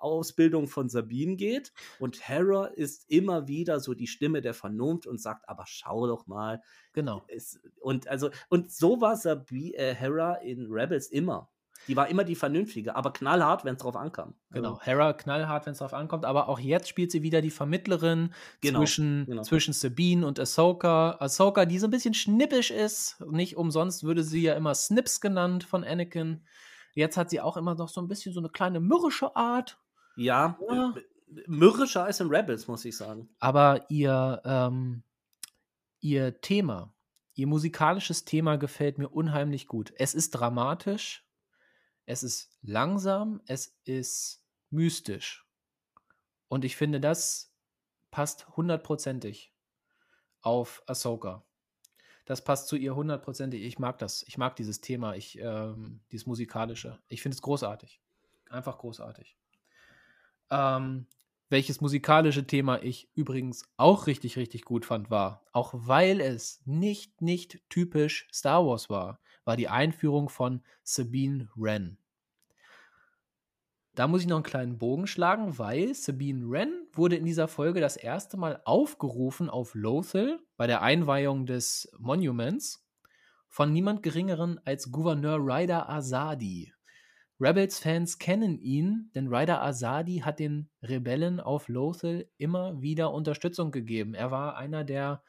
Ausbildung 0.00 0.68
von 0.68 0.88
Sabine 0.88 1.36
geht. 1.36 1.72
Und 1.98 2.28
Hera 2.28 2.66
ist 2.66 3.10
immer 3.10 3.48
wieder 3.48 3.80
so 3.80 3.94
die 3.94 4.06
Stimme 4.06 4.40
der 4.40 4.54
Vernunft 4.54 5.06
und 5.06 5.20
sagt, 5.20 5.48
aber 5.48 5.64
schau 5.66 6.06
doch 6.06 6.26
mal. 6.26 6.62
Genau. 6.92 7.24
Es, 7.28 7.60
und 7.80 8.08
also, 8.08 8.30
und 8.48 8.72
so 8.72 9.00
war 9.00 9.16
Sabi, 9.16 9.74
äh, 9.74 9.94
Hera 9.94 10.34
in 10.36 10.66
Rebels 10.70 11.08
immer. 11.08 11.50
Die 11.86 11.96
war 11.96 12.08
immer 12.08 12.24
die 12.24 12.34
Vernünftige, 12.34 12.96
aber 12.96 13.12
knallhart, 13.12 13.64
wenn 13.64 13.76
es 13.76 13.80
drauf 13.82 13.96
ankam. 13.96 14.34
Genau. 14.50 14.80
Hera 14.80 15.12
knallhart, 15.12 15.64
wenn 15.66 15.72
es 15.72 15.78
drauf 15.78 15.94
ankommt, 15.94 16.24
aber 16.24 16.48
auch 16.48 16.58
jetzt 16.58 16.88
spielt 16.88 17.10
sie 17.12 17.22
wieder 17.22 17.40
die 17.40 17.50
Vermittlerin 17.50 18.34
Genau, 18.60 18.80
zwischen, 18.80 19.24
genau. 19.26 19.42
zwischen 19.42 19.72
Sabine 19.72 20.26
und 20.26 20.38
Ahsoka. 20.40 21.16
Ahsoka, 21.20 21.64
die 21.64 21.78
so 21.78 21.86
ein 21.86 21.90
bisschen 21.90 22.14
schnippisch 22.14 22.70
ist. 22.70 23.20
Nicht 23.30 23.56
umsonst 23.56 24.02
würde 24.04 24.22
sie 24.22 24.42
ja 24.42 24.54
immer 24.54 24.74
Snips 24.74 25.20
genannt 25.20 25.64
von 25.64 25.84
Anakin. 25.84 26.44
Jetzt 26.94 27.16
hat 27.16 27.30
sie 27.30 27.40
auch 27.40 27.56
immer 27.56 27.74
noch 27.74 27.88
so 27.88 28.00
ein 28.00 28.08
bisschen 28.08 28.32
so 28.34 28.40
eine 28.40 28.48
kleine 28.48 28.80
mürrische 28.80 29.36
Art. 29.36 29.78
Ja, 30.16 30.58
Ja. 30.68 30.94
äh, 30.96 31.42
mürrischer 31.46 32.04
als 32.04 32.18
in 32.20 32.28
Rebels, 32.28 32.66
muss 32.66 32.84
ich 32.84 32.96
sagen. 32.96 33.28
Aber 33.38 33.86
ihr, 33.88 34.42
ähm, 34.44 35.04
ihr 36.00 36.40
Thema, 36.40 36.92
ihr 37.34 37.46
musikalisches 37.46 38.24
Thema 38.24 38.56
gefällt 38.56 38.98
mir 38.98 39.08
unheimlich 39.08 39.68
gut. 39.68 39.92
Es 39.96 40.14
ist 40.14 40.30
dramatisch, 40.30 41.24
es 42.08 42.22
ist 42.22 42.50
langsam, 42.62 43.42
es 43.46 43.78
ist 43.84 44.42
mystisch. 44.70 45.46
Und 46.48 46.64
ich 46.64 46.74
finde, 46.74 47.00
das 47.00 47.52
passt 48.10 48.48
hundertprozentig 48.56 49.52
auf 50.40 50.82
Ahsoka. 50.86 51.44
Das 52.24 52.42
passt 52.42 52.68
zu 52.68 52.76
ihr 52.76 52.94
hundertprozentig. 52.96 53.62
Ich 53.62 53.78
mag 53.78 53.98
das. 53.98 54.22
Ich 54.26 54.38
mag 54.38 54.56
dieses 54.56 54.80
Thema, 54.80 55.16
ich, 55.16 55.38
ähm, 55.38 56.00
dieses 56.10 56.26
musikalische. 56.26 56.98
Ich 57.08 57.20
finde 57.20 57.34
es 57.34 57.42
großartig. 57.42 58.00
Einfach 58.48 58.78
großartig. 58.78 59.36
Ähm, 60.50 61.06
welches 61.50 61.82
musikalische 61.82 62.46
Thema 62.46 62.82
ich 62.82 63.10
übrigens 63.16 63.68
auch 63.76 64.06
richtig, 64.06 64.38
richtig 64.38 64.64
gut 64.64 64.86
fand, 64.86 65.10
war, 65.10 65.44
auch 65.52 65.74
weil 65.74 66.22
es 66.22 66.62
nicht, 66.64 67.20
nicht 67.20 67.60
typisch 67.68 68.28
Star 68.32 68.66
Wars 68.66 68.88
war, 68.88 69.20
war 69.48 69.56
die 69.56 69.70
Einführung 69.70 70.28
von 70.28 70.62
Sabine 70.82 71.48
Wren. 71.56 71.96
Da 73.94 74.06
muss 74.06 74.20
ich 74.20 74.28
noch 74.28 74.36
einen 74.36 74.44
kleinen 74.44 74.76
Bogen 74.76 75.06
schlagen, 75.06 75.58
weil 75.58 75.94
Sabine 75.94 76.50
Wren 76.50 76.86
wurde 76.92 77.16
in 77.16 77.24
dieser 77.24 77.48
Folge 77.48 77.80
das 77.80 77.96
erste 77.96 78.36
Mal 78.36 78.60
aufgerufen 78.66 79.48
auf 79.48 79.74
Lothal 79.74 80.38
bei 80.58 80.66
der 80.66 80.82
Einweihung 80.82 81.46
des 81.46 81.90
Monuments 81.98 82.86
von 83.48 83.72
niemand 83.72 84.02
Geringeren 84.02 84.60
als 84.66 84.92
Gouverneur 84.92 85.38
Ryder 85.38 85.88
Azadi. 85.88 86.74
Rebels-Fans 87.40 88.18
kennen 88.18 88.58
ihn, 88.58 89.10
denn 89.14 89.28
Ryder 89.28 89.62
Azadi 89.62 90.18
hat 90.18 90.40
den 90.40 90.68
Rebellen 90.82 91.40
auf 91.40 91.68
Lothal 91.68 92.28
immer 92.36 92.82
wieder 92.82 93.14
Unterstützung 93.14 93.70
gegeben. 93.70 94.12
Er 94.12 94.30
war 94.30 94.58
einer 94.58 94.84
der, 94.84 95.22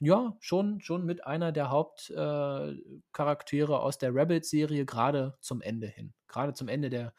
ja, 0.00 0.34
schon, 0.40 0.80
schon 0.80 1.04
mit 1.04 1.26
einer 1.26 1.52
der 1.52 1.70
Hauptcharaktere 1.70 3.72
äh, 3.72 3.76
aus 3.76 3.98
der 3.98 4.14
Rebels-Serie, 4.14 4.86
gerade 4.86 5.36
zum 5.40 5.60
Ende 5.60 5.86
hin. 5.86 6.14
Gerade 6.26 6.54
zum 6.54 6.68
Ende 6.68 6.88
der, 6.88 7.12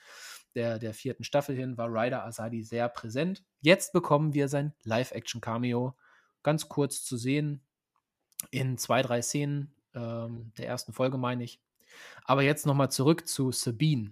der, 0.56 0.80
der 0.80 0.96
vierten 0.96 1.24
Staffel 1.24 1.56
hin 1.56 1.78
war 1.78 1.90
Ryder 1.90 2.26
Azadi 2.26 2.64
sehr 2.64 2.90
präsent. 2.90 3.44
Jetzt 3.62 3.94
bekommen 3.94 4.34
wir 4.34 4.48
sein 4.48 4.74
Live-Action-Cameo 4.84 5.96
ganz 6.42 6.70
kurz 6.70 7.04
zu 7.04 7.18
sehen 7.18 7.62
in 8.50 8.80
zwei, 8.80 9.04
drei 9.04 9.22
Szenen 9.22 9.76
ähm, 9.94 10.52
der 10.58 10.68
ersten 10.68 10.92
Folge, 10.92 11.20
meine 11.20 11.44
ich. 11.44 11.62
Aber 12.24 12.42
jetzt 12.42 12.66
nochmal 12.66 12.90
zurück 12.90 13.28
zu 13.28 13.52
Sabine. 13.52 14.12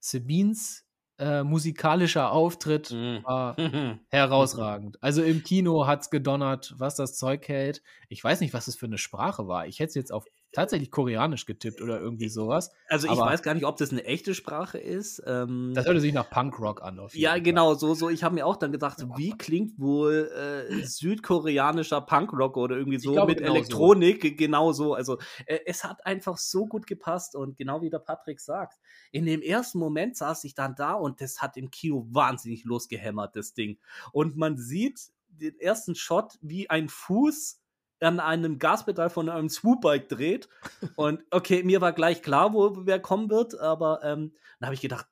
Sabines 0.00 0.86
äh, 1.18 1.42
musikalischer 1.44 2.32
Auftritt 2.32 2.90
Mhm. 2.90 3.20
war 3.24 3.56
herausragend. 4.10 5.02
Also 5.02 5.22
im 5.22 5.42
Kino 5.42 5.86
hat 5.86 6.02
es 6.02 6.10
gedonnert, 6.10 6.74
was 6.78 6.96
das 6.96 7.16
Zeug 7.16 7.46
hält. 7.48 7.82
Ich 8.08 8.22
weiß 8.22 8.40
nicht, 8.40 8.54
was 8.54 8.68
es 8.68 8.76
für 8.76 8.86
eine 8.86 8.98
Sprache 8.98 9.46
war. 9.48 9.66
Ich 9.66 9.78
hätte 9.80 9.88
es 9.90 9.94
jetzt 9.94 10.12
auf 10.12 10.26
tatsächlich 10.54 10.90
Koreanisch 10.90 11.46
getippt 11.46 11.82
oder 11.82 12.00
irgendwie 12.00 12.28
sowas. 12.28 12.72
Also 12.88 13.06
ich 13.06 13.12
Aber- 13.12 13.26
weiß 13.26 13.42
gar 13.42 13.54
nicht, 13.54 13.64
ob 13.66 13.76
das 13.76 13.90
eine 13.90 14.04
echte 14.04 14.34
Sprache 14.34 14.78
ist. 14.78 15.22
Ähm, 15.26 15.72
Das 15.74 15.86
hörte 15.86 16.00
sich 16.00 16.12
nach 16.12 16.30
Punkrock 16.30 16.82
an. 16.82 16.98
Auf 16.98 17.12
jeden 17.14 17.22
ja, 17.24 17.30
Fall. 17.30 17.42
genau, 17.42 17.74
so, 17.74 17.94
so. 17.94 18.08
Ich 18.08 18.22
habe 18.24 18.34
mir 18.34 18.46
auch 18.46 18.56
dann 18.56 18.72
gedacht, 18.72 19.04
wie 19.16 19.30
klingt 19.36 19.78
wohl 19.78 20.30
äh, 20.34 20.84
südkoreanischer 20.84 22.00
Punkrock 22.00 22.56
oder 22.56 22.76
irgendwie 22.76 22.98
so 22.98 23.12
glaube, 23.12 23.32
mit 23.32 23.38
genau 23.38 23.50
so. 23.52 23.56
Elektronik, 23.56 24.38
genau 24.38 24.72
so. 24.72 24.94
Also 24.94 25.18
äh, 25.46 25.58
es 25.66 25.84
hat 25.84 26.04
einfach 26.06 26.38
so 26.38 26.66
gut 26.66 26.86
gepasst 26.86 27.34
und 27.34 27.56
genau 27.56 27.82
wie 27.82 27.90
der 27.90 27.98
Patrick 27.98 28.40
sagt, 28.40 28.78
in 29.10 29.26
dem 29.26 29.42
ersten 29.42 29.78
Moment 29.78 30.16
saß 30.16 30.44
ich 30.44 30.54
dann 30.54 30.74
da 30.74 30.92
und 30.94 31.20
das 31.20 31.42
hat 31.42 31.56
im 31.56 31.70
Kino 31.70 32.06
wahnsinnig 32.10 32.64
losgehämmert, 32.64 33.36
das 33.36 33.54
Ding. 33.54 33.78
Und 34.12 34.36
man 34.36 34.56
sieht 34.56 35.00
den 35.28 35.58
ersten 35.58 35.94
Shot, 35.94 36.38
wie 36.42 36.70
ein 36.70 36.88
Fuß 36.88 37.60
an 38.00 38.20
einem 38.20 38.58
Gaspedal 38.58 39.10
von 39.10 39.28
einem 39.28 39.48
Swoop-Bike 39.48 40.08
dreht. 40.08 40.48
Und 40.96 41.22
okay, 41.30 41.62
mir 41.62 41.80
war 41.80 41.92
gleich 41.92 42.22
klar, 42.22 42.52
wo 42.52 42.86
wer 42.86 43.00
kommen 43.00 43.30
wird, 43.30 43.58
aber 43.58 44.02
ähm, 44.02 44.34
dann 44.58 44.66
habe 44.66 44.74
ich 44.74 44.80
gedacht, 44.80 45.06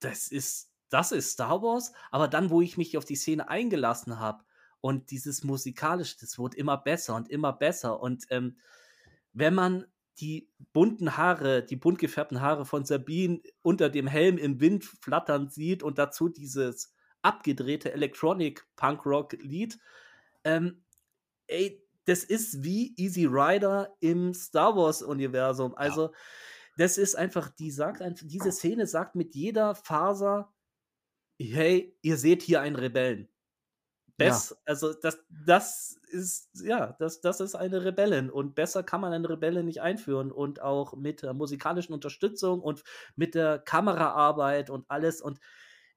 das 0.00 0.28
ist, 0.28 0.72
das 0.88 1.12
ist 1.12 1.32
Star 1.32 1.62
Wars. 1.62 1.92
Aber 2.10 2.28
dann, 2.28 2.50
wo 2.50 2.60
ich 2.60 2.76
mich 2.76 2.96
auf 2.96 3.04
die 3.04 3.16
Szene 3.16 3.48
eingelassen 3.48 4.18
habe 4.18 4.44
und 4.80 5.10
dieses 5.10 5.44
musikalische, 5.44 6.16
das 6.20 6.38
wurde 6.38 6.56
immer 6.56 6.76
besser 6.76 7.14
und 7.14 7.28
immer 7.28 7.52
besser. 7.52 8.00
Und 8.00 8.24
ähm, 8.30 8.56
wenn 9.32 9.54
man 9.54 9.86
die 10.18 10.50
bunten 10.72 11.16
Haare, 11.16 11.64
die 11.64 11.76
bunt 11.76 11.98
gefärbten 11.98 12.40
Haare 12.40 12.66
von 12.66 12.84
Sabine 12.84 13.40
unter 13.62 13.88
dem 13.88 14.06
Helm 14.06 14.38
im 14.38 14.60
Wind 14.60 14.84
flattern 14.84 15.48
sieht 15.48 15.82
und 15.82 15.98
dazu 15.98 16.28
dieses 16.28 16.94
abgedrehte 17.22 17.92
Electronic 17.92 18.66
Punk 18.76 19.04
Rock 19.06 19.32
Lied, 19.40 19.78
ähm, 20.44 20.82
ey, 21.46 21.86
das 22.10 22.24
ist 22.24 22.64
wie 22.64 22.92
Easy 22.96 23.24
Rider 23.24 23.96
im 24.00 24.34
Star 24.34 24.74
Wars 24.74 25.00
Universum. 25.00 25.76
Also, 25.76 26.12
das 26.76 26.98
ist 26.98 27.14
einfach, 27.14 27.50
die 27.50 27.70
sagt 27.70 28.02
einfach, 28.02 28.26
diese 28.26 28.50
Szene 28.50 28.88
sagt 28.88 29.14
mit 29.14 29.36
jeder 29.36 29.76
Faser, 29.76 30.52
hey, 31.38 31.96
ihr 32.02 32.16
seht 32.16 32.42
hier 32.42 32.62
einen 32.62 32.74
Rebellen. 32.74 33.28
Bess, 34.16 34.50
ja. 34.50 34.56
also 34.64 34.92
das, 34.92 35.24
das 35.46 36.00
ist, 36.08 36.50
ja, 36.64 36.96
das, 36.98 37.20
das 37.20 37.38
ist 37.38 37.54
eine 37.54 37.84
Rebellin 37.84 38.28
und 38.28 38.56
besser 38.56 38.82
kann 38.82 39.00
man 39.00 39.12
eine 39.12 39.30
Rebellin 39.30 39.64
nicht 39.64 39.80
einführen 39.80 40.32
und 40.32 40.60
auch 40.60 40.94
mit 40.96 41.22
der 41.22 41.32
musikalischen 41.32 41.94
Unterstützung 41.94 42.60
und 42.60 42.82
mit 43.14 43.36
der 43.36 43.60
Kameraarbeit 43.60 44.68
und 44.68 44.84
alles 44.90 45.22
und 45.22 45.38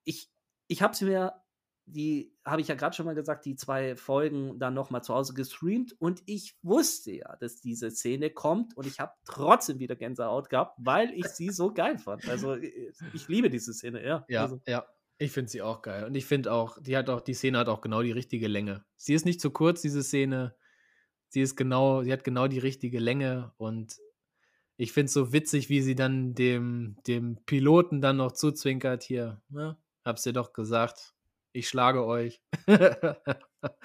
ich, 0.05 0.31
ich 0.67 0.81
habe 0.83 0.95
sie 0.95 1.05
mir, 1.05 1.42
die 1.85 2.33
habe 2.45 2.61
ich 2.61 2.67
ja 2.67 2.75
gerade 2.75 2.95
schon 2.95 3.05
mal 3.05 3.15
gesagt, 3.15 3.45
die 3.45 3.55
zwei 3.55 3.95
Folgen 3.95 4.57
dann 4.59 4.73
nochmal 4.73 5.03
zu 5.03 5.13
Hause 5.13 5.33
gestreamt 5.33 5.95
und 5.99 6.23
ich 6.25 6.55
wusste 6.61 7.11
ja, 7.11 7.35
dass 7.37 7.59
diese 7.61 7.91
Szene 7.91 8.29
kommt 8.29 8.75
und 8.77 8.87
ich 8.87 8.99
habe 8.99 9.13
trotzdem 9.25 9.79
wieder 9.79 9.95
Gänsehaut 9.95 10.49
gehabt, 10.49 10.77
weil 10.81 11.11
ich 11.13 11.27
sie 11.27 11.49
so 11.49 11.73
geil 11.73 11.97
fand. 11.97 12.27
Also 12.27 12.55
ich 12.55 13.27
liebe 13.27 13.49
diese 13.49 13.73
Szene, 13.73 14.05
ja. 14.05 14.25
Ja, 14.27 14.43
also. 14.43 14.61
ja. 14.67 14.85
Ich 15.19 15.31
finde 15.31 15.51
sie 15.51 15.61
auch 15.61 15.83
geil. 15.83 16.05
Und 16.05 16.15
ich 16.15 16.25
finde 16.25 16.51
auch, 16.51 16.81
die 16.81 16.97
hat 16.97 17.09
auch, 17.09 17.21
die 17.21 17.35
Szene 17.35 17.59
hat 17.59 17.69
auch 17.69 17.81
genau 17.81 18.01
die 18.01 18.11
richtige 18.11 18.47
Länge. 18.47 18.83
Sie 18.97 19.13
ist 19.13 19.25
nicht 19.25 19.39
zu 19.39 19.51
kurz, 19.51 19.81
diese 19.81 20.03
Szene. 20.03 20.55
Sie 21.29 21.41
ist 21.41 21.55
genau, 21.55 22.03
sie 22.03 22.11
hat 22.11 22.23
genau 22.23 22.47
die 22.47 22.59
richtige 22.59 22.99
Länge 22.99 23.53
und 23.57 23.99
ich 24.75 24.91
finde 24.91 25.05
es 25.05 25.13
so 25.13 25.31
witzig, 25.31 25.69
wie 25.69 25.81
sie 25.81 25.95
dann 25.95 26.33
dem, 26.33 26.97
dem 27.07 27.37
Piloten 27.45 28.01
dann 28.01 28.17
noch 28.17 28.31
zuzwinkert 28.31 29.03
hier. 29.03 29.41
Ne? 29.49 29.77
Hab's 30.03 30.23
dir 30.23 30.33
doch 30.33 30.53
gesagt. 30.53 31.13
Ich 31.53 31.67
schlage 31.69 32.05
euch. 32.05 32.41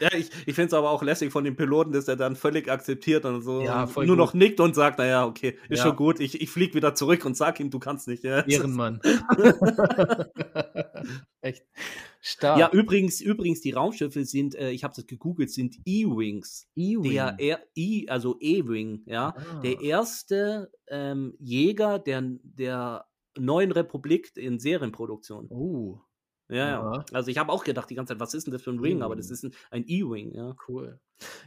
Ja, 0.00 0.12
ich, 0.12 0.30
ich 0.46 0.54
finde 0.54 0.66
es 0.68 0.74
aber 0.74 0.90
auch 0.90 1.02
lässig 1.02 1.30
von 1.30 1.44
dem 1.44 1.54
Piloten, 1.54 1.92
dass 1.92 2.08
er 2.08 2.16
dann 2.16 2.34
völlig 2.34 2.68
akzeptiert 2.68 3.24
und 3.24 3.42
so 3.42 3.62
ja, 3.62 3.84
und 3.84 3.94
nur 4.06 4.16
gut. 4.16 4.16
noch 4.16 4.34
nickt 4.34 4.58
und 4.60 4.74
sagt, 4.74 4.98
naja, 4.98 5.24
okay, 5.26 5.56
ist 5.68 5.78
ja. 5.78 5.86
schon 5.86 5.96
gut, 5.96 6.18
ich, 6.20 6.40
ich 6.40 6.50
fliege 6.50 6.74
wieder 6.74 6.94
zurück 6.94 7.24
und 7.24 7.36
sag 7.36 7.60
ihm, 7.60 7.70
du 7.70 7.78
kannst 7.78 8.08
nicht. 8.08 8.24
Ja. 8.28 8.40
Ehrenmann. 8.40 9.00
Echt 11.40 11.64
stark. 12.20 12.58
Ja, 12.58 12.70
übrigens, 12.72 13.20
übrigens, 13.20 13.60
die 13.60 13.70
Raumschiffe 13.70 14.24
sind, 14.24 14.54
äh, 14.56 14.70
ich 14.70 14.84
habe 14.84 14.92
das 14.94 15.06
gegoogelt, 15.06 15.50
sind 15.50 15.76
E-Wings. 15.86 16.68
E-Wing. 16.74 17.12
Der 17.12 17.36
er, 17.38 17.60
e, 17.74 18.08
also 18.08 18.36
E-Wing, 18.40 19.02
ja. 19.06 19.34
Ah. 19.36 19.60
Der 19.60 19.80
erste 19.80 20.70
ähm, 20.88 21.34
Jäger 21.38 21.98
der, 22.00 22.22
der 22.42 23.06
neuen 23.38 23.72
Republik 23.72 24.36
in 24.36 24.58
Serienproduktion. 24.58 25.46
Oh. 25.48 26.00
Ja, 26.48 26.68
ja. 26.68 27.04
Also 27.12 27.30
ich 27.30 27.38
habe 27.38 27.52
auch 27.52 27.64
gedacht 27.64 27.90
die 27.90 27.94
ganze 27.94 28.14
Zeit, 28.14 28.20
was 28.20 28.34
ist 28.34 28.46
denn 28.46 28.52
das 28.52 28.62
für 28.62 28.70
ein 28.70 28.82
Wing? 28.82 29.02
Aber 29.02 29.16
das 29.16 29.30
ist 29.30 29.46
ein 29.70 29.84
E-Wing, 29.86 30.34
ja. 30.34 30.54
Cool. 30.66 30.98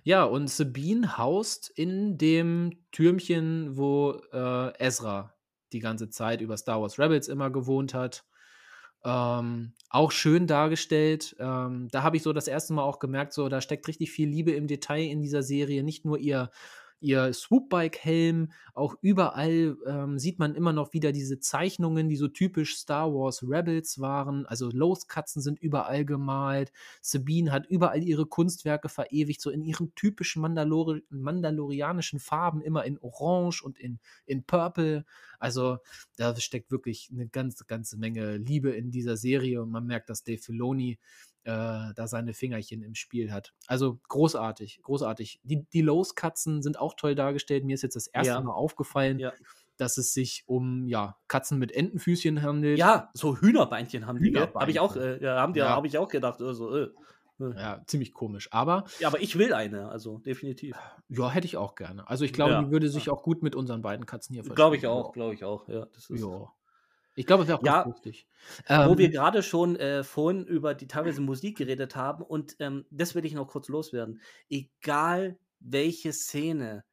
Ja, 0.03 0.23
und 0.23 0.49
Sabine 0.49 1.17
haust 1.17 1.69
in 1.69 2.17
dem 2.17 2.71
Türmchen, 2.91 3.77
wo 3.77 4.21
äh, 4.31 4.77
Ezra 4.77 5.33
die 5.73 5.79
ganze 5.79 6.09
Zeit 6.09 6.41
über 6.41 6.57
Star 6.57 6.81
Wars 6.81 6.99
Rebels 6.99 7.27
immer 7.27 7.49
gewohnt 7.49 7.93
hat. 7.93 8.25
Ähm, 9.03 9.73
auch 9.89 10.11
schön 10.11 10.45
dargestellt. 10.45 11.35
Ähm, 11.39 11.87
da 11.91 12.03
habe 12.03 12.17
ich 12.17 12.23
so 12.23 12.33
das 12.33 12.47
erste 12.47 12.73
Mal 12.73 12.83
auch 12.83 12.99
gemerkt, 12.99 13.33
so 13.33 13.49
da 13.49 13.61
steckt 13.61 13.87
richtig 13.87 14.11
viel 14.11 14.29
Liebe 14.29 14.51
im 14.51 14.67
Detail 14.67 15.09
in 15.09 15.21
dieser 15.21 15.41
Serie. 15.41 15.83
Nicht 15.83 16.05
nur 16.05 16.19
ihr 16.19 16.51
ihr 17.01 17.33
Swoopbike-Helm. 17.33 18.51
Auch 18.73 18.95
überall 19.01 19.77
ähm, 19.85 20.19
sieht 20.19 20.39
man 20.39 20.55
immer 20.55 20.71
noch 20.73 20.93
wieder 20.93 21.11
diese 21.11 21.39
Zeichnungen, 21.39 22.07
die 22.07 22.15
so 22.15 22.27
typisch 22.27 22.77
Star 22.77 23.13
Wars 23.13 23.43
Rebels 23.43 23.99
waren. 23.99 24.45
Also 24.45 24.69
Loskatzen 24.71 25.41
sind 25.41 25.59
überall 25.59 26.05
gemalt. 26.05 26.71
Sabine 27.01 27.51
hat 27.51 27.65
überall 27.67 28.03
ihre 28.03 28.25
Kunstwerke 28.25 28.89
verewigt, 28.89 29.41
so 29.41 29.49
in 29.49 29.63
ihren 29.63 29.93
typischen 29.95 30.41
Mandalori 30.41 31.03
mandalorianischen 31.09 32.19
Farben, 32.19 32.61
immer 32.61 32.85
in 32.85 32.97
Orange 32.99 33.63
und 33.63 33.79
in, 33.79 33.99
in 34.25 34.43
Purple. 34.43 35.05
Also 35.39 35.79
da 36.17 36.35
steckt 36.35 36.71
wirklich 36.71 37.09
eine 37.11 37.27
ganze, 37.27 37.65
ganze 37.65 37.97
Menge 37.97 38.37
Liebe 38.37 38.69
in 38.71 38.91
dieser 38.91 39.17
Serie 39.17 39.61
und 39.61 39.71
man 39.71 39.87
merkt, 39.87 40.09
dass 40.09 40.23
Dave 40.23 40.37
Filoni 40.37 40.99
äh, 41.43 41.93
da 41.95 42.07
seine 42.07 42.33
Fingerchen 42.33 42.83
im 42.83 42.95
Spiel 42.95 43.31
hat. 43.31 43.53
Also 43.67 43.99
großartig, 44.07 44.81
großartig. 44.83 45.39
Die, 45.43 45.65
die 45.73 45.81
Lowe's-Katzen 45.81 46.61
sind 46.61 46.79
auch 46.79 46.93
toll 46.95 47.15
dargestellt. 47.15 47.63
Mir 47.65 47.73
ist 47.73 47.81
jetzt 47.81 47.95
das 47.95 48.07
erste 48.07 48.33
ja. 48.33 48.41
Mal 48.41 48.53
aufgefallen, 48.53 49.19
ja. 49.19 49.33
dass 49.77 49.97
es 49.97 50.13
sich 50.13 50.43
um 50.45 50.87
ja, 50.87 51.17
Katzen 51.27 51.57
mit 51.57 51.71
Entenfüßchen 51.71 52.41
handelt. 52.41 52.77
Ja, 52.77 53.09
so 53.13 53.37
Hühnerbeinchen 53.37 54.05
haben 54.05 54.21
die. 54.21 54.35
Habe 54.35 54.71
ich 54.71 54.79
auch, 54.79 54.95
äh, 54.95 55.21
ja, 55.23 55.39
haben 55.39 55.53
die, 55.53 55.59
ja. 55.59 55.69
habe 55.69 55.87
ich 55.87 55.97
auch 55.97 56.09
gedacht. 56.09 56.41
Also, 56.41 56.75
äh. 56.75 56.89
Ja, 57.39 57.81
ziemlich 57.87 58.13
komisch. 58.13 58.49
Aber. 58.51 58.83
Ja, 58.99 59.07
aber 59.07 59.19
ich 59.19 59.35
will 59.35 59.51
eine, 59.51 59.89
also 59.89 60.19
definitiv. 60.19 60.77
Ja, 61.09 61.31
hätte 61.31 61.47
ich 61.47 61.57
auch 61.57 61.73
gerne. 61.73 62.07
Also 62.07 62.23
ich 62.23 62.33
glaube, 62.33 62.51
ja, 62.51 62.61
die 62.61 62.69
würde 62.69 62.87
sich 62.87 63.09
auch 63.09 63.23
gut 63.23 63.41
mit 63.41 63.55
unseren 63.55 63.81
beiden 63.81 64.05
Katzen 64.05 64.35
hier 64.35 64.43
verstehen. 64.43 64.55
Glaube 64.55 64.77
ich 64.77 64.85
auch, 64.85 65.11
glaube 65.11 65.33
ich 65.33 65.43
auch, 65.43 65.67
ja. 65.67 65.87
Das 65.91 66.11
ist 66.11 66.21
ja. 66.21 66.51
Ich 67.15 67.25
glaube, 67.25 67.43
es 67.43 67.49
wäre 67.49 67.59
auch 67.59 67.63
ja, 67.63 67.83
lustig. 67.83 68.27
Wo 68.67 68.73
ähm, 68.73 68.97
wir 68.97 69.09
gerade 69.09 69.43
schon 69.43 69.75
äh, 69.75 70.03
vorhin 70.03 70.45
über 70.45 70.73
die 70.73 70.87
teilweise 70.87 71.21
Musik 71.21 71.57
geredet 71.57 71.95
haben 71.95 72.23
und 72.23 72.55
ähm, 72.59 72.85
das 72.89 73.15
will 73.15 73.25
ich 73.25 73.33
noch 73.33 73.47
kurz 73.47 73.67
loswerden. 73.67 74.21
Egal 74.49 75.37
welche 75.59 76.13
Szene, 76.13 76.83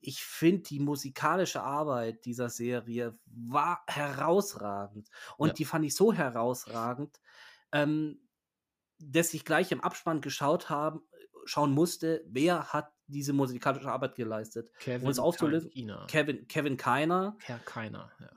ich 0.00 0.22
finde 0.22 0.62
die 0.62 0.78
musikalische 0.78 1.62
Arbeit 1.62 2.24
dieser 2.24 2.48
Serie 2.48 3.18
war 3.26 3.82
herausragend. 3.88 5.08
Und 5.36 5.48
ja. 5.48 5.54
die 5.54 5.64
fand 5.64 5.84
ich 5.84 5.94
so 5.94 6.12
herausragend, 6.12 7.20
ähm, 7.72 8.20
dass 8.98 9.34
ich 9.34 9.44
gleich 9.44 9.72
im 9.72 9.80
Abspann 9.80 10.20
geschaut 10.20 10.70
haben, 10.70 11.00
schauen 11.44 11.72
musste, 11.72 12.24
wer 12.28 12.72
hat 12.72 12.92
diese 13.08 13.32
musikalische 13.32 13.90
Arbeit 13.90 14.16
geleistet. 14.16 14.70
Kevin 14.80 15.02
um 15.02 15.10
es 15.10 15.18
aufzulösen. 15.18 15.70
Kevin, 16.08 16.46
Kevin 16.48 16.76
Keiner. 16.76 17.36
Herr 17.40 17.58
Keiner, 17.60 18.10
ja. 18.20 18.30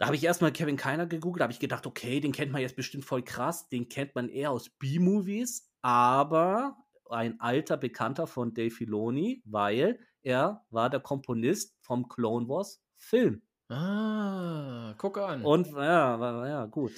Da 0.00 0.06
habe 0.06 0.16
ich 0.16 0.24
erstmal 0.24 0.50
Kevin 0.50 0.78
Keiner 0.78 1.04
gegoogelt, 1.04 1.42
habe 1.42 1.52
ich 1.52 1.58
gedacht, 1.58 1.86
okay, 1.86 2.20
den 2.20 2.32
kennt 2.32 2.52
man 2.52 2.62
jetzt 2.62 2.74
bestimmt 2.74 3.04
voll 3.04 3.22
krass, 3.22 3.68
den 3.68 3.90
kennt 3.90 4.14
man 4.14 4.30
eher 4.30 4.50
aus 4.50 4.70
B-Movies, 4.70 5.70
aber 5.82 6.78
ein 7.10 7.38
alter 7.38 7.76
Bekannter 7.76 8.26
von 8.26 8.54
Dave 8.54 8.70
Filoni, 8.70 9.42
weil 9.44 9.98
er 10.22 10.64
war 10.70 10.88
der 10.88 11.00
Komponist 11.00 11.76
vom 11.82 12.08
Clone 12.08 12.48
Wars 12.48 12.82
Film. 12.96 13.42
Ah, 13.68 14.94
guck 14.96 15.18
an. 15.18 15.44
Und 15.44 15.66
ja, 15.66 16.46
ja, 16.48 16.64
gut. 16.64 16.92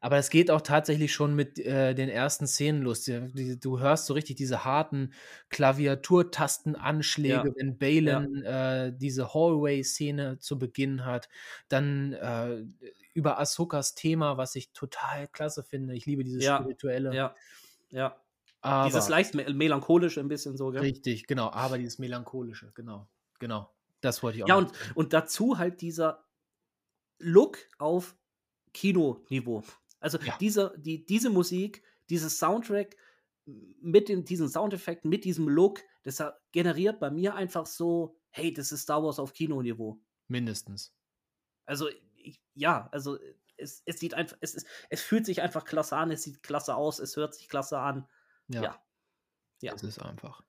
Aber 0.00 0.16
es 0.16 0.30
geht 0.30 0.50
auch 0.50 0.62
tatsächlich 0.62 1.12
schon 1.12 1.34
mit 1.34 1.58
äh, 1.58 1.94
den 1.94 2.08
ersten 2.08 2.46
Szenen 2.46 2.82
los. 2.82 3.04
Du, 3.04 3.30
du, 3.58 3.80
hörst 3.80 4.06
so 4.06 4.14
richtig 4.14 4.36
diese 4.36 4.64
harten 4.64 5.12
Klaviaturtastenanschläge, 5.50 7.48
ja. 7.48 7.54
wenn 7.54 7.76
Balen 7.76 8.42
ja. 8.42 8.86
äh, 8.86 8.92
diese 8.96 9.34
Hallway-Szene 9.34 10.38
zu 10.38 10.58
Beginn 10.58 11.04
hat. 11.04 11.28
Dann 11.68 12.14
äh, 12.14 12.64
über 13.12 13.38
Ahsokas 13.38 13.94
Thema, 13.94 14.38
was 14.38 14.54
ich 14.56 14.72
total 14.72 15.28
klasse 15.28 15.62
finde. 15.62 15.94
Ich 15.94 16.06
liebe 16.06 16.24
dieses 16.24 16.42
ja. 16.44 16.56
spirituelle. 16.56 17.14
Ja, 17.14 17.34
ja. 17.90 18.16
Aber, 18.62 18.86
dieses 18.86 19.08
leicht 19.08 19.34
me 19.34 19.52
melancholische 19.52 20.20
ein 20.20 20.28
bisschen 20.28 20.56
so, 20.56 20.70
gell? 20.70 20.80
Richtig, 20.80 21.26
genau. 21.26 21.50
Aber 21.50 21.76
dieses 21.76 21.98
melancholische, 21.98 22.72
genau. 22.74 23.06
Genau. 23.38 23.70
Das 24.00 24.22
wollte 24.22 24.38
ich 24.38 24.44
auch. 24.44 24.48
Ja, 24.48 24.56
und, 24.56 24.72
und 24.94 25.12
dazu 25.12 25.58
halt 25.58 25.82
dieser 25.82 26.24
Look 27.18 27.58
auf 27.78 28.16
Kinoniveau. 28.72 29.62
Also 30.00 30.18
ja. 30.18 30.36
diese, 30.40 30.74
die, 30.78 31.04
diese 31.04 31.30
Musik, 31.30 31.82
dieses 32.08 32.38
Soundtrack 32.38 32.96
mit 33.80 34.08
den, 34.08 34.24
diesen 34.24 34.48
Soundeffekten, 34.48 35.08
mit 35.08 35.24
diesem 35.24 35.48
Look, 35.48 35.80
das 36.02 36.22
generiert 36.52 36.98
bei 37.00 37.10
mir 37.10 37.34
einfach 37.34 37.66
so, 37.66 38.16
hey, 38.30 38.52
das 38.52 38.72
ist 38.72 38.82
Star 38.82 39.02
Wars 39.02 39.18
auf 39.18 39.32
Kinoniveau. 39.32 40.00
Mindestens. 40.28 40.94
Also, 41.66 41.88
ich, 42.16 42.40
ja, 42.54 42.88
also 42.92 43.18
es, 43.56 43.82
es 43.84 44.00
sieht 44.00 44.14
einfach, 44.14 44.36
es, 44.40 44.54
ist, 44.54 44.66
es 44.88 45.02
fühlt 45.02 45.26
sich 45.26 45.42
einfach 45.42 45.64
klasse 45.64 45.96
an, 45.96 46.10
es 46.10 46.22
sieht 46.22 46.42
klasse 46.42 46.74
aus, 46.74 46.98
es 46.98 47.16
hört 47.16 47.34
sich 47.34 47.48
klasse 47.48 47.78
an. 47.78 48.08
Ja. 48.48 48.62
Ja. 48.62 48.82
Ja. 49.60 49.72
Es 49.74 49.82
ist 49.82 50.00
einfach. 50.00 50.42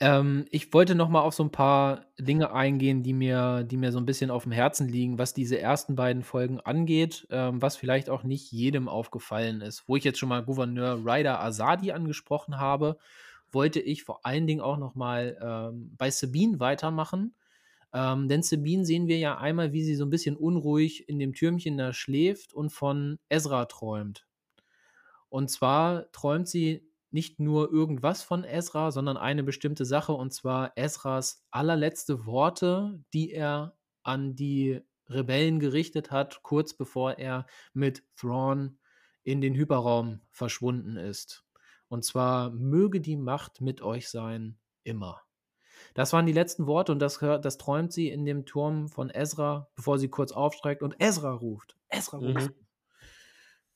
Ähm, 0.00 0.46
ich 0.50 0.72
wollte 0.72 0.94
noch 0.94 1.08
mal 1.08 1.22
auf 1.22 1.34
so 1.34 1.42
ein 1.42 1.50
paar 1.50 2.06
Dinge 2.18 2.52
eingehen, 2.52 3.02
die 3.02 3.12
mir, 3.12 3.64
die 3.64 3.76
mir 3.76 3.92
so 3.92 3.98
ein 3.98 4.06
bisschen 4.06 4.30
auf 4.30 4.44
dem 4.44 4.52
Herzen 4.52 4.88
liegen, 4.88 5.18
was 5.18 5.34
diese 5.34 5.58
ersten 5.58 5.96
beiden 5.96 6.22
Folgen 6.22 6.60
angeht, 6.60 7.26
ähm, 7.30 7.60
was 7.60 7.76
vielleicht 7.76 8.10
auch 8.10 8.22
nicht 8.22 8.52
jedem 8.52 8.88
aufgefallen 8.88 9.60
ist. 9.60 9.88
Wo 9.88 9.96
ich 9.96 10.04
jetzt 10.04 10.18
schon 10.18 10.28
mal 10.28 10.44
Gouverneur 10.44 11.00
Ryder 11.04 11.40
Azadi 11.42 11.92
angesprochen 11.92 12.58
habe, 12.58 12.98
wollte 13.50 13.80
ich 13.80 14.04
vor 14.04 14.24
allen 14.24 14.46
Dingen 14.46 14.60
auch 14.60 14.76
noch 14.76 14.94
mal 14.94 15.36
ähm, 15.42 15.94
bei 15.96 16.10
Sabine 16.10 16.60
weitermachen. 16.60 17.34
Ähm, 17.92 18.28
denn 18.28 18.42
Sabine 18.42 18.84
sehen 18.84 19.08
wir 19.08 19.18
ja 19.18 19.38
einmal, 19.38 19.72
wie 19.72 19.82
sie 19.82 19.94
so 19.94 20.04
ein 20.04 20.10
bisschen 20.10 20.36
unruhig 20.36 21.08
in 21.08 21.18
dem 21.18 21.32
Türmchen 21.32 21.78
da 21.78 21.92
schläft 21.92 22.52
und 22.52 22.70
von 22.70 23.18
Ezra 23.30 23.64
träumt. 23.64 24.26
Und 25.30 25.50
zwar 25.50 26.10
träumt 26.12 26.48
sie 26.48 26.87
nicht 27.10 27.40
nur 27.40 27.72
irgendwas 27.72 28.22
von 28.22 28.44
Ezra, 28.44 28.90
sondern 28.90 29.16
eine 29.16 29.42
bestimmte 29.42 29.84
Sache, 29.84 30.12
und 30.12 30.32
zwar 30.32 30.72
Ezras 30.76 31.44
allerletzte 31.50 32.26
Worte, 32.26 33.02
die 33.14 33.32
er 33.32 33.76
an 34.02 34.36
die 34.36 34.80
Rebellen 35.08 35.58
gerichtet 35.58 36.10
hat, 36.10 36.42
kurz 36.42 36.74
bevor 36.74 37.18
er 37.18 37.46
mit 37.72 38.04
Thrawn 38.16 38.78
in 39.22 39.40
den 39.40 39.54
Hyperraum 39.54 40.20
verschwunden 40.30 40.96
ist. 40.96 41.44
Und 41.88 42.04
zwar, 42.04 42.50
möge 42.50 43.00
die 43.00 43.16
Macht 43.16 43.60
mit 43.60 43.80
euch 43.80 44.08
sein, 44.08 44.58
immer. 44.84 45.22
Das 45.94 46.12
waren 46.12 46.26
die 46.26 46.32
letzten 46.32 46.66
Worte 46.66 46.92
und 46.92 46.98
das, 46.98 47.18
das 47.18 47.58
träumt 47.58 47.92
sie 47.92 48.08
in 48.08 48.24
dem 48.24 48.44
Turm 48.44 48.88
von 48.88 49.10
Ezra, 49.10 49.68
bevor 49.74 49.98
sie 49.98 50.08
kurz 50.08 50.32
aufsteigt 50.32 50.82
und 50.82 50.96
Ezra 50.98 51.32
ruft. 51.32 51.76
Ezra 51.88 52.18
ruft. 52.18 52.50
Mhm. 52.50 52.66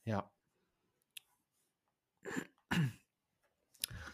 Ja. 0.04 0.30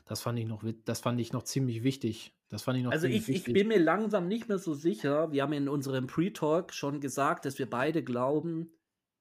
Das 0.09 0.23
fand 0.23 0.39
ich 0.39 0.47
noch, 0.47 0.65
das 0.87 1.01
fand 1.01 1.21
ich 1.21 1.35
noch 1.35 1.43
ziemlich 1.43 1.83
wichtig. 1.83 2.35
Das 2.49 2.63
fand 2.63 2.79
ich 2.79 2.85
noch 2.85 2.93
also 2.93 3.07
ich, 3.07 3.29
ich 3.29 3.45
bin 3.45 3.69
mir 3.69 3.79
langsam 3.79 4.27
nicht 4.27 4.49
mehr 4.49 4.59
so 4.59 4.73
sicher. 4.73 5.31
Wir 5.33 5.43
haben 5.43 5.53
in 5.53 5.69
unserem 5.69 6.07
Pre-Talk 6.07 6.73
schon 6.73 7.01
gesagt, 7.01 7.45
dass 7.45 7.59
wir 7.59 7.69
beide 7.69 8.03
glauben, 8.03 8.73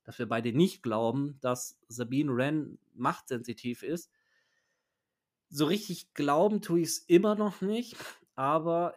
dass 0.05 0.17
wir 0.17 0.29
beide 0.29 0.53
nicht 0.53 0.81
glauben, 0.83 1.37
dass 1.41 1.77
Sabine 1.89 2.33
Wren 2.37 2.79
machtsensitiv 2.93 3.83
ist. 3.83 4.09
So 5.49 5.65
richtig 5.65 6.13
glauben 6.13 6.61
tue 6.61 6.79
ich 6.79 6.87
es 6.87 6.97
immer 6.99 7.35
noch 7.35 7.59
nicht, 7.59 7.97
aber 8.35 8.95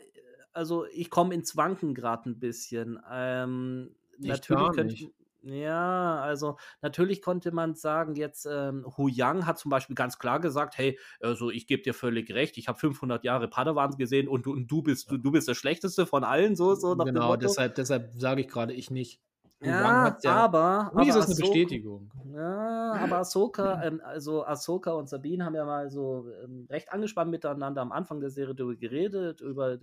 also 0.52 0.86
ich 0.86 1.10
komme 1.10 1.34
ins 1.34 1.56
Wanken 1.56 1.94
gerade 1.94 2.30
ein 2.30 2.38
bisschen. 2.38 3.00
Ähm, 3.10 3.96
natürlich 4.18 4.70
könnte, 4.72 5.10
ja, 5.42 6.20
also 6.20 6.56
natürlich 6.82 7.22
konnte 7.22 7.52
man 7.52 7.74
sagen, 7.74 8.14
jetzt 8.14 8.46
ähm, 8.50 8.86
Hu 8.96 9.08
Yang 9.08 9.46
hat 9.46 9.58
zum 9.58 9.70
Beispiel 9.70 9.94
ganz 9.94 10.18
klar 10.18 10.40
gesagt, 10.40 10.76
hey, 10.76 10.98
also 11.20 11.50
ich 11.50 11.66
gebe 11.66 11.82
dir 11.82 11.94
völlig 11.94 12.32
recht, 12.32 12.58
ich 12.58 12.68
habe 12.68 12.78
500 12.78 13.24
Jahre 13.24 13.48
Padawans 13.48 13.96
gesehen 13.96 14.28
und 14.28 14.46
du, 14.46 14.52
und 14.52 14.66
du 14.66 14.82
bist 14.82 15.10
du, 15.10 15.16
du 15.16 15.30
bist 15.30 15.48
der 15.48 15.54
schlechteste 15.54 16.06
von 16.06 16.24
allen, 16.24 16.56
so 16.56 16.74
so 16.74 16.94
nach 16.94 17.06
Genau, 17.06 17.36
deshalb 17.36 17.74
deshalb 17.74 18.12
sage 18.20 18.42
ich 18.42 18.48
gerade 18.48 18.74
ich 18.74 18.90
nicht. 18.90 19.20
Ja, 19.62 20.16
ja, 20.22 20.36
aber, 20.36 20.90
aber 20.92 21.02
ist 21.02 21.14
das 21.14 21.26
eine 21.26 21.34
Bestätigung. 21.34 22.10
Ja, 22.34 22.92
aber 22.94 23.18
Ahsoka, 23.18 23.82
ähm, 23.84 24.00
also 24.02 24.44
Ahsoka 24.46 24.92
und 24.92 25.10
Sabine 25.10 25.44
haben 25.44 25.54
ja 25.54 25.66
mal 25.66 25.90
so 25.90 26.26
ähm, 26.42 26.66
recht 26.70 26.90
angespannt 26.90 27.30
miteinander 27.30 27.82
am 27.82 27.92
Anfang 27.92 28.20
der 28.20 28.30
Serie 28.30 28.54
darüber 28.54 28.76
geredet, 28.76 29.42
über 29.42 29.78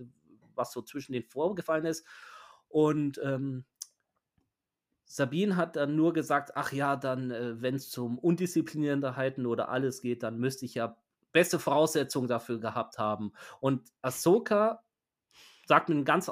was 0.56 0.72
so 0.72 0.82
zwischen 0.82 1.12
denen 1.12 1.26
vorgefallen 1.26 1.84
ist. 1.84 2.04
Und 2.68 3.20
ähm, 3.24 3.64
Sabine 5.10 5.56
hat 5.56 5.76
dann 5.76 5.96
nur 5.96 6.12
gesagt, 6.12 6.52
ach 6.54 6.70
ja, 6.72 6.94
dann, 6.94 7.30
äh, 7.30 7.60
wenn 7.60 7.74
es 7.74 7.90
zum 7.90 8.18
Undiszipliniertheiten 8.18 9.46
oder 9.46 9.70
alles 9.70 10.02
geht, 10.02 10.22
dann 10.22 10.38
müsste 10.38 10.66
ich 10.66 10.74
ja 10.74 10.96
beste 11.32 11.58
Voraussetzungen 11.58 12.28
dafür 12.28 12.60
gehabt 12.60 12.98
haben. 12.98 13.32
Und 13.60 13.90
Ahsoka 14.02 14.84
sagt 15.66 15.88
mit 15.88 15.96
einem 15.96 16.04
ganz, 16.04 16.30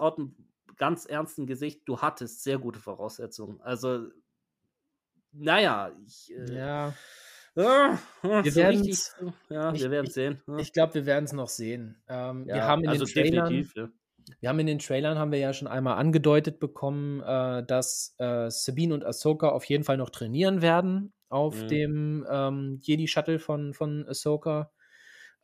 ganz 0.77 1.07
ernsten 1.07 1.47
Gesicht, 1.47 1.83
du 1.87 2.01
hattest 2.03 2.43
sehr 2.43 2.59
gute 2.59 2.79
Voraussetzungen. 2.79 3.63
Also, 3.63 4.09
naja, 5.33 5.93
ich. 6.07 6.33
Äh, 6.35 6.55
ja. 6.55 6.89
Äh, 7.55 7.97
wir 8.23 8.53
so 8.53 8.61
werden 8.61 8.87
es 8.87 9.17
ja, 9.49 9.73
wir 9.73 9.91
werden 9.91 10.11
sehen. 10.11 10.43
Ja. 10.47 10.59
Ich 10.59 10.75
glaube, 10.75 10.93
wir 10.93 11.07
werden 11.07 11.25
es 11.25 11.33
noch 11.33 11.49
sehen. 11.49 12.03
Ähm, 12.07 12.45
ja, 12.47 12.57
wir 12.57 12.65
haben 12.65 12.85
in 12.85 12.91
also 12.91 13.07
den 13.07 13.15
Trailern, 13.15 13.71
ja. 13.75 13.89
Wir 14.41 14.49
haben 14.49 14.59
in 14.59 14.67
den 14.67 14.79
Trailern 14.79 15.19
haben 15.19 15.33
wir 15.33 15.39
ja 15.39 15.53
schon 15.53 15.69
einmal 15.69 15.99
angedeutet 15.99 16.59
bekommen, 16.59 17.21
äh, 17.21 17.65
dass 17.65 18.15
äh, 18.19 18.51
Sabine 18.51 18.95
und 18.95 19.05
Ahsoka 19.05 19.49
auf 19.49 19.65
jeden 19.65 19.85
Fall 19.85 19.97
noch 19.97 20.11
trainieren 20.11 20.63
werden 20.63 21.13
auf 21.29 21.63
mhm. 21.63 21.69
dem 21.69 22.27
ähm, 22.31 22.79
Jedi 22.83 23.09
Shuttle 23.09 23.39
von, 23.39 23.75
von 23.75 24.07
Ahsoka. 24.09 24.73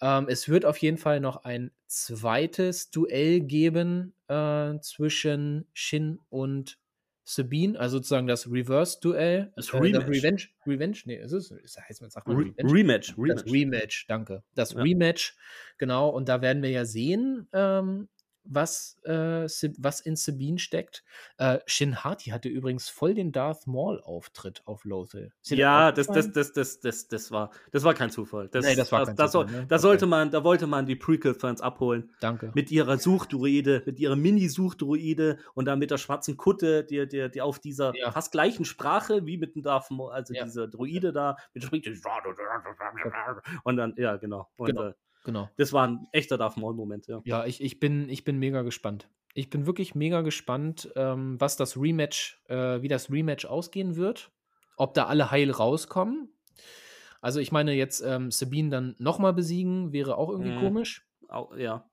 Ähm, 0.00 0.26
es 0.28 0.48
wird 0.48 0.64
auf 0.64 0.78
jeden 0.78 0.98
Fall 0.98 1.20
noch 1.20 1.44
ein 1.44 1.70
zweites 1.86 2.90
Duell 2.90 3.40
geben 3.40 4.14
äh, 4.28 4.78
zwischen 4.80 5.66
Shin 5.72 6.18
und 6.28 6.78
Sabine, 7.24 7.78
also 7.78 7.98
sozusagen 7.98 8.26
das 8.26 8.50
Reverse-Duell. 8.50 9.52
Das 9.54 9.72
Rematch. 9.72 9.86
Äh, 9.86 9.92
das 9.92 10.08
Revenge, 10.08 10.42
Revenge, 10.66 10.98
nee, 11.04 11.16
es 11.18 11.32
ist, 11.32 11.52
es 11.52 11.78
heißt, 11.78 12.10
sagt 12.10 12.26
man 12.26 12.36
Re 12.36 12.52
Rematch. 12.58 13.16
Rematch. 13.16 13.44
Das 13.44 13.52
Rematch, 13.52 14.06
danke. 14.08 14.42
Das 14.54 14.72
ja. 14.72 14.82
Rematch, 14.82 15.36
genau, 15.78 16.08
und 16.08 16.28
da 16.28 16.42
werden 16.42 16.62
wir 16.62 16.70
ja 16.70 16.84
sehen, 16.84 17.48
ähm, 17.52 18.08
was, 18.44 18.98
äh, 19.04 19.46
was 19.78 20.00
in 20.00 20.16
Sabine 20.16 20.58
steckt. 20.58 21.04
Äh, 21.38 21.58
Shin 21.66 22.02
Hati 22.02 22.30
hatte 22.30 22.48
übrigens 22.48 22.88
voll 22.88 23.14
den 23.14 23.32
Darth 23.32 23.66
Maul-Auftritt 23.66 24.62
auf 24.66 24.84
Lothal. 24.84 25.32
Ja, 25.44 25.92
das, 25.92 26.06
das, 26.06 26.32
das, 26.32 26.52
das, 26.52 26.80
das, 26.80 27.08
das, 27.08 27.30
war, 27.30 27.50
das 27.70 27.84
war 27.84 27.94
kein 27.94 28.10
Zufall. 28.10 28.48
Das, 28.48 28.64
nee, 28.64 28.74
das 28.74 28.90
war 28.92 29.06
kein 29.06 29.16
das, 29.16 29.32
Zufall. 29.32 29.46
Das, 29.46 29.54
ne? 29.54 29.66
da, 29.66 29.78
sollte 29.78 30.06
man, 30.06 30.30
da 30.30 30.44
wollte 30.44 30.66
man 30.66 30.86
die 30.86 30.96
Prequel-Fans 30.96 31.60
abholen. 31.60 32.10
Danke. 32.20 32.52
Mit 32.54 32.70
ihrer 32.70 32.98
Suchdruide, 32.98 33.82
mit 33.86 33.98
ihrer 33.98 34.16
Mini-Suchdruide 34.16 35.38
und 35.54 35.66
dann 35.66 35.78
mit 35.78 35.90
der 35.90 35.98
schwarzen 35.98 36.36
Kutte, 36.36 36.84
die, 36.84 37.06
die, 37.06 37.30
die 37.30 37.40
auf 37.40 37.58
dieser 37.58 37.94
ja. 37.96 38.10
fast 38.10 38.32
gleichen 38.32 38.64
Sprache 38.64 39.26
wie 39.26 39.38
mit 39.38 39.54
dem 39.54 39.62
Darth 39.62 39.90
Maul, 39.90 40.12
also 40.12 40.34
ja. 40.34 40.44
diese 40.44 40.68
Druide 40.68 41.12
da, 41.12 41.36
mit 41.54 41.64
spricht 41.64 41.88
und 43.64 43.76
dann, 43.76 43.94
ja, 43.96 44.16
genau. 44.16 44.48
Und, 44.56 44.66
genau. 44.66 44.88
Äh, 44.88 44.94
Genau. 45.24 45.48
Das 45.56 45.72
war 45.72 45.86
ein 45.86 46.08
echter 46.12 46.38
Darth 46.38 46.56
Maul-Moment, 46.56 47.06
ja. 47.06 47.20
Ja, 47.24 47.46
ich, 47.46 47.60
ich, 47.60 47.78
bin, 47.80 48.08
ich 48.08 48.24
bin 48.24 48.38
mega 48.38 48.62
gespannt. 48.62 49.08
Ich 49.34 49.50
bin 49.50 49.66
wirklich 49.66 49.94
mega 49.94 50.20
gespannt, 50.22 50.90
ähm, 50.96 51.40
was 51.40 51.56
das 51.56 51.76
Rematch, 51.76 52.42
äh, 52.48 52.82
wie 52.82 52.88
das 52.88 53.10
Rematch 53.10 53.46
ausgehen 53.46 53.96
wird. 53.96 54.30
Ob 54.76 54.94
da 54.94 55.06
alle 55.06 55.30
heil 55.30 55.50
rauskommen. 55.50 56.28
Also 57.20 57.38
ich 57.38 57.52
meine, 57.52 57.72
jetzt 57.72 58.00
ähm, 58.00 58.30
Sabine 58.30 58.70
dann 58.70 58.96
nochmal 58.98 59.32
besiegen, 59.32 59.92
wäre 59.92 60.16
auch 60.16 60.28
irgendwie 60.28 60.50
mhm. 60.50 60.60
komisch. 60.60 61.06
Au, 61.28 61.54
ja. 61.54 61.88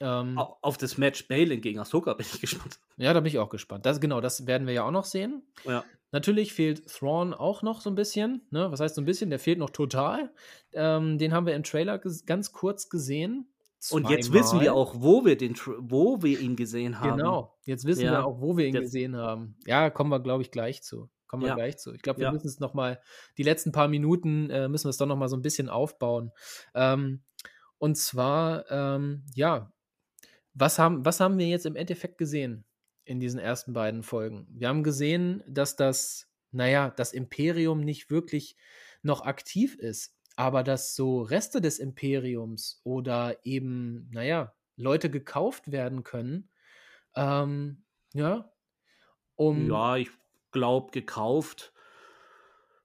Ähm, 0.00 0.38
auf 0.38 0.78
das 0.78 0.96
Match 0.96 1.28
Balin 1.28 1.60
gegen 1.60 1.78
Ahsoka 1.78 2.14
bin 2.14 2.26
ich 2.32 2.40
gespannt. 2.40 2.78
Ja, 2.96 3.12
da 3.12 3.20
bin 3.20 3.28
ich 3.28 3.38
auch 3.38 3.50
gespannt. 3.50 3.84
Das, 3.84 4.00
genau, 4.00 4.20
das 4.20 4.46
werden 4.46 4.66
wir 4.66 4.74
ja 4.74 4.84
auch 4.84 4.90
noch 4.90 5.04
sehen. 5.04 5.42
Ja. 5.64 5.84
Natürlich 6.12 6.52
fehlt 6.52 6.86
Thrawn 6.86 7.32
auch 7.32 7.62
noch 7.62 7.80
so 7.80 7.90
ein 7.90 7.94
bisschen. 7.94 8.46
Ne? 8.50 8.70
Was 8.70 8.80
heißt 8.80 8.94
so 8.94 9.00
ein 9.00 9.06
bisschen? 9.06 9.30
Der 9.30 9.38
fehlt 9.38 9.58
noch 9.58 9.70
total. 9.70 10.32
Ähm, 10.74 11.18
den 11.18 11.32
haben 11.32 11.46
wir 11.46 11.54
im 11.54 11.62
Trailer 11.62 11.98
ganz 12.26 12.52
kurz 12.52 12.90
gesehen. 12.90 13.48
Zweimal. 13.78 14.12
Und 14.12 14.16
jetzt 14.16 14.32
wissen 14.32 14.60
wir 14.60 14.74
auch, 14.74 14.94
wo 14.98 15.24
wir, 15.24 15.36
den, 15.36 15.56
wo 15.78 16.22
wir 16.22 16.38
ihn 16.38 16.54
gesehen 16.54 17.00
haben. 17.00 17.16
Genau, 17.16 17.58
jetzt 17.64 17.84
wissen 17.84 18.04
ja. 18.04 18.12
wir 18.12 18.26
auch, 18.26 18.40
wo 18.40 18.56
wir 18.56 18.66
ihn 18.66 18.74
jetzt. 18.74 18.84
gesehen 18.84 19.16
haben. 19.16 19.56
Ja, 19.66 19.90
kommen 19.90 20.10
wir, 20.10 20.20
glaube 20.20 20.42
ich, 20.42 20.52
gleich 20.52 20.82
zu. 20.82 21.10
Kommen 21.26 21.42
wir 21.42 21.48
ja. 21.48 21.54
gleich 21.54 21.78
zu. 21.78 21.92
Ich 21.94 22.02
glaube, 22.02 22.20
wir 22.20 22.26
ja. 22.26 22.32
müssen 22.32 22.46
es 22.46 22.60
nochmal, 22.60 23.00
die 23.38 23.42
letzten 23.42 23.72
paar 23.72 23.88
Minuten 23.88 24.50
äh, 24.50 24.68
müssen 24.68 24.84
wir 24.84 24.90
es 24.90 24.98
doch 24.98 25.06
nochmal 25.06 25.28
so 25.28 25.36
ein 25.36 25.42
bisschen 25.42 25.70
aufbauen. 25.70 26.30
Ähm, 26.74 27.22
und 27.78 27.96
zwar, 27.96 28.70
ähm, 28.70 29.24
ja, 29.34 29.72
was 30.54 30.78
haben, 30.78 31.04
was 31.04 31.18
haben 31.20 31.38
wir 31.38 31.48
jetzt 31.48 31.66
im 31.66 31.74
Endeffekt 31.74 32.18
gesehen? 32.18 32.64
In 33.04 33.20
diesen 33.20 33.40
ersten 33.40 33.72
beiden 33.72 34.02
Folgen. 34.02 34.46
Wir 34.50 34.68
haben 34.68 34.82
gesehen, 34.82 35.42
dass 35.46 35.76
das, 35.76 36.28
naja, 36.50 36.90
das 36.90 37.12
Imperium 37.12 37.80
nicht 37.80 38.10
wirklich 38.10 38.56
noch 39.02 39.22
aktiv 39.22 39.76
ist, 39.76 40.16
aber 40.36 40.62
dass 40.62 40.94
so 40.94 41.22
Reste 41.22 41.60
des 41.60 41.78
Imperiums 41.78 42.80
oder 42.84 43.44
eben, 43.44 44.08
naja, 44.10 44.54
Leute 44.76 45.10
gekauft 45.10 45.70
werden 45.70 46.04
können. 46.04 46.50
Ähm, 47.14 47.84
ja. 48.14 48.50
Um 49.36 49.68
ja, 49.68 49.96
ich 49.96 50.10
glaube, 50.50 50.90
gekauft. 50.92 51.72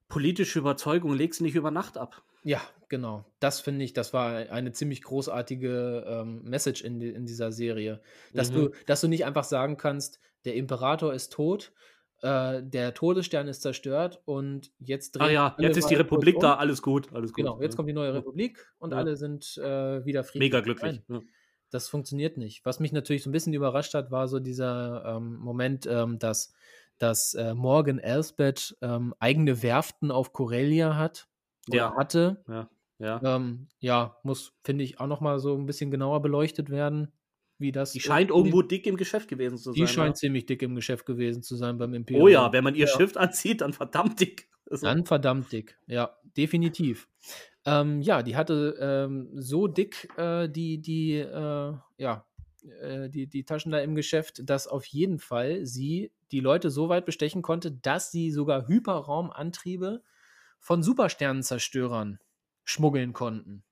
Politische 0.07 0.59
Überzeugung 0.59 1.13
legst 1.13 1.39
du 1.39 1.43
nicht 1.43 1.55
über 1.55 1.71
Nacht 1.71 1.97
ab. 1.97 2.23
Ja, 2.47 2.61
genau. 2.87 3.25
Das 3.41 3.59
finde 3.59 3.83
ich, 3.83 3.91
das 3.91 4.13
war 4.13 4.37
eine 4.37 4.71
ziemlich 4.71 5.01
großartige 5.01 6.05
ähm, 6.07 6.43
Message 6.45 6.81
in, 6.81 7.01
in 7.01 7.25
dieser 7.25 7.51
Serie. 7.51 7.99
Dass, 8.33 8.51
mhm. 8.51 8.55
du, 8.55 8.69
dass 8.85 9.01
du 9.01 9.09
nicht 9.09 9.25
einfach 9.25 9.43
sagen 9.43 9.75
kannst, 9.75 10.21
der 10.45 10.55
Imperator 10.55 11.13
ist 11.13 11.33
tot, 11.33 11.73
äh, 12.21 12.63
der 12.63 12.93
Todesstern 12.93 13.49
ist 13.49 13.63
zerstört 13.63 14.21
und 14.23 14.71
jetzt 14.79 15.19
Ah 15.19 15.29
ja, 15.29 15.57
jetzt 15.59 15.75
ist 15.75 15.89
die 15.89 15.95
Republik 15.95 16.35
um. 16.37 16.41
da, 16.41 16.55
alles 16.55 16.81
gut, 16.81 17.11
alles 17.11 17.33
gut. 17.33 17.43
Genau, 17.43 17.61
jetzt 17.61 17.75
kommt 17.75 17.89
die 17.89 17.93
neue 17.93 18.13
Republik 18.13 18.65
und 18.79 18.91
ja. 18.91 18.97
alle 18.97 19.17
sind 19.17 19.57
äh, 19.57 20.05
wieder 20.05 20.23
friedlich. 20.23 20.49
Mega 20.49 20.61
glücklich. 20.61 21.01
Ja. 21.09 21.19
Das 21.69 21.89
funktioniert 21.89 22.37
nicht. 22.37 22.63
Was 22.63 22.79
mich 22.79 22.93
natürlich 22.93 23.23
so 23.23 23.29
ein 23.29 23.33
bisschen 23.33 23.53
überrascht 23.53 23.93
hat, 23.93 24.09
war 24.09 24.29
so 24.29 24.39
dieser 24.39 25.17
ähm, 25.17 25.35
Moment, 25.35 25.85
ähm, 25.85 26.17
dass, 26.17 26.53
dass 26.97 27.33
äh, 27.33 27.53
Morgan 27.53 27.99
Elsbeth 27.99 28.77
ähm, 28.81 29.13
eigene 29.19 29.61
Werften 29.63 30.11
auf 30.11 30.31
Corellia 30.31 30.95
hat 30.95 31.27
ja. 31.75 31.95
hatte. 31.95 32.43
Ja, 32.47 32.69
ja. 32.99 33.35
Ähm, 33.35 33.67
ja 33.79 34.17
muss, 34.23 34.53
finde 34.63 34.83
ich, 34.83 34.99
auch 34.99 35.07
nochmal 35.07 35.39
so 35.39 35.55
ein 35.55 35.65
bisschen 35.65 35.91
genauer 35.91 36.21
beleuchtet 36.21 36.69
werden, 36.69 37.11
wie 37.57 37.71
das. 37.71 37.91
Die 37.91 37.99
scheint 37.99 38.29
irgendwo 38.29 38.61
dick 38.61 38.85
im 38.87 38.97
Geschäft 38.97 39.27
gewesen 39.27 39.57
zu 39.57 39.71
sein. 39.71 39.73
Die 39.73 39.87
scheint 39.87 40.15
ja. 40.15 40.19
ziemlich 40.19 40.45
dick 40.45 40.61
im 40.61 40.75
Geschäft 40.75 41.05
gewesen 41.05 41.43
zu 41.43 41.55
sein 41.55 41.77
beim 41.77 41.93
Imperium. 41.93 42.23
Oh 42.23 42.27
ja, 42.27 42.51
wenn 42.51 42.63
man 42.63 42.75
ihr 42.75 42.87
ja. 42.87 42.95
Schiff 42.95 43.15
anzieht, 43.17 43.61
dann 43.61 43.73
verdammt 43.73 44.19
dick. 44.19 44.49
Also. 44.69 44.85
Dann 44.85 45.05
verdammt 45.05 45.51
dick, 45.51 45.77
ja, 45.87 46.17
definitiv. 46.35 47.07
Ähm, 47.65 48.01
ja, 48.01 48.21
die 48.21 48.35
hatte 48.35 48.77
ähm, 48.79 49.29
so 49.33 49.67
dick 49.67 50.09
äh, 50.17 50.49
die, 50.49 50.81
die, 50.81 51.15
äh, 51.15 51.73
ja, 51.97 52.25
äh, 52.81 53.09
die, 53.09 53.27
die 53.27 53.43
Taschen 53.43 53.71
da 53.71 53.79
im 53.79 53.95
Geschäft, 53.95 54.41
dass 54.49 54.67
auf 54.67 54.85
jeden 54.85 55.19
Fall 55.19 55.65
sie 55.65 56.11
die 56.31 56.39
Leute 56.39 56.69
so 56.69 56.89
weit 56.89 57.05
bestechen 57.05 57.41
konnte, 57.41 57.71
dass 57.71 58.11
sie 58.11 58.31
sogar 58.31 58.67
Hyperraumantriebe 58.67 60.01
von 60.59 60.83
Supersternenzerstörern 60.83 62.19
schmuggeln 62.63 63.13
konnten. 63.13 63.63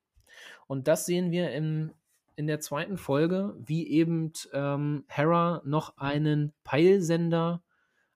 Und 0.66 0.88
das 0.88 1.06
sehen 1.06 1.30
wir 1.30 1.52
im, 1.52 1.92
in 2.34 2.46
der 2.46 2.60
zweiten 2.60 2.96
Folge, 2.96 3.54
wie 3.58 3.88
eben 3.88 4.32
ähm, 4.52 5.04
Hera 5.08 5.62
noch 5.64 5.96
einen 5.98 6.52
Peilsender 6.64 7.62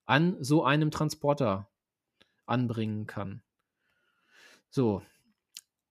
an 0.06 0.36
so 0.40 0.64
einem 0.64 0.90
Transporter 0.90 1.68
anbringen 2.46 3.06
kann. 3.06 3.42
So. 4.70 5.02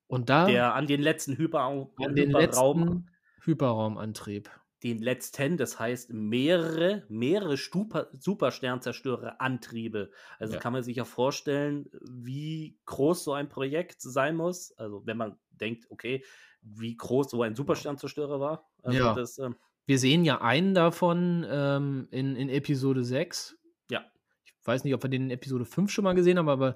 Und 0.07 0.29
da. 0.29 0.47
Der 0.47 0.73
an 0.73 0.87
den 0.87 1.01
letzten 1.01 1.37
Hyperraum. 1.37 1.91
An 1.97 2.15
den 2.15 2.31
letzten 2.31 3.07
Hyperraumantrieb 3.43 4.49
den 4.83 4.99
letzten, 4.99 5.57
das 5.57 5.79
heißt 5.79 6.13
mehrere, 6.13 7.03
mehrere 7.09 7.57
Supersternzerstörer-Antriebe. 7.57 10.11
Also 10.39 10.53
ja. 10.53 10.59
kann 10.59 10.73
man 10.73 10.83
sich 10.83 10.97
ja 10.97 11.05
vorstellen, 11.05 11.89
wie 12.01 12.77
groß 12.85 13.23
so 13.23 13.33
ein 13.33 13.49
Projekt 13.49 14.01
sein 14.01 14.35
muss. 14.35 14.71
Also 14.77 15.05
wenn 15.05 15.17
man 15.17 15.37
denkt, 15.51 15.85
okay, 15.89 16.23
wie 16.61 16.95
groß 16.95 17.31
so 17.31 17.43
ein 17.43 17.55
Supersternzerstörer 17.55 18.39
war. 18.39 18.69
Also 18.83 18.97
Ja. 18.97 19.13
das, 19.13 19.37
ähm, 19.39 19.55
Wir 19.85 19.99
sehen 19.99 20.23
ja 20.23 20.41
einen 20.41 20.73
davon 20.73 21.45
ähm, 21.49 22.07
in, 22.11 22.35
in 22.35 22.49
Episode 22.49 23.03
6. 23.03 23.57
Ja. 23.89 24.05
Ich 24.45 24.53
weiß 24.65 24.83
nicht, 24.83 24.93
ob 24.93 25.03
wir 25.03 25.09
den 25.09 25.23
in 25.23 25.31
Episode 25.31 25.65
5 25.65 25.91
schon 25.91 26.03
mal 26.03 26.13
gesehen 26.13 26.37
haben, 26.37 26.49
aber 26.49 26.75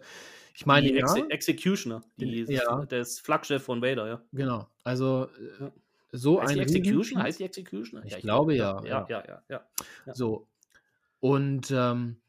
ich 0.55 0.65
meine, 0.65 0.87
die 0.87 0.95
ja. 0.95 1.05
Exe 1.05 1.29
Executioner, 1.29 2.01
die, 2.17 2.43
ja. 2.43 2.85
das 2.85 3.19
Flaggschiff 3.19 3.63
von 3.63 3.81
Vader, 3.81 4.07
ja. 4.07 4.21
Genau. 4.31 4.67
Also 4.83 5.27
äh, 5.59 5.63
Ja. 5.63 5.71
So 6.13 6.39
Heißt 6.39 6.51
ein 6.51 6.55
die 6.57 6.61
Execution? 6.61 7.21
Heißt 7.21 7.39
die 7.39 7.43
Executioner? 7.43 8.05
Ich 8.05 8.17
glaube, 8.17 8.55
glaub, 8.55 8.85
ja, 8.85 9.05
Ja, 9.07 9.07
ja, 9.09 9.25
ja, 9.27 9.43
ja. 9.49 9.67
Ja. 10.05 10.13
So. 10.13 10.47
Und 11.19 11.71
ähm, 11.71 12.21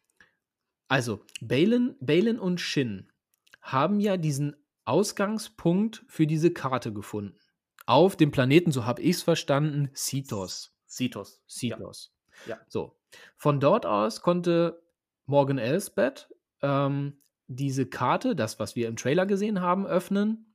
also, 0.89 1.25
Balin, 1.41 1.97
Balin 2.01 2.39
und 2.39 2.61
Shin 2.61 3.13
haben 3.61 4.01
ja 4.01 4.17
diesen 4.17 4.57
Ausgangspunkt 4.85 6.05
für 6.09 6.27
diese 6.27 6.51
Karte 6.53 6.93
gefunden. 6.93 7.39
Auf 7.87 8.17
dem 8.17 8.31
Planeten, 8.31 8.73
so 8.73 8.87
habe 8.87 9.03
ich 9.03 9.17
es 9.17 9.23
verstanden, 9.23 9.91
Cetos. 9.95 10.75
Cetos. 10.89 11.43
Ja. 11.47 11.77
Cetos. 11.77 12.15
Ja. 12.47 12.59
So. 12.69 12.97
Von 13.37 13.61
dort 13.61 13.85
aus 13.85 14.23
konnte 14.23 14.83
Morgan 15.27 15.59
Elsbeth 15.59 16.29
ähm, 16.63 17.21
diese 17.47 17.87
Karte, 17.87 18.35
das, 18.35 18.59
was 18.59 18.77
wir 18.77 18.89
im 18.89 18.97
Trailer 18.97 19.27
gesehen 19.27 19.61
haben, 19.61 19.87
öffnen 19.87 20.55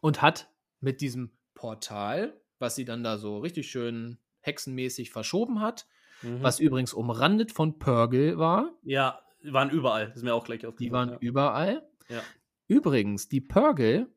und 0.00 0.22
hat 0.22 0.50
mit 0.80 1.00
diesem 1.00 1.36
Portal, 1.54 2.40
was 2.64 2.74
sie 2.74 2.84
dann 2.84 3.04
da 3.04 3.18
so 3.18 3.38
richtig 3.38 3.70
schön 3.70 4.18
hexenmäßig 4.40 5.10
verschoben 5.10 5.60
hat, 5.60 5.86
Mhm. 6.22 6.42
was 6.42 6.58
übrigens 6.60 6.94
umrandet 6.94 7.52
von 7.52 7.78
Purgle 7.78 8.38
war. 8.38 8.72
Ja, 8.82 9.20
die 9.42 9.52
waren 9.52 9.70
überall. 9.70 10.06
Das 10.08 10.16
ist 10.16 10.22
mir 10.22 10.34
auch 10.34 10.44
gleich 10.44 10.60
Die 10.60 10.66
aufgefallen. 10.66 11.10
waren 11.10 11.18
überall. 11.20 11.86
Ja. 12.08 12.22
Übrigens, 12.66 13.28
die 13.28 13.40
Purgle, 13.42 14.08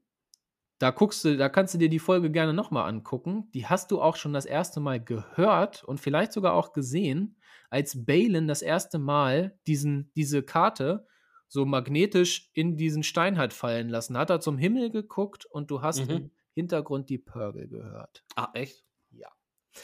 da 0.80 0.92
guckst 0.92 1.26
du, 1.26 1.36
da 1.38 1.50
kannst 1.50 1.74
du 1.74 1.78
dir 1.78 1.90
die 1.90 2.00
Folge 2.00 2.32
gerne 2.32 2.54
nochmal 2.54 2.88
angucken. 2.88 3.50
Die 3.54 3.66
hast 3.68 3.92
du 3.92 4.02
auch 4.02 4.16
schon 4.16 4.32
das 4.34 4.46
erste 4.46 4.80
Mal 4.80 5.04
gehört 5.04 5.84
und 5.84 6.00
vielleicht 6.00 6.32
sogar 6.34 6.54
auch 6.54 6.72
gesehen, 6.72 7.38
als 7.70 8.06
Balin 8.06 8.48
das 8.48 8.62
erste 8.62 9.00
Mal 9.00 9.58
diesen, 9.68 10.12
diese 10.16 10.44
Karte 10.44 11.06
so 11.50 11.66
magnetisch 11.66 12.52
in 12.54 12.78
diesen 12.78 13.04
Stein 13.04 13.38
hat 13.38 13.54
fallen 13.54 13.90
lassen. 13.90 14.18
Hat 14.18 14.30
er 14.30 14.40
zum 14.40 14.58
Himmel 14.58 14.92
geguckt 14.92 15.46
und 15.46 15.72
du 15.72 15.82
hast 15.82 16.08
Mhm. 16.08 16.30
Hintergrund 16.58 17.08
die 17.12 17.20
Purgle 17.20 17.68
gehört. 17.68 18.24
Ah, 18.36 18.50
echt? 18.56 18.84
Ja. 19.12 19.30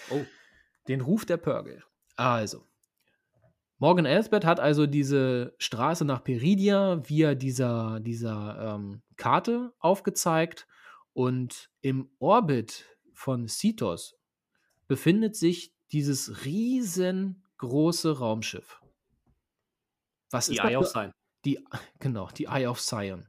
Oh. 0.09 0.25
Den 0.87 1.01
Ruf 1.01 1.23
der 1.23 1.37
Purgle. 1.37 1.83
Also. 2.15 2.65
Morgan 3.77 4.05
Elsbeth 4.05 4.43
hat 4.43 4.59
also 4.59 4.87
diese 4.87 5.53
Straße 5.59 6.03
nach 6.03 6.23
Peridia 6.23 7.07
via 7.07 7.35
dieser, 7.35 7.99
dieser 7.99 8.73
ähm, 8.75 9.03
Karte 9.17 9.71
aufgezeigt 9.77 10.67
und 11.13 11.69
im 11.81 12.09
Orbit 12.17 12.85
von 13.13 13.47
Cetos 13.47 14.17
befindet 14.87 15.35
sich 15.35 15.75
dieses 15.91 16.43
riesengroße 16.43 18.17
Raumschiff. 18.17 18.81
Was 20.31 20.47
Die 20.47 20.53
ist 20.55 20.63
Eye 20.63 20.73
das 20.73 20.87
of 20.87 20.87
Sign. 20.87 21.11
die, 21.45 21.63
genau, 21.99 22.29
die 22.29 22.45
Eye 22.45 22.65
of 22.65 22.79
Sion. 22.81 23.27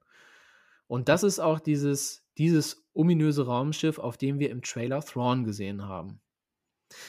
Und 0.86 1.10
das 1.10 1.24
ist 1.24 1.40
auch 1.40 1.60
dieses, 1.60 2.23
dieses 2.38 2.86
ominöse 2.92 3.46
Raumschiff, 3.46 3.98
auf 3.98 4.16
dem 4.16 4.38
wir 4.38 4.50
im 4.50 4.62
Trailer 4.62 5.00
Thrawn 5.02 5.44
gesehen 5.44 5.82
haben. 5.82 6.20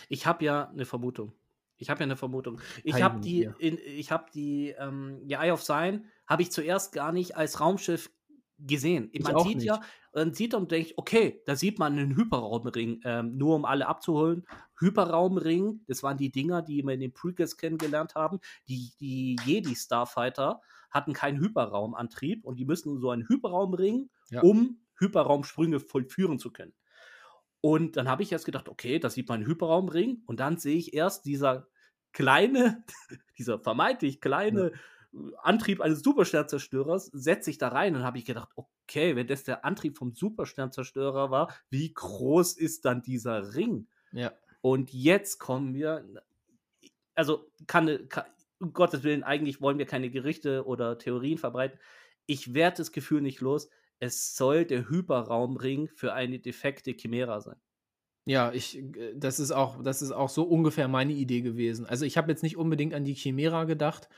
Ich 0.09 0.25
habe 0.25 0.45
ja 0.45 0.69
eine 0.69 0.85
Vermutung. 0.85 1.33
Ich 1.77 1.89
habe 1.89 1.99
ja 1.99 2.05
eine 2.05 2.15
Vermutung. 2.15 2.61
Ich 2.83 3.01
habe 3.01 3.19
die, 3.19 3.49
in, 3.59 3.77
ich 3.85 4.11
habe 4.11 4.25
die, 4.33 4.69
ähm, 4.79 5.19
die 5.23 5.33
Eye 5.33 5.51
of 5.51 5.61
Sign 5.61 6.05
habe 6.25 6.41
ich 6.41 6.51
zuerst 6.51 6.93
gar 6.93 7.11
nicht 7.11 7.35
als 7.35 7.59
Raumschiff 7.59 8.09
gesehen. 8.57 9.09
Ich 9.11 9.23
man 9.23 9.37
sieht 9.39 9.57
nicht. 9.57 9.65
ja, 9.65 9.81
man 10.13 10.33
sieht 10.33 10.53
und 10.53 10.71
denkt, 10.71 10.93
okay, 10.95 11.41
da 11.45 11.57
sieht 11.57 11.77
man 11.77 11.99
einen 11.99 12.15
Hyperraumring, 12.15 13.01
ähm, 13.03 13.35
nur 13.37 13.55
um 13.55 13.65
alle 13.65 13.87
abzuholen. 13.87 14.45
Hyperraumring, 14.79 15.81
das 15.87 16.03
waren 16.03 16.17
die 16.17 16.31
Dinger, 16.31 16.61
die 16.61 16.81
wir 16.83 16.93
in 16.93 17.01
den 17.01 17.13
Prequels 17.13 17.57
kennengelernt 17.57 18.15
haben. 18.15 18.39
Die, 18.69 18.93
die 19.01 19.35
Jedi 19.45 19.75
Starfighter 19.75 20.61
hatten 20.89 21.11
keinen 21.11 21.41
Hyperraumantrieb 21.41 22.45
und 22.45 22.57
die 22.57 22.65
müssen 22.65 22.97
so 23.01 23.09
einen 23.09 23.27
Hyperraumring, 23.27 24.09
Ja. 24.29 24.41
um 24.41 24.79
Hyperraumsprünge 24.99 25.79
vollführen 25.79 26.39
zu 26.39 26.51
können. 26.51 26.73
Und 27.61 27.97
dann 27.97 28.07
habe 28.07 28.23
ich 28.23 28.31
erst 28.31 28.45
gedacht, 28.45 28.69
okay, 28.69 28.99
da 28.99 29.09
sieht 29.09 29.27
man 29.27 29.39
einen 29.39 29.47
Hyperraumring 29.47 30.21
und 30.25 30.39
dann 30.39 30.57
sehe 30.57 30.77
ich 30.77 30.93
erst 30.93 31.25
dieser 31.25 31.67
kleine, 32.13 32.83
dieser 33.37 33.59
vermeintlich 33.59 34.21
kleine 34.21 34.71
äh, 34.71 34.71
Antrieb 35.41 35.81
eines 35.81 36.01
Supersternzerstörers 36.01 37.05
setzt 37.13 37.45
sich 37.45 37.57
da 37.57 37.69
rein 37.69 37.95
und 37.95 38.03
habe 38.03 38.17
ich 38.17 38.25
gedacht, 38.25 38.49
okay, 38.55 39.15
wenn 39.15 39.27
das 39.27 39.43
der 39.43 39.65
Antrieb 39.65 39.97
vom 39.97 40.13
Supersternzerstörer 40.13 41.31
war, 41.31 41.53
wie 41.69 41.93
groß 41.93 42.53
ist 42.53 42.85
dann 42.85 43.01
dieser 43.01 43.55
Ring? 43.55 43.87
Ja. 44.11 44.33
Und 44.61 44.93
jetzt 44.93 45.39
kommen 45.39 45.73
wir, 45.73 46.05
also 47.13 47.49
kann, 47.67 48.09
kann 48.09 48.25
um 48.59 48.73
Gottes 48.73 49.03
Willen, 49.03 49.23
eigentlich 49.23 49.61
wollen 49.61 49.77
wir 49.77 49.85
keine 49.85 50.09
Gerichte 50.09 50.65
oder 50.65 50.97
Theorien 50.97 51.37
verbreiten. 51.37 51.79
Ich 52.25 52.53
werde 52.53 52.77
das 52.77 52.91
Gefühl 52.91 53.21
nicht 53.21 53.41
los. 53.41 53.69
Es 53.99 54.35
soll 54.35 54.65
der 54.65 54.89
Hyperraumring 54.89 55.87
für 55.87 56.13
eine 56.13 56.39
defekte 56.39 56.91
Chimera 56.91 57.41
sein. 57.41 57.57
Ja, 58.25 58.51
ich, 58.51 58.77
äh, 58.77 59.13
das 59.15 59.39
ist 59.39 59.51
auch, 59.51 59.81
das 59.83 60.01
ist 60.01 60.11
auch 60.11 60.29
so 60.29 60.43
ungefähr 60.43 60.87
meine 60.87 61.13
Idee 61.13 61.41
gewesen. 61.41 61.85
Also 61.85 62.05
ich 62.05 62.17
habe 62.17 62.31
jetzt 62.31 62.43
nicht 62.43 62.57
unbedingt 62.57 62.93
an 62.93 63.03
die 63.03 63.13
Chimera 63.13 63.63
gedacht. 63.65 64.09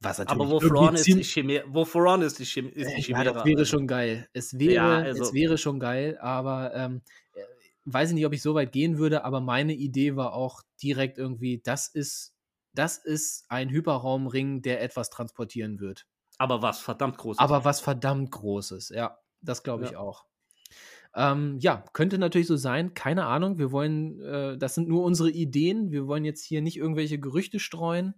Was 0.00 0.18
natürlich 0.18 0.42
Aber 0.42 0.50
wo 0.50 0.58
Thrawn 0.60 0.94
ist, 0.94 1.06
die 1.06 1.22
Chimera, 1.22 1.64
wo 1.68 1.84
Thrawn 1.84 2.22
ist 2.22 2.38
die, 2.38 2.44
Chim 2.44 2.68
ist 2.68 2.90
die 2.90 2.94
Äh, 2.94 3.02
Chimera. 3.02 3.24
Ja, 3.24 3.32
das 3.32 3.44
wäre 3.44 3.58
also. 3.60 3.70
schon 3.76 3.86
geil. 3.86 4.28
Es 4.32 4.58
wäre, 4.58 4.74
Ja, 4.74 4.96
also- 4.98 5.22
es 5.22 5.32
wäre 5.32 5.58
schon 5.58 5.78
geil, 5.78 6.18
aber 6.20 6.74
ähm, 6.74 7.02
äh, 7.34 7.40
weiß 7.84 8.10
ich 8.10 8.14
nicht, 8.14 8.26
ob 8.26 8.32
ich 8.32 8.42
so 8.42 8.54
weit 8.54 8.72
gehen 8.72 8.98
würde, 8.98 9.24
aber 9.24 9.40
meine 9.40 9.74
Idee 9.74 10.16
war 10.16 10.32
auch 10.34 10.62
direkt 10.82 11.18
irgendwie, 11.18 11.60
das 11.62 11.88
ist, 11.88 12.34
das 12.72 12.98
ist 12.98 13.44
ein 13.50 13.70
Hyperraumring, 13.70 14.62
der 14.62 14.82
etwas 14.82 15.10
transportieren 15.10 15.78
wird. 15.80 16.06
Aber 16.38 16.62
was 16.62 16.80
verdammt 16.80 17.18
groß 17.18 17.38
Aber 17.38 17.64
was 17.64 17.80
verdammt 17.80 18.30
Großes, 18.30 18.88
ja, 18.90 19.18
das 19.40 19.62
glaube 19.62 19.84
ich 19.84 19.92
Ja. 19.92 19.98
auch. 20.00 20.24
Ähm, 21.14 21.58
ja, 21.60 21.84
könnte 21.92 22.18
natürlich 22.18 22.48
so 22.48 22.56
sein, 22.56 22.94
keine 22.94 23.26
Ahnung. 23.26 23.58
Wir 23.58 23.70
wollen, 23.70 24.20
äh, 24.20 24.58
das 24.58 24.74
sind 24.74 24.88
nur 24.88 25.04
unsere 25.04 25.30
Ideen. 25.30 25.92
Wir 25.92 26.06
wollen 26.08 26.24
jetzt 26.24 26.44
hier 26.44 26.60
nicht 26.60 26.76
irgendwelche 26.76 27.20
Gerüchte 27.20 27.60
streuen. 27.60 28.14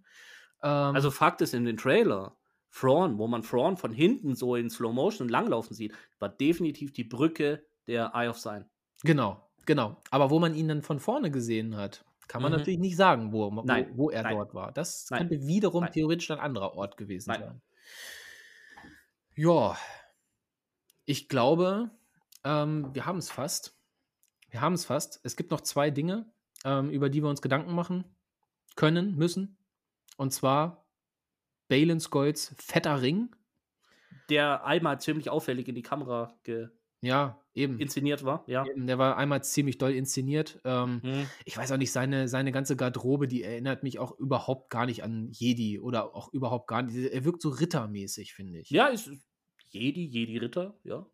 Ähm, 0.63 0.95
Also 0.95 1.11
Fakt 1.11 1.41
ist 1.41 1.53
in 1.53 1.65
den 1.65 1.77
Trailer, 1.77 2.37
Thrawn, 2.71 3.17
wo 3.19 3.27
man 3.27 3.43
Thrawn 3.43 3.77
von 3.77 3.91
hinten 3.91 4.35
so 4.35 4.55
in 4.55 4.69
Slow 4.69 4.93
Motion 4.93 5.29
langlaufen 5.29 5.75
sieht, 5.75 5.93
war 6.19 6.29
definitiv 6.29 6.91
die 6.93 7.03
Brücke 7.03 7.65
der 7.87 8.11
Eye 8.15 8.29
of 8.29 8.39
Sign. 8.39 8.65
Genau, 9.03 9.47
genau. 9.65 10.01
Aber 10.09 10.31
wo 10.31 10.39
man 10.39 10.55
ihn 10.55 10.67
dann 10.67 10.81
von 10.81 10.99
vorne 10.99 11.29
gesehen 11.31 11.77
hat, 11.77 12.03
kann 12.27 12.41
man 12.41 12.51
Mhm. 12.51 12.57
natürlich 12.57 12.79
nicht 12.79 12.97
sagen, 12.97 13.31
wo, 13.31 13.51
wo, 13.51 13.63
wo 13.95 14.09
er 14.09 14.23
nein. 14.23 14.35
dort 14.35 14.53
war. 14.55 14.71
Das 14.71 15.07
Nein, 15.11 15.29
könnte 15.29 15.47
wiederum 15.47 15.83
nein. 15.83 15.91
theoretisch 15.93 16.29
ein 16.31 16.39
anderer 16.39 16.73
Ort 16.73 16.97
gewesen 16.97 17.31
sein. 17.31 17.61
Ja, 19.35 19.77
ich 21.05 21.29
glaube, 21.29 21.91
ähm, 22.43 22.93
wir 22.93 23.05
haben 23.05 23.19
es 23.19 23.29
fast. 23.29 23.77
Wir 24.49 24.61
haben 24.61 24.73
es 24.73 24.85
fast. 24.85 25.19
Es 25.23 25.35
gibt 25.35 25.51
noch 25.51 25.61
zwei 25.61 25.91
Dinge, 25.91 26.31
ähm, 26.65 26.89
über 26.89 27.09
die 27.09 27.21
wir 27.21 27.29
uns 27.29 27.41
Gedanken 27.41 27.73
machen 27.73 28.03
können, 28.75 29.15
müssen. 29.15 29.57
Und 30.17 30.31
zwar 30.31 30.87
Balin 31.67 31.99
Skolds 31.99 32.55
fetter 32.57 33.01
Ring. 33.01 33.35
Der 34.29 34.65
einmal 34.65 34.99
ziemlich 34.99 35.29
auffällig 35.29 35.67
in 35.67 35.75
die 35.75 35.81
Kamera 35.81 36.37
Ja, 37.01 37.39
eben. 37.53 37.79
inszeniert 37.79 38.23
war. 38.25 38.43
Ja. 38.47 38.65
Eben, 38.65 38.87
Der 38.87 38.97
war 38.97 39.17
einmal 39.17 39.43
ziemlich 39.43 39.77
doll 39.77 39.91
inszeniert. 39.93 40.59
Ähm, 40.63 41.01
Mhm. 41.03 41.25
ich 41.45 41.55
weiß 41.57 41.71
auch 41.71 41.77
nicht, 41.77 41.91
seine, 41.91 42.27
seine 42.27 42.51
ganze 42.51 42.75
Garderobe, 42.75 43.27
die 43.27 43.43
erinnert 43.43 43.83
mich 43.83 43.99
auch 43.99 44.17
überhaupt 44.17 44.69
gar 44.71 44.85
nicht 44.87 45.03
an 45.03 45.29
Jedi 45.31 45.79
oder 45.79 46.15
auch 46.15 46.33
überhaupt 46.33 46.67
gar 46.67 46.81
nicht. 46.81 46.95
Er 47.13 47.23
wirkt 47.25 47.41
so 47.41 47.49
rittermäßig, 47.49 48.33
finde 48.33 48.59
ich. 48.59 48.69
Ja, 48.71 48.87
ist 48.87 49.11
Jedi, 49.69 50.05
Jedi-Ritter, 50.05 50.75
ja. 50.83 51.05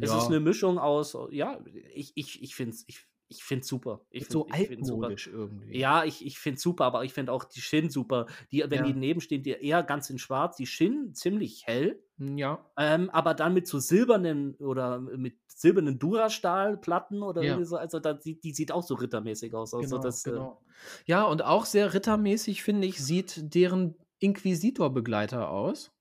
Es 0.00 0.10
Ja. 0.10 0.18
ist 0.18 0.26
eine 0.26 0.38
Mischung 0.38 0.78
aus, 0.78 1.16
ja, 1.32 1.58
ich, 1.94 2.12
ich, 2.14 2.40
ich 2.42 2.54
finde 2.54 2.70
es 2.74 2.84
ich, 2.86 3.00
ich 3.28 3.42
find's 3.42 3.66
super. 3.66 4.04
Ich 4.10 4.26
so 4.28 4.44
find- 4.44 4.60
ich 4.60 4.68
find's 4.68 4.88
super. 4.88 5.04
altmodisch 5.06 5.26
irgendwie. 5.26 5.78
Ja, 5.78 6.04
ich, 6.04 6.24
ich 6.24 6.38
finde 6.38 6.56
es 6.56 6.62
super, 6.62 6.84
aber 6.84 7.04
ich 7.04 7.14
finde 7.14 7.32
auch 7.32 7.44
die 7.44 7.62
Shin 7.62 7.88
super. 7.90 8.26
Die, 8.52 8.60
wenn 8.68 8.80
Ja. 8.80 8.82
die 8.84 8.92
nebenstehen, 8.94 9.42
die 9.42 9.50
eher 9.52 9.82
ganz 9.82 10.08
in 10.10 10.18
schwarz, 10.18 10.56
die 10.56 10.66
Shin 10.66 11.14
ziemlich 11.14 11.66
hell, 11.66 12.00
Ja, 12.36 12.64
ähm, 12.76 13.10
aber 13.10 13.34
dann 13.34 13.54
mit 13.54 13.66
so 13.66 13.78
silbernen 13.78 14.54
oder 14.56 14.98
mit 15.00 15.38
silbernen 15.46 15.98
Durastahlplatten 15.98 17.22
oder 17.22 17.42
Ja. 17.42 17.62
so. 17.64 17.76
Also 17.76 18.00
da, 18.00 18.12
die, 18.14 18.40
die 18.40 18.52
sieht 18.52 18.72
auch 18.72 18.82
so 18.82 18.94
rittermäßig 18.94 19.54
aus. 19.54 19.74
Also 19.74 19.96
genau, 19.96 20.02
das, 20.02 20.24
äh, 20.26 20.30
genau. 20.30 20.60
Ja, 21.06 21.24
und 21.24 21.42
auch 21.44 21.64
sehr 21.64 21.94
rittermäßig, 21.94 22.62
finde 22.62 22.86
ich, 22.86 23.02
sieht 23.04 23.54
deren 23.54 23.94
Inquisitor-Begleiter 24.20 25.50
aus. 25.50 25.92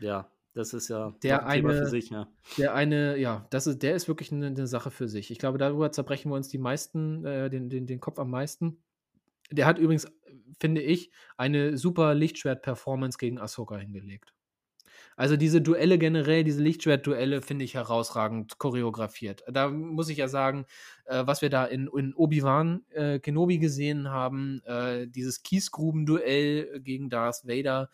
ja, 0.00 0.30
das 0.54 0.72
ist 0.74 0.88
ja 0.88 1.14
Der 1.22 1.46
eine- 1.46 1.68
für 1.74 1.86
sich. 1.86 2.10
Ja. 2.10 2.26
Der 2.58 2.74
eine, 2.74 3.16
ja, 3.18 3.46
das 3.50 3.66
ist, 3.68 3.82
der 3.82 3.94
ist 3.94 4.08
wirklich 4.08 4.32
eine, 4.32 4.46
eine 4.48 4.66
Sache 4.66 4.90
für 4.90 5.08
sich. 5.08 5.30
Ich 5.30 5.38
glaube, 5.38 5.58
darüber 5.58 5.92
zerbrechen 5.92 6.30
wir 6.30 6.36
uns 6.36 6.48
die 6.48 6.58
meisten, 6.58 7.24
äh, 7.24 7.48
den, 7.50 7.70
den, 7.70 7.86
den 7.86 8.00
Kopf 8.00 8.18
am 8.18 8.30
meisten. 8.30 8.82
Der 9.52 9.66
hat 9.66 9.78
übrigens, 9.78 10.06
finde 10.58 10.80
ich, 10.82 11.12
eine 11.36 11.76
super 11.76 12.14
Lichtschwert-Performance 12.14 13.18
gegen 13.18 13.38
Ahsoka 13.38 13.76
hingelegt. 13.76 14.32
Also 15.20 15.36
diese 15.36 15.60
Duelle 15.60 15.98
generell, 15.98 16.44
diese 16.44 16.62
Lichtschwert-Duelle 16.62 17.42
finde 17.42 17.66
ich 17.66 17.74
herausragend 17.74 18.56
choreografiert. 18.56 19.44
Da 19.52 19.68
muss 19.68 20.08
ich 20.08 20.16
ja 20.16 20.28
sagen, 20.28 20.64
äh, 21.04 21.26
was 21.26 21.42
wir 21.42 21.50
da 21.50 21.66
in, 21.66 21.90
in 21.94 22.14
Obi-Wan 22.14 22.86
äh, 22.88 23.18
Kenobi 23.18 23.58
gesehen 23.58 24.08
haben, 24.08 24.62
äh, 24.64 25.06
dieses 25.08 25.42
Kiesgruben-Duell 25.42 26.80
gegen 26.80 27.10
Darth 27.10 27.42
Vader, 27.44 27.90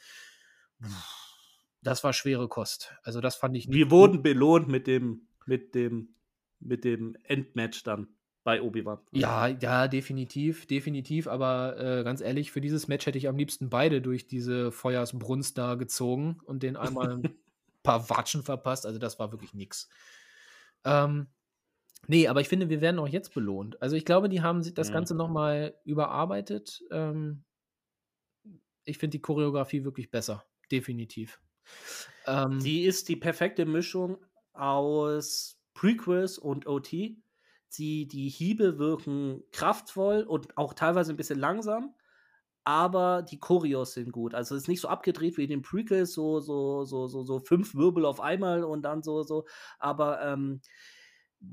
das 1.82 2.04
war 2.04 2.12
schwere 2.12 2.46
Kost. 2.46 2.94
Also 3.02 3.20
das 3.20 3.34
fand 3.34 3.56
ich 3.56 3.66
nicht 3.66 3.76
Wir 3.76 3.90
wurden 3.90 4.22
belohnt 4.22 4.68
mit 4.68 4.86
dem, 4.86 5.26
mit 5.46 5.74
dem, 5.74 6.14
mit 6.60 6.84
dem 6.84 7.16
Endmatch 7.24 7.82
dann 7.82 8.06
bei 8.46 8.62
Obi-Wan. 8.62 9.00
Ja, 9.10 9.48
ja, 9.48 9.88
definitiv, 9.88 10.68
definitiv. 10.68 11.26
Aber 11.26 11.76
äh, 11.80 12.04
ganz 12.04 12.20
ehrlich, 12.20 12.52
für 12.52 12.60
dieses 12.60 12.86
Match 12.86 13.04
hätte 13.04 13.18
ich 13.18 13.26
am 13.26 13.36
liebsten 13.36 13.70
beide 13.70 14.00
durch 14.00 14.28
diese 14.28 14.70
Feuersbrunst 14.70 15.58
da 15.58 15.74
gezogen 15.74 16.38
und 16.44 16.62
den 16.62 16.76
einmal 16.76 17.10
ein 17.10 17.22
paar 17.82 18.08
Watschen 18.08 18.44
verpasst. 18.44 18.86
Also 18.86 19.00
das 19.00 19.18
war 19.18 19.32
wirklich 19.32 19.52
nix. 19.52 19.88
Ähm, 20.84 21.26
nee, 22.06 22.28
aber 22.28 22.40
ich 22.40 22.46
finde, 22.46 22.68
wir 22.68 22.80
werden 22.80 23.00
auch 23.00 23.08
jetzt 23.08 23.34
belohnt. 23.34 23.82
Also 23.82 23.96
ich 23.96 24.04
glaube, 24.04 24.28
die 24.28 24.42
haben 24.42 24.62
das 24.74 24.92
Ganze 24.92 25.14
mhm. 25.14 25.18
nochmal 25.18 25.74
überarbeitet. 25.84 26.84
Ähm, 26.92 27.42
ich 28.84 28.98
finde 28.98 29.18
die 29.18 29.22
Choreografie 29.22 29.82
wirklich 29.82 30.12
besser. 30.12 30.44
Definitiv. 30.70 31.40
Ähm, 32.28 32.60
die 32.60 32.84
ist 32.84 33.08
die 33.08 33.16
perfekte 33.16 33.66
Mischung 33.66 34.18
aus 34.52 35.58
Prequels 35.74 36.38
und 36.38 36.68
OT 36.68 36.94
die, 37.74 38.06
die 38.06 38.28
Hiebe 38.28 38.78
wirken 38.78 39.42
kraftvoll 39.52 40.22
und 40.22 40.56
auch 40.56 40.74
teilweise 40.74 41.12
ein 41.12 41.16
bisschen 41.16 41.38
langsam, 41.38 41.94
aber 42.64 43.22
die 43.22 43.38
Choreos 43.38 43.94
sind 43.94 44.10
gut. 44.10 44.34
Also 44.34 44.56
es 44.56 44.62
ist 44.62 44.68
nicht 44.68 44.80
so 44.80 44.88
abgedreht 44.88 45.36
wie 45.36 45.44
in 45.44 45.50
den 45.50 45.62
Prequels, 45.62 46.12
so, 46.12 46.40
so, 46.40 46.84
so, 46.84 47.06
so, 47.06 47.22
so 47.22 47.38
fünf 47.38 47.74
Wirbel 47.74 48.04
auf 48.04 48.20
einmal 48.20 48.64
und 48.64 48.82
dann 48.82 49.02
so, 49.02 49.22
so. 49.22 49.46
Aber 49.78 50.20
ähm, 50.22 50.60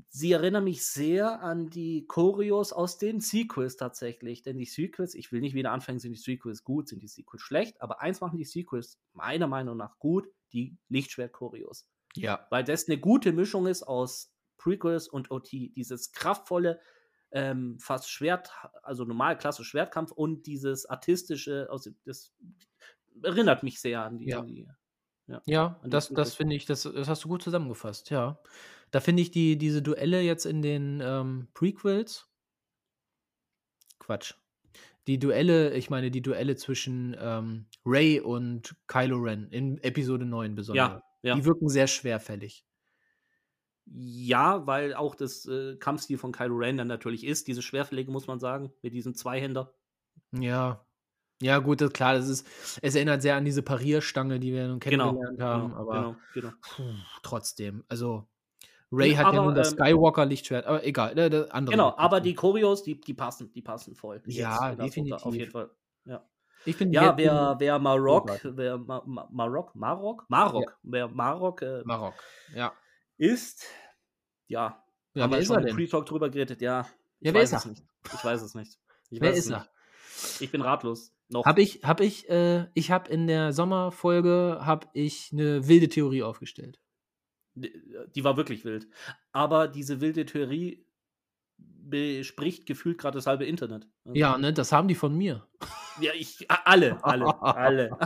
sie 0.08 0.32
erinnern 0.32 0.64
mich 0.64 0.84
sehr 0.84 1.40
an 1.40 1.70
die 1.70 2.06
Choreos 2.08 2.72
aus 2.72 2.98
den 2.98 3.20
Sequels 3.20 3.76
tatsächlich. 3.76 4.42
Denn 4.42 4.58
die 4.58 4.64
Sequels, 4.64 5.14
ich 5.14 5.30
will 5.30 5.40
nicht 5.40 5.54
wieder 5.54 5.70
anfangen, 5.70 6.00
sind 6.00 6.12
die 6.12 6.18
Sequels 6.18 6.64
gut, 6.64 6.88
sind 6.88 7.00
die 7.00 7.08
Sequels 7.08 7.42
schlecht, 7.42 7.80
aber 7.80 8.00
eins 8.00 8.20
machen 8.20 8.36
die 8.36 8.44
Sequels 8.44 8.98
meiner 9.12 9.46
Meinung 9.46 9.76
nach 9.76 9.98
gut, 10.00 10.28
die 10.52 10.76
Lichtschwert-Choreos. 10.88 11.86
Ja. 12.16 12.46
Weil 12.50 12.64
das 12.64 12.88
eine 12.88 12.98
gute 12.98 13.32
Mischung 13.32 13.66
ist 13.66 13.84
aus 13.84 14.33
Prequels 14.56 15.08
und 15.08 15.30
OT. 15.30 15.50
Dieses 15.52 16.12
kraftvolle, 16.12 16.80
ähm, 17.32 17.78
fast 17.80 18.10
Schwert, 18.10 18.50
also 18.82 19.04
normal 19.04 19.36
klasse 19.36 19.64
Schwertkampf 19.64 20.12
und 20.12 20.46
dieses 20.46 20.86
artistische, 20.86 21.68
also 21.70 21.90
das 22.04 22.32
erinnert 23.22 23.62
mich 23.62 23.80
sehr 23.80 24.02
an 24.02 24.18
die. 24.18 24.26
Ja, 24.26 24.38
an 24.40 24.46
die, 24.46 24.68
ja, 25.26 25.42
ja 25.46 25.80
das, 25.84 26.10
das 26.10 26.34
finde 26.34 26.54
ich, 26.54 26.66
das, 26.66 26.82
das 26.82 27.08
hast 27.08 27.24
du 27.24 27.28
gut 27.28 27.42
zusammengefasst, 27.42 28.10
ja. 28.10 28.40
Da 28.90 29.00
finde 29.00 29.22
ich 29.22 29.32
die, 29.32 29.58
diese 29.58 29.82
Duelle 29.82 30.20
jetzt 30.20 30.46
in 30.46 30.62
den 30.62 31.00
ähm, 31.02 31.48
Prequels. 31.54 32.28
Quatsch. 33.98 34.34
Die 35.06 35.18
Duelle, 35.18 35.74
ich 35.74 35.90
meine, 35.90 36.10
die 36.10 36.22
Duelle 36.22 36.56
zwischen 36.56 37.16
ähm, 37.18 37.66
Ray 37.84 38.20
und 38.20 38.76
Kylo 38.86 39.18
Ren 39.18 39.48
in 39.48 39.78
Episode 39.82 40.24
9 40.24 40.54
besonders. 40.54 40.88
Ja, 40.88 41.02
ja. 41.22 41.34
Die 41.34 41.44
wirken 41.44 41.68
sehr 41.68 41.86
schwerfällig. 41.88 42.64
Ja, 43.86 44.66
weil 44.66 44.94
auch 44.94 45.14
das 45.14 45.46
äh, 45.46 45.76
Kampfstil 45.76 46.16
von 46.16 46.32
Kylo 46.32 46.56
Ren 46.56 46.76
dann 46.76 46.88
natürlich 46.88 47.24
ist, 47.24 47.48
diese 47.48 47.62
Schwerfällige, 47.62 48.10
muss 48.10 48.26
man 48.26 48.40
sagen, 48.40 48.72
mit 48.82 48.94
diesem 48.94 49.14
Zweihänder. 49.14 49.74
Ja. 50.32 50.84
Ja, 51.42 51.58
gut, 51.58 51.80
das, 51.80 51.92
klar, 51.92 52.14
das 52.14 52.28
ist, 52.28 52.46
es 52.80 52.94
erinnert 52.94 53.20
sehr 53.20 53.36
an 53.36 53.44
diese 53.44 53.62
Parierstange, 53.62 54.40
die 54.40 54.52
wir 54.52 54.68
nun 54.68 54.78
genau, 54.78 55.10
kennengelernt 55.10 55.38
genau, 55.38 55.48
haben, 55.48 55.74
aber 55.74 55.92
genau, 55.92 56.16
genau. 56.32 56.50
Puh, 56.62 56.82
trotzdem, 57.22 57.84
also 57.88 58.26
Ray 58.90 59.12
ja, 59.12 59.18
hat 59.18 59.26
aber, 59.26 59.36
ja 59.36 59.44
nun 59.44 59.54
das 59.54 59.72
ähm, 59.72 59.78
Skywalker-Lichtschwert, 59.78 60.64
aber 60.64 60.86
egal, 60.86 61.14
ne, 61.14 61.48
andere. 61.50 61.72
Genau, 61.72 61.94
aber 61.96 62.20
die 62.20 62.34
Choreos, 62.34 62.84
die, 62.84 63.00
die 63.00 63.14
passen, 63.14 63.52
die 63.52 63.62
passen 63.62 63.94
voll. 63.96 64.22
Ja, 64.26 64.70
Jetzt, 64.70 64.82
definitiv. 64.82 65.26
Auf 65.26 65.34
jeden 65.34 65.50
Fall. 65.50 65.70
Ja. 66.06 66.24
Ich 66.64 66.78
bin 66.78 66.92
ja, 66.92 67.14
wer, 67.16 67.56
wer 67.58 67.78
Marok, 67.78 68.30
oh 68.30 68.48
wer 68.54 68.78
Ma 68.78 69.02
Marok, 69.30 69.74
Marok, 69.74 70.24
Marok, 70.28 70.62
ja. 70.62 70.76
wer 70.84 71.08
Marok, 71.08 71.62
äh, 71.62 71.82
Marok, 71.84 72.14
ja 72.54 72.72
ist, 73.16 73.64
ja, 74.48 74.84
ja 75.14 75.22
haben 75.22 75.32
wir 75.32 75.44
schon 75.44 75.66
im 75.66 75.76
Pre-Talk 75.76 76.06
drüber 76.06 76.30
geredet, 76.30 76.60
ja. 76.60 76.86
Ich 77.20 77.28
ja, 77.28 77.34
wer 77.34 77.42
ist 77.42 77.52
er? 77.52 77.66
Nicht. 77.66 77.82
Ich 78.12 78.24
weiß 78.24 78.42
es 78.42 78.54
nicht. 78.54 78.78
Ich 79.10 79.20
wer 79.20 79.32
ist 79.32 79.50
er? 79.50 79.68
Ich 80.40 80.50
bin 80.50 80.60
ratlos. 80.60 81.12
Noch. 81.28 81.44
Hab 81.44 81.58
ich, 81.58 81.80
hab 81.82 82.00
ich, 82.00 82.28
äh, 82.28 82.66
ich 82.74 82.90
habe 82.90 83.10
in 83.10 83.26
der 83.26 83.52
Sommerfolge 83.52 84.60
habe 84.60 84.86
ich 84.92 85.30
eine 85.32 85.66
wilde 85.66 85.88
Theorie 85.88 86.22
aufgestellt. 86.22 86.80
Die 87.54 88.24
war 88.24 88.36
wirklich 88.36 88.64
wild. 88.64 88.88
Aber 89.32 89.68
diese 89.68 90.00
wilde 90.00 90.26
Theorie 90.26 90.84
bespricht 91.56 92.66
gefühlt 92.66 92.98
gerade 92.98 93.16
das 93.16 93.26
halbe 93.26 93.44
Internet. 93.44 93.86
Ja, 94.12 94.36
ne, 94.38 94.52
das 94.52 94.72
haben 94.72 94.88
die 94.88 94.94
von 94.94 95.16
mir. 95.16 95.46
Ja, 96.00 96.12
ich, 96.14 96.50
alle, 96.50 97.02
alle, 97.04 97.26
alle. 97.42 97.96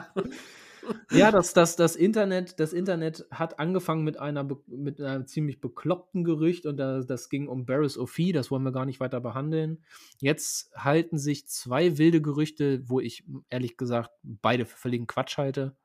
Ja, 1.11 1.31
das, 1.31 1.53
das, 1.53 1.77
das, 1.77 1.97
Internet, 1.97 2.61
das 2.61 2.73
Internet 2.73 3.27
hat 3.31 3.59
angefangen 3.59 4.05
mit, 4.05 4.19
einer, 4.19 4.49
mit 4.67 5.01
einem 5.01 5.27
ziemlich 5.27 5.61
bekloppten 5.61 6.25
Gerücht 6.25 6.67
und 6.67 6.77
das, 6.77 7.07
das 7.07 7.29
ging 7.29 7.49
um 7.49 7.67
Barris 7.67 7.99
O'Fee, 7.99 8.33
das 8.33 8.51
wollen 8.51 8.63
wir 8.63 8.73
gar 8.73 8.87
nicht 8.87 9.01
weiter 9.01 9.21
behandeln. 9.21 9.85
Jetzt 10.21 10.73
halten 10.77 11.19
sich 11.19 11.47
zwei 11.49 11.99
wilde 11.99 12.21
Gerüchte, 12.21 12.83
wo 12.89 13.01
ich 13.01 13.25
ehrlich 13.51 13.77
gesagt 13.77 14.11
beide 14.23 14.67
für 14.67 14.77
völligen 14.77 15.07
Quatsch 15.07 15.39
halte. 15.39 15.77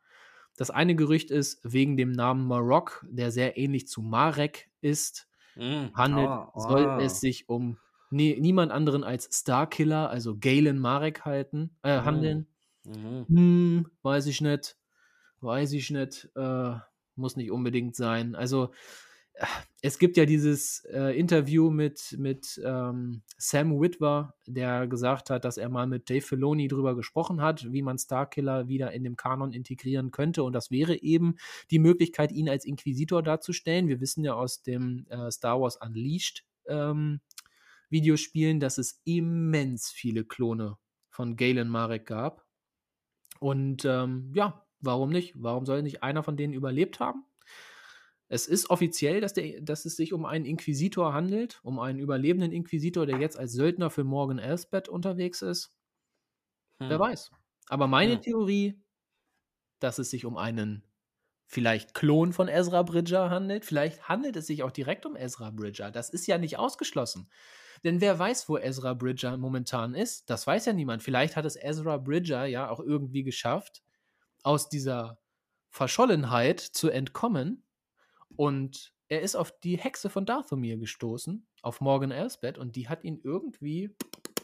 Das 0.57 0.69
eine 0.69 0.95
Gerücht 0.95 1.31
ist, 1.31 1.59
wegen 1.63 1.97
dem 1.97 2.11
Namen 2.11 2.47
Marok, 2.47 3.05
der 3.09 3.31
sehr 3.31 3.57
ähnlich 3.57 3.87
zu 3.87 4.01
Marek 4.01 4.69
ist, 4.81 5.27
mm, 5.55 5.95
handelt, 5.95 6.29
oh, 6.29 6.47
oh. 6.53 6.59
soll 6.59 6.99
es 7.01 7.19
sich 7.19 7.49
um 7.49 7.77
nie, 8.11 8.39
niemand 8.39 8.71
anderen 8.71 9.03
als 9.03 9.29
Starkiller, 9.31 10.09
also 10.09 10.37
Galen 10.37 10.77
Marek 10.77 11.25
halten, 11.25 11.75
äh, 11.81 11.99
mm. 11.99 12.05
handeln. 12.05 12.47
Mhm. 12.85 13.25
Hm, 13.29 13.87
weiß 14.03 14.27
ich 14.27 14.41
nicht 14.41 14.77
weiß 15.43 15.73
ich 15.73 15.89
nicht, 15.91 16.29
äh, 16.35 16.75
muss 17.15 17.35
nicht 17.35 17.51
unbedingt 17.51 17.95
sein. 17.95 18.35
Also 18.35 18.71
äh, 19.33 19.45
es 19.81 19.99
gibt 19.99 20.17
ja 20.17 20.25
dieses 20.25 20.85
äh, 20.85 21.17
Interview 21.17 21.69
mit, 21.69 22.15
mit 22.17 22.61
ähm, 22.63 23.21
Sam 23.37 23.79
Witwer, 23.79 24.33
der 24.47 24.87
gesagt 24.87 25.29
hat, 25.29 25.45
dass 25.45 25.57
er 25.57 25.69
mal 25.69 25.87
mit 25.87 26.09
Dave 26.09 26.21
Filoni 26.21 26.67
drüber 26.67 26.95
gesprochen 26.95 27.41
hat, 27.41 27.71
wie 27.71 27.81
man 27.81 27.97
Starkiller 27.97 28.67
wieder 28.67 28.91
in 28.93 29.03
dem 29.03 29.17
Kanon 29.17 29.51
integrieren 29.51 30.11
könnte. 30.11 30.43
Und 30.43 30.53
das 30.53 30.71
wäre 30.71 30.95
eben 31.01 31.35
die 31.71 31.79
Möglichkeit, 31.79 32.31
ihn 32.31 32.49
als 32.49 32.65
Inquisitor 32.65 33.21
darzustellen. 33.21 33.87
Wir 33.87 33.99
wissen 33.99 34.23
ja 34.23 34.33
aus 34.33 34.61
dem 34.61 35.05
äh, 35.09 35.29
Star 35.31 35.59
Wars 35.59 35.77
Unleashed 35.77 36.45
ähm, 36.67 37.19
Videospielen, 37.89 38.59
dass 38.59 38.77
es 38.77 39.01
immens 39.03 39.91
viele 39.91 40.23
Klone 40.23 40.77
von 41.09 41.35
Galen 41.35 41.69
Marek 41.69 42.07
gab. 42.07 42.45
Und 43.39 43.85
ähm, 43.85 44.31
ja, 44.33 44.65
Warum 44.83 45.09
nicht? 45.09 45.33
Warum 45.35 45.65
soll 45.65 45.81
nicht 45.81 46.03
einer 46.03 46.23
von 46.23 46.37
denen 46.37 46.53
überlebt 46.53 46.99
haben? 46.99 47.25
Es 48.27 48.47
ist 48.47 48.69
offiziell, 48.69 49.21
dass, 49.21 49.33
der, 49.33 49.61
dass 49.61 49.85
es 49.85 49.95
sich 49.95 50.11
um 50.11 50.25
einen 50.25 50.45
Inquisitor 50.45 51.13
handelt, 51.13 51.59
um 51.63 51.79
einen 51.79 51.99
überlebenden 51.99 52.51
Inquisitor, 52.51 53.05
der 53.05 53.19
jetzt 53.19 53.37
als 53.37 53.53
Söldner 53.53 53.89
für 53.89 54.03
Morgan 54.03 54.39
Elsbeth 54.39 54.89
unterwegs 54.89 55.41
ist. 55.41 55.71
Hm. 56.79 56.89
Wer 56.89 56.99
weiß. 56.99 57.31
Aber 57.69 57.87
meine 57.87 58.15
hm. 58.15 58.21
Theorie, 58.21 58.81
dass 59.79 59.99
es 59.99 60.09
sich 60.09 60.25
um 60.25 60.37
einen 60.37 60.83
vielleicht 61.45 61.93
Klon 61.93 62.33
von 62.33 62.47
Ezra 62.47 62.81
Bridger 62.83 63.29
handelt, 63.29 63.65
vielleicht 63.65 64.09
handelt 64.09 64.35
es 64.35 64.47
sich 64.47 64.63
auch 64.63 64.71
direkt 64.71 65.05
um 65.05 65.15
Ezra 65.15 65.51
Bridger. 65.51 65.91
Das 65.91 66.09
ist 66.09 66.25
ja 66.25 66.37
nicht 66.37 66.57
ausgeschlossen. 66.57 67.29
Denn 67.83 68.01
wer 68.01 68.17
weiß, 68.17 68.49
wo 68.49 68.57
Ezra 68.57 68.93
Bridger 68.93 69.37
momentan 69.37 69.93
ist? 69.93 70.29
Das 70.29 70.47
weiß 70.47 70.65
ja 70.65 70.73
niemand. 70.73 71.03
Vielleicht 71.03 71.35
hat 71.35 71.45
es 71.45 71.55
Ezra 71.55 71.97
Bridger 71.97 72.45
ja 72.45 72.69
auch 72.69 72.79
irgendwie 72.79 73.23
geschafft, 73.23 73.83
aus 74.43 74.69
dieser 74.69 75.19
Verschollenheit 75.69 76.59
zu 76.59 76.89
entkommen 76.89 77.63
und 78.35 78.93
er 79.07 79.21
ist 79.21 79.35
auf 79.35 79.59
die 79.59 79.77
Hexe 79.77 80.09
von 80.09 80.25
Dathomir 80.25 80.77
gestoßen, 80.77 81.45
auf 81.61 81.81
Morgan 81.81 82.11
Elsbeth, 82.11 82.57
und 82.57 82.75
die 82.75 82.89
hat 82.89 83.03
ihn 83.03 83.19
irgendwie 83.23 83.95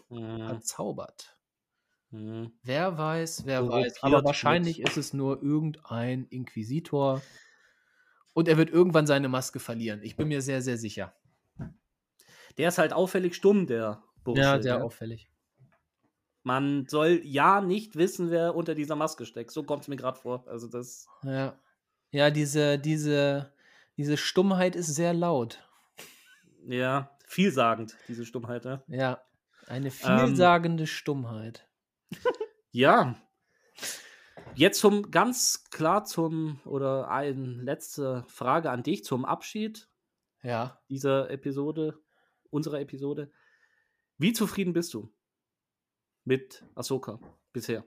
mhm. 0.10 0.48
verzaubert. 0.48 1.40
Mhm. 2.12 2.54
Wer 2.64 2.98
weiß, 2.98 3.46
wer 3.46 3.64
so 3.64 3.70
weiß. 3.70 4.04
Aber 4.04 4.24
wahrscheinlich 4.24 4.80
ist 4.80 4.98
es 4.98 5.14
nur 5.14 5.42
irgendein 5.42 6.26
Inquisitor. 6.26 7.22
Und 8.34 8.48
er 8.48 8.58
wird 8.58 8.70
irgendwann 8.70 9.08
seine 9.08 9.28
Maske 9.28 9.60
verlieren. 9.60 10.02
Ich 10.04 10.16
bin 10.16 10.28
mir 10.28 10.42
sehr, 10.42 10.62
sehr 10.62 10.78
sicher. 10.78 11.16
Der 12.58 12.70
ist 12.70 12.78
halt 12.78 12.94
auffällig 12.94 13.36
stumm, 13.36 13.68
der 13.68 14.04
Bursche. 14.24 14.42
Ja, 14.42 14.62
sehr 14.62 14.78
ja. 14.78 14.82
auffällig. 14.82 15.30
Man 16.50 16.88
soll 16.88 17.22
ja 17.26 17.62
nicht 17.62 17.96
wissen, 17.96 18.32
wer 18.32 18.56
unter 18.56 18.74
dieser 18.74 18.96
Maske 18.96 19.28
steckt. 19.28 19.52
So 19.52 19.62
kommt 19.62 19.84
es 19.84 19.88
mir 19.88 19.98
gerade 19.98 20.18
vor. 20.18 20.48
Also 20.48 20.68
das. 20.68 21.08
Ja. 21.22 21.54
Ja, 22.10 22.32
diese, 22.32 22.80
diese, 22.80 23.54
diese 23.98 24.18
Stummheit 24.18 24.76
ist 24.76 24.96
sehr 24.96 25.14
laut. 25.14 25.64
Ja, 26.66 27.16
vielsagend, 27.28 27.96
diese 28.08 28.26
Stummheit, 28.26 28.66
ja. 28.66 28.84
Ja. 28.88 29.22
Eine 29.68 29.90
ähm. 29.90 29.92
vielsagende 29.92 30.86
ähm, 30.86 30.88
Stummheit. 30.88 31.68
ja. 32.72 33.14
Jetzt 34.56 34.80
zum 34.80 35.12
ganz 35.12 35.66
klar 35.70 36.06
zum 36.06 36.62
oder 36.66 37.12
eine 37.12 37.46
letzte 37.62 38.24
Frage 38.28 38.72
an 38.72 38.82
dich 38.82 39.04
zum 39.04 39.24
Abschied 39.24 39.88
Ja. 40.42 40.82
dieser 40.90 41.30
Episode, 41.30 42.00
unserer 42.50 42.80
Episode. 42.80 43.32
Wie 44.18 44.34
zufrieden 44.34 44.74
bist 44.74 44.96
du 44.96 45.14
mit 46.26 46.66
Ahsoka 46.76 47.20
bisher? 47.54 47.86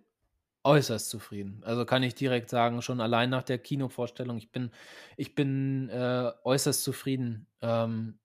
Äußerst 0.64 1.10
zufrieden. 1.10 1.60
Also 1.64 1.84
kann 1.84 2.04
ich 2.04 2.14
direkt 2.14 2.48
sagen, 2.48 2.82
schon 2.82 3.00
allein 3.00 3.30
nach 3.30 3.42
der 3.42 3.58
Kinovorstellung, 3.58 4.36
ich 4.38 4.52
bin, 4.52 4.70
ich 5.16 5.34
bin 5.34 5.88
äh, 5.88 6.30
äußerst 6.44 6.84
zufrieden. 6.84 7.48
Ähm, 7.60 8.20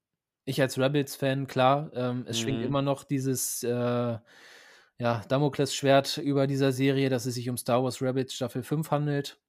ich 0.46 0.62
als 0.62 0.78
Rebels-Fan, 0.78 1.48
klar, 1.48 1.92
ähm, 1.96 2.26
es 2.28 2.40
schwingt 2.40 2.62
Mhm. 2.62 2.64
immer 2.64 2.84
noch 2.84 3.04
dieses 3.06 3.64
äh, 3.64 3.70
ja, 5.00 5.22
Damoklesschwert 5.30 6.18
über 6.18 6.46
dieser 6.48 6.72
Serie, 6.72 7.10
dass 7.10 7.26
es 7.26 7.36
sich 7.36 7.50
um 7.50 7.58
Star 7.58 7.84
Wars 7.84 8.02
Rebels 8.04 8.34
Staffel 8.36 8.62
5 8.64 8.92
handelt. 8.92 9.42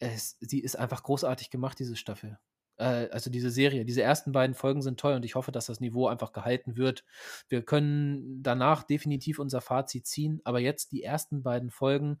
Es, 0.00 0.36
sie 0.40 0.58
ist 0.60 0.74
einfach 0.76 1.04
großartig 1.04 1.50
gemacht, 1.50 1.78
diese 1.78 1.94
Staffel. 1.96 2.38
Äh, 2.78 3.08
also 3.10 3.30
diese 3.30 3.50
Serie. 3.50 3.84
Diese 3.84 4.02
ersten 4.02 4.32
beiden 4.32 4.54
Folgen 4.54 4.82
sind 4.82 4.98
toll 4.98 5.14
und 5.14 5.24
ich 5.24 5.34
hoffe, 5.34 5.52
dass 5.52 5.66
das 5.66 5.80
Niveau 5.80 6.08
einfach 6.08 6.32
gehalten 6.32 6.76
wird. 6.76 7.04
Wir 7.48 7.62
können 7.62 8.42
danach 8.42 8.84
definitiv 8.84 9.38
unser 9.38 9.60
Fazit 9.60 10.06
ziehen, 10.06 10.40
aber 10.44 10.60
jetzt 10.60 10.92
die 10.92 11.02
ersten 11.02 11.42
beiden 11.42 11.70
Folgen 11.70 12.20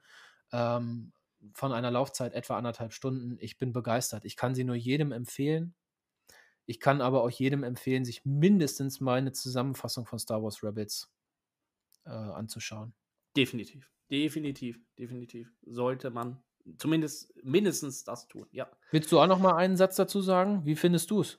ähm, 0.52 1.12
von 1.54 1.72
einer 1.72 1.90
Laufzeit 1.90 2.34
etwa 2.34 2.58
anderthalb 2.58 2.92
Stunden. 2.92 3.36
Ich 3.40 3.58
bin 3.58 3.72
begeistert. 3.72 4.24
Ich 4.24 4.36
kann 4.36 4.54
sie 4.54 4.64
nur 4.64 4.76
jedem 4.76 5.12
empfehlen. 5.12 5.74
Ich 6.66 6.80
kann 6.80 7.00
aber 7.00 7.22
auch 7.22 7.30
jedem 7.30 7.64
empfehlen, 7.64 8.04
sich 8.04 8.26
mindestens 8.26 9.00
mal 9.00 9.18
eine 9.18 9.32
Zusammenfassung 9.32 10.04
von 10.04 10.18
Star 10.18 10.42
Wars 10.42 10.62
Rebels 10.62 11.10
äh, 12.04 12.10
anzuschauen. 12.10 12.92
Definitiv. 13.36 13.90
Definitiv. 14.10 14.78
Definitiv. 14.98 15.50
Sollte 15.62 16.10
man 16.10 16.42
zumindest 16.76 17.32
mindestens 17.44 18.04
das 18.04 18.28
tun, 18.28 18.46
ja. 18.52 18.68
Willst 18.90 19.10
du 19.12 19.20
auch 19.20 19.26
noch 19.26 19.38
mal 19.38 19.56
einen 19.56 19.76
Satz 19.76 19.96
dazu 19.96 20.20
sagen? 20.20 20.64
Wie 20.64 20.76
findest 20.76 21.10
du 21.10 21.20
es? 21.20 21.38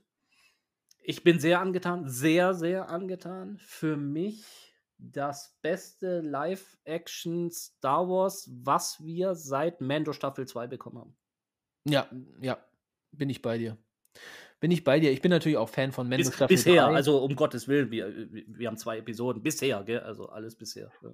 Ich 1.02 1.24
bin 1.24 1.40
sehr 1.40 1.60
angetan, 1.60 2.08
sehr, 2.08 2.54
sehr 2.54 2.90
angetan. 2.90 3.58
Für 3.60 3.98
mich 3.98 4.46
das 4.98 5.58
beste 5.62 6.22
Live-Action 6.22 7.52
Star 7.52 8.08
Wars, 8.08 8.50
was 8.52 9.04
wir 9.04 9.36
seit 9.36 9.82
Mando 9.82 10.14
Staffel 10.14 10.48
2 10.48 10.68
bekommen 10.68 11.00
haben. 11.00 11.18
Ja, 11.86 12.10
ja, 12.42 12.58
bin 13.12 13.30
ich 13.30 13.42
bei 13.42 13.58
dir. 13.58 13.78
Bin 14.60 14.72
ich 14.72 14.84
bei 14.84 15.00
dir. 15.00 15.12
Ich 15.12 15.22
bin 15.22 15.32
natürlich 15.32 15.58
auch 15.58 15.70
Fan 15.70 15.94
von 15.94 16.10
Mando 16.10 16.26
Bis, 16.26 16.36
Staffel 16.36 16.56
bisher, 16.56 16.86
3. 16.88 16.94
also 16.96 17.24
um 17.24 17.36
Gottes 17.36 17.68
Willen, 17.70 17.92
wir, 17.92 18.14
wir 18.32 18.68
haben 18.68 18.78
zwei 18.78 18.98
Episoden. 18.98 19.42
Bisher, 19.42 19.82
gell? 19.84 20.02
Also 20.02 20.28
alles 20.28 20.56
bisher. 20.56 20.92
Ja. 21.02 21.12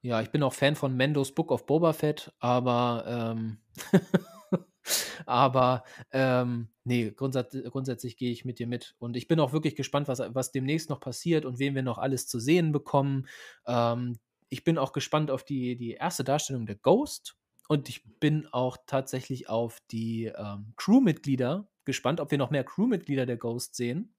Ja, 0.00 0.20
ich 0.20 0.30
bin 0.30 0.42
auch 0.42 0.52
Fan 0.52 0.76
von 0.76 0.96
Mendos 0.96 1.34
Book 1.34 1.50
of 1.50 1.66
Boba 1.66 1.92
Fett, 1.92 2.32
aber 2.38 3.04
ähm, 3.06 3.58
aber 5.26 5.84
ähm, 6.12 6.68
nee, 6.84 7.10
grundsatz, 7.10 7.56
grundsätzlich 7.70 8.16
gehe 8.16 8.30
ich 8.30 8.44
mit 8.44 8.58
dir 8.58 8.66
mit. 8.66 8.94
Und 8.98 9.16
ich 9.16 9.26
bin 9.26 9.40
auch 9.40 9.52
wirklich 9.52 9.74
gespannt, 9.74 10.08
was, 10.08 10.20
was 10.20 10.52
demnächst 10.52 10.88
noch 10.88 11.00
passiert 11.00 11.44
und 11.44 11.58
wen 11.58 11.74
wir 11.74 11.82
noch 11.82 11.98
alles 11.98 12.28
zu 12.28 12.38
sehen 12.38 12.70
bekommen. 12.70 13.26
Ähm, 13.66 14.18
ich 14.50 14.64
bin 14.64 14.78
auch 14.78 14.92
gespannt 14.92 15.30
auf 15.30 15.44
die, 15.44 15.76
die 15.76 15.92
erste 15.92 16.24
Darstellung 16.24 16.66
der 16.66 16.76
Ghost. 16.76 17.36
Und 17.68 17.90
ich 17.90 18.02
bin 18.18 18.46
auch 18.50 18.78
tatsächlich 18.86 19.50
auf 19.50 19.80
die 19.90 20.26
ähm, 20.26 20.72
Crewmitglieder 20.76 21.68
gespannt, 21.84 22.20
ob 22.20 22.30
wir 22.30 22.38
noch 22.38 22.50
mehr 22.50 22.64
Crewmitglieder 22.64 23.26
der 23.26 23.36
Ghost 23.36 23.74
sehen. 23.74 24.14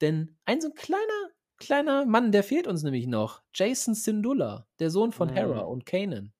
Denn 0.00 0.38
ein 0.46 0.60
so 0.60 0.68
ein 0.68 0.74
kleiner, 0.74 1.30
kleiner 1.58 2.06
Mann, 2.06 2.32
der 2.32 2.42
fehlt 2.44 2.66
uns 2.66 2.82
nämlich 2.82 3.06
noch. 3.06 3.42
Jason 3.54 3.94
Syndulla, 3.94 4.66
der 4.80 4.90
Sohn 4.90 5.12
von 5.12 5.28
Mhm. 5.28 5.34
Hera 5.34 5.60
und 5.60 5.86
Kanan. 5.86 6.32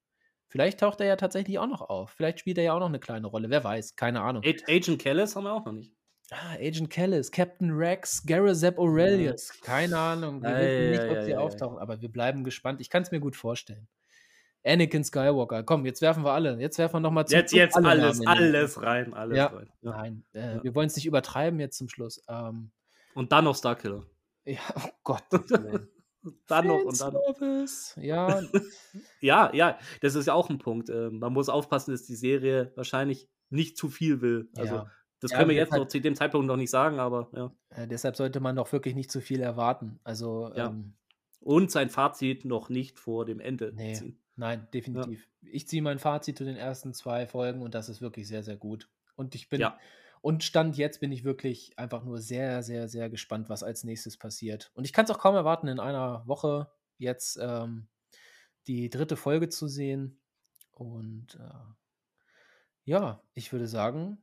Vielleicht 0.48 0.80
taucht 0.80 1.00
er 1.00 1.06
ja 1.06 1.16
tatsächlich 1.16 1.58
auch 1.58 1.66
noch 1.66 1.82
auf. 1.82 2.10
Vielleicht 2.12 2.40
spielt 2.40 2.56
er 2.58 2.64
ja 2.64 2.72
auch 2.72 2.80
noch 2.80 2.86
eine 2.88 3.00
kleine 3.00 3.26
Rolle. 3.26 3.50
Wer 3.50 3.62
weiß, 3.64 3.96
keine 3.96 4.22
Ahnung. 4.22 4.42
Ag- 4.44 4.64
Agent 4.68 4.98
Kellis 5.00 5.36
haben 5.36 5.44
wir 5.44 5.52
auch 5.52 5.64
noch 5.66 5.72
nicht. 5.72 5.92
Ah, 6.30 6.54
Agent 6.58 6.90
Callis, 6.90 7.30
Captain 7.30 7.70
Rex, 7.70 8.24
Garazep 8.24 8.78
Aurelius. 8.78 9.50
Keine 9.62 9.98
Ahnung. 9.98 10.42
Wir 10.42 10.50
Ja, 10.50 10.56
wissen 10.58 10.82
ja, 10.84 10.90
nicht, 10.90 10.98
ja, 11.02 11.08
ob 11.10 11.16
ja, 11.16 11.22
sie 11.24 11.30
ja, 11.30 11.36
ja. 11.38 11.42
auftauchen, 11.44 11.78
aber 11.78 12.00
wir 12.00 12.10
bleiben 12.10 12.44
gespannt. 12.44 12.80
Ich 12.80 12.90
kann 12.90 13.02
es 13.02 13.10
mir 13.10 13.20
gut 13.20 13.36
vorstellen. 13.36 13.88
Anakin 14.64 15.04
Skywalker. 15.04 15.62
Komm, 15.62 15.86
jetzt 15.86 16.02
werfen 16.02 16.24
wir 16.24 16.32
alle. 16.32 16.58
Jetzt 16.60 16.78
werfen 16.78 16.94
wir 16.96 17.00
nochmal 17.00 17.26
zum 17.26 17.38
Jetzt, 17.38 17.52
jetzt 17.52 17.76
alle 17.76 17.88
alles, 17.88 18.26
alles 18.26 18.82
rein, 18.82 19.14
alles 19.14 19.36
Ja. 19.38 19.46
rein. 19.46 19.70
Ja. 19.82 19.90
Nein, 19.92 20.24
äh, 20.34 20.56
Ja. 20.56 20.64
wir 20.64 20.74
wollen 20.74 20.88
es 20.88 20.96
nicht 20.96 21.06
übertreiben 21.06 21.60
jetzt 21.60 21.78
zum 21.78 21.88
Schluss. 21.88 22.22
Ähm, 22.28 22.72
Und 23.14 23.32
dann 23.32 23.44
noch 23.44 23.56
Starkiller. 23.56 24.02
Ja, 24.52 24.60
oh 24.76 24.88
Gott. 25.04 25.22
Dann 26.48 26.66
noch 26.66 26.82
und 26.84 27.00
dann 27.00 27.14
noch. 27.14 27.66
Ja, 27.96 28.42
Ja, 29.20 29.54
ja, 29.54 29.78
das 30.02 30.14
ist 30.16 30.26
ja 30.26 30.34
auch 30.34 30.50
ein 30.50 30.58
Punkt. 30.58 30.90
Ähm, 30.90 31.20
man 31.20 31.32
muss 31.32 31.48
aufpassen, 31.48 31.92
dass 31.92 32.02
die 32.02 32.16
Serie 32.16 32.72
wahrscheinlich 32.74 33.28
nicht 33.50 33.76
zu 33.78 33.88
viel 33.88 34.20
will. 34.20 34.50
Also, 34.56 34.74
ja. 34.74 34.90
das 35.20 35.30
Ja, 35.30 35.38
können 35.38 35.50
wir 35.50 35.56
jetzt 35.56 35.72
noch 35.72 35.86
zu 35.86 36.00
dem 36.00 36.16
Zeitpunkt 36.16 36.46
noch 36.48 36.56
nicht 36.56 36.70
sagen, 36.70 36.98
aber 36.98 37.30
ja. 37.34 37.52
Äh, 37.70 37.86
deshalb 37.86 38.16
sollte 38.16 38.40
man 38.40 38.56
doch 38.56 38.70
wirklich 38.72 38.94
nicht 38.96 39.10
zu 39.12 39.20
viel 39.20 39.40
erwarten. 39.40 40.00
Also, 40.02 40.52
Ja. 40.54 40.66
ähm, 40.66 40.94
Und 41.40 41.70
sein 41.70 41.88
Fazit 41.88 42.44
noch 42.44 42.68
nicht 42.68 42.98
vor 42.98 43.24
dem 43.24 43.38
Ende 43.40 43.72
Nee. 43.74 43.94
ziehen. 43.94 44.18
nein, 44.34 44.66
definitiv. 44.74 45.26
Ich 45.42 45.68
ziehe 45.68 45.82
mein 45.82 46.00
Fazit 46.00 46.36
zu 46.36 46.44
den 46.44 46.56
ersten 46.56 46.92
zwei 46.94 47.26
Folgen 47.26 47.62
und 47.62 47.74
das 47.74 47.88
ist 47.88 48.02
wirklich 48.02 48.26
sehr, 48.26 48.42
sehr 48.42 48.56
gut. 48.56 48.90
Und 49.14 49.34
ich 49.36 49.48
bin. 49.48 49.60
Und 50.20 50.44
Stand 50.44 50.76
jetzt 50.76 51.00
bin 51.00 51.12
ich 51.12 51.24
wirklich 51.24 51.78
einfach 51.78 52.04
nur 52.04 52.18
sehr, 52.18 52.62
sehr, 52.62 52.88
sehr 52.88 53.08
gespannt, 53.10 53.48
was 53.48 53.62
als 53.62 53.84
nächstes 53.84 54.16
passiert. 54.16 54.70
Und 54.74 54.84
ich 54.84 54.92
kann 54.92 55.04
es 55.04 55.10
auch 55.10 55.18
kaum 55.18 55.34
erwarten, 55.34 55.68
in 55.68 55.80
einer 55.80 56.26
Woche 56.26 56.70
jetzt 56.98 57.38
ähm, 57.40 57.88
die 58.66 58.90
dritte 58.90 59.16
Folge 59.16 59.48
zu 59.48 59.68
sehen. 59.68 60.20
Und 60.72 61.36
äh, 61.40 61.74
ja, 62.84 63.22
ich 63.34 63.52
würde 63.52 63.66
sagen, 63.66 64.18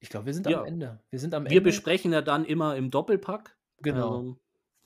ich 0.00 0.08
glaube, 0.08 0.26
wir 0.26 0.34
sind 0.34 0.46
Ja. 0.48 0.60
am 0.60 0.66
Ende. 0.66 1.00
Wir 1.10 1.18
sind 1.18 1.34
am 1.34 1.44
Wir 1.44 1.50
Ende. 1.52 1.60
besprechen 1.62 2.12
ja 2.12 2.22
dann 2.22 2.44
immer 2.44 2.76
im 2.76 2.90
Doppelpack. 2.90 3.56
Genau. 3.82 4.16
Also, 4.18 4.40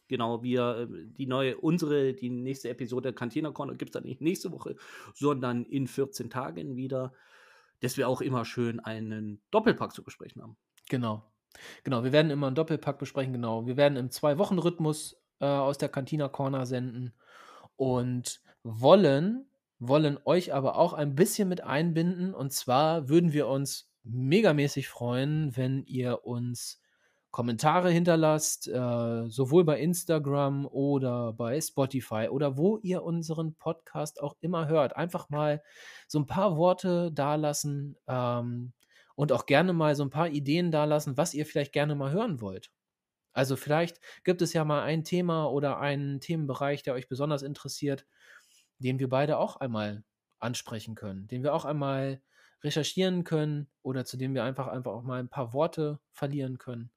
genau, 0.08 0.42
wir, 0.42 0.88
äh, 0.90 1.06
die 1.06 1.26
neue, 1.26 1.56
unsere, 1.56 2.14
die 2.14 2.30
nächste 2.30 2.68
Episode 2.68 3.12
Cantina 3.12 3.50
Corner 3.52 3.74
gibt 3.74 3.90
es 3.90 3.92
dann 3.94 4.04
nicht 4.04 4.20
nächste 4.20 4.52
Woche, 4.52 4.76
sondern 5.14 5.64
in 5.64 5.86
14 5.86 6.30
Tagen 6.30 6.76
wieder, 6.76 7.12
dass 7.80 7.96
wir 7.96 8.08
auch 8.08 8.20
immer 8.20 8.44
schön 8.44 8.80
einen 8.80 9.40
Doppelpack 9.50 9.92
zu 9.92 10.02
besprechen 10.02 10.42
haben. 10.42 10.56
Genau. 10.88 11.24
Genau, 11.84 12.04
wir 12.04 12.12
werden 12.12 12.30
immer 12.30 12.48
einen 12.48 12.56
Doppelpack 12.56 12.98
besprechen, 12.98 13.32
genau. 13.32 13.66
Wir 13.66 13.76
werden 13.76 13.96
im 13.96 14.10
Zwei-Wochen-Rhythmus 14.10 15.16
äh, 15.40 15.46
aus 15.46 15.78
der 15.78 15.88
Cantina 15.88 16.28
Corner 16.28 16.66
senden 16.66 17.12
und 17.76 18.40
wollen, 18.62 19.46
wollen 19.78 20.18
euch 20.24 20.52
aber 20.52 20.76
auch 20.76 20.92
ein 20.92 21.14
bisschen 21.14 21.48
mit 21.48 21.62
einbinden. 21.62 22.34
Und 22.34 22.52
zwar 22.52 23.08
würden 23.08 23.32
wir 23.32 23.48
uns 23.48 23.90
megamäßig 24.02 24.88
freuen, 24.88 25.56
wenn 25.56 25.84
ihr 25.84 26.24
uns 26.24 26.80
Kommentare 27.34 27.90
hinterlasst, 27.90 28.68
äh, 28.68 29.28
sowohl 29.28 29.64
bei 29.64 29.80
Instagram 29.80 30.66
oder 30.66 31.32
bei 31.32 31.60
Spotify 31.60 32.28
oder 32.30 32.56
wo 32.56 32.78
ihr 32.78 33.02
unseren 33.02 33.56
Podcast 33.56 34.22
auch 34.22 34.36
immer 34.40 34.68
hört. 34.68 34.94
Einfach 34.94 35.30
mal 35.30 35.60
so 36.06 36.20
ein 36.20 36.28
paar 36.28 36.56
Worte 36.56 37.10
dalassen 37.10 37.96
ähm, 38.06 38.72
und 39.16 39.32
auch 39.32 39.46
gerne 39.46 39.72
mal 39.72 39.96
so 39.96 40.04
ein 40.04 40.10
paar 40.10 40.28
Ideen 40.28 40.70
dalassen, 40.70 41.16
was 41.16 41.34
ihr 41.34 41.44
vielleicht 41.44 41.72
gerne 41.72 41.96
mal 41.96 42.12
hören 42.12 42.40
wollt. 42.40 42.70
Also 43.32 43.56
vielleicht 43.56 43.98
gibt 44.22 44.40
es 44.40 44.52
ja 44.52 44.64
mal 44.64 44.84
ein 44.84 45.02
Thema 45.02 45.46
oder 45.50 45.80
einen 45.80 46.20
Themenbereich, 46.20 46.84
der 46.84 46.94
euch 46.94 47.08
besonders 47.08 47.42
interessiert, 47.42 48.06
den 48.78 49.00
wir 49.00 49.08
beide 49.08 49.38
auch 49.38 49.56
einmal 49.56 50.04
ansprechen 50.38 50.94
können, 50.94 51.26
den 51.26 51.42
wir 51.42 51.52
auch 51.52 51.64
einmal 51.64 52.22
recherchieren 52.62 53.24
können 53.24 53.66
oder 53.82 54.04
zu 54.04 54.16
dem 54.16 54.34
wir 54.36 54.44
einfach 54.44 54.68
einfach 54.68 54.92
auch 54.92 55.02
mal 55.02 55.18
ein 55.18 55.28
paar 55.28 55.52
Worte 55.52 55.98
verlieren 56.12 56.58
können. 56.58 56.92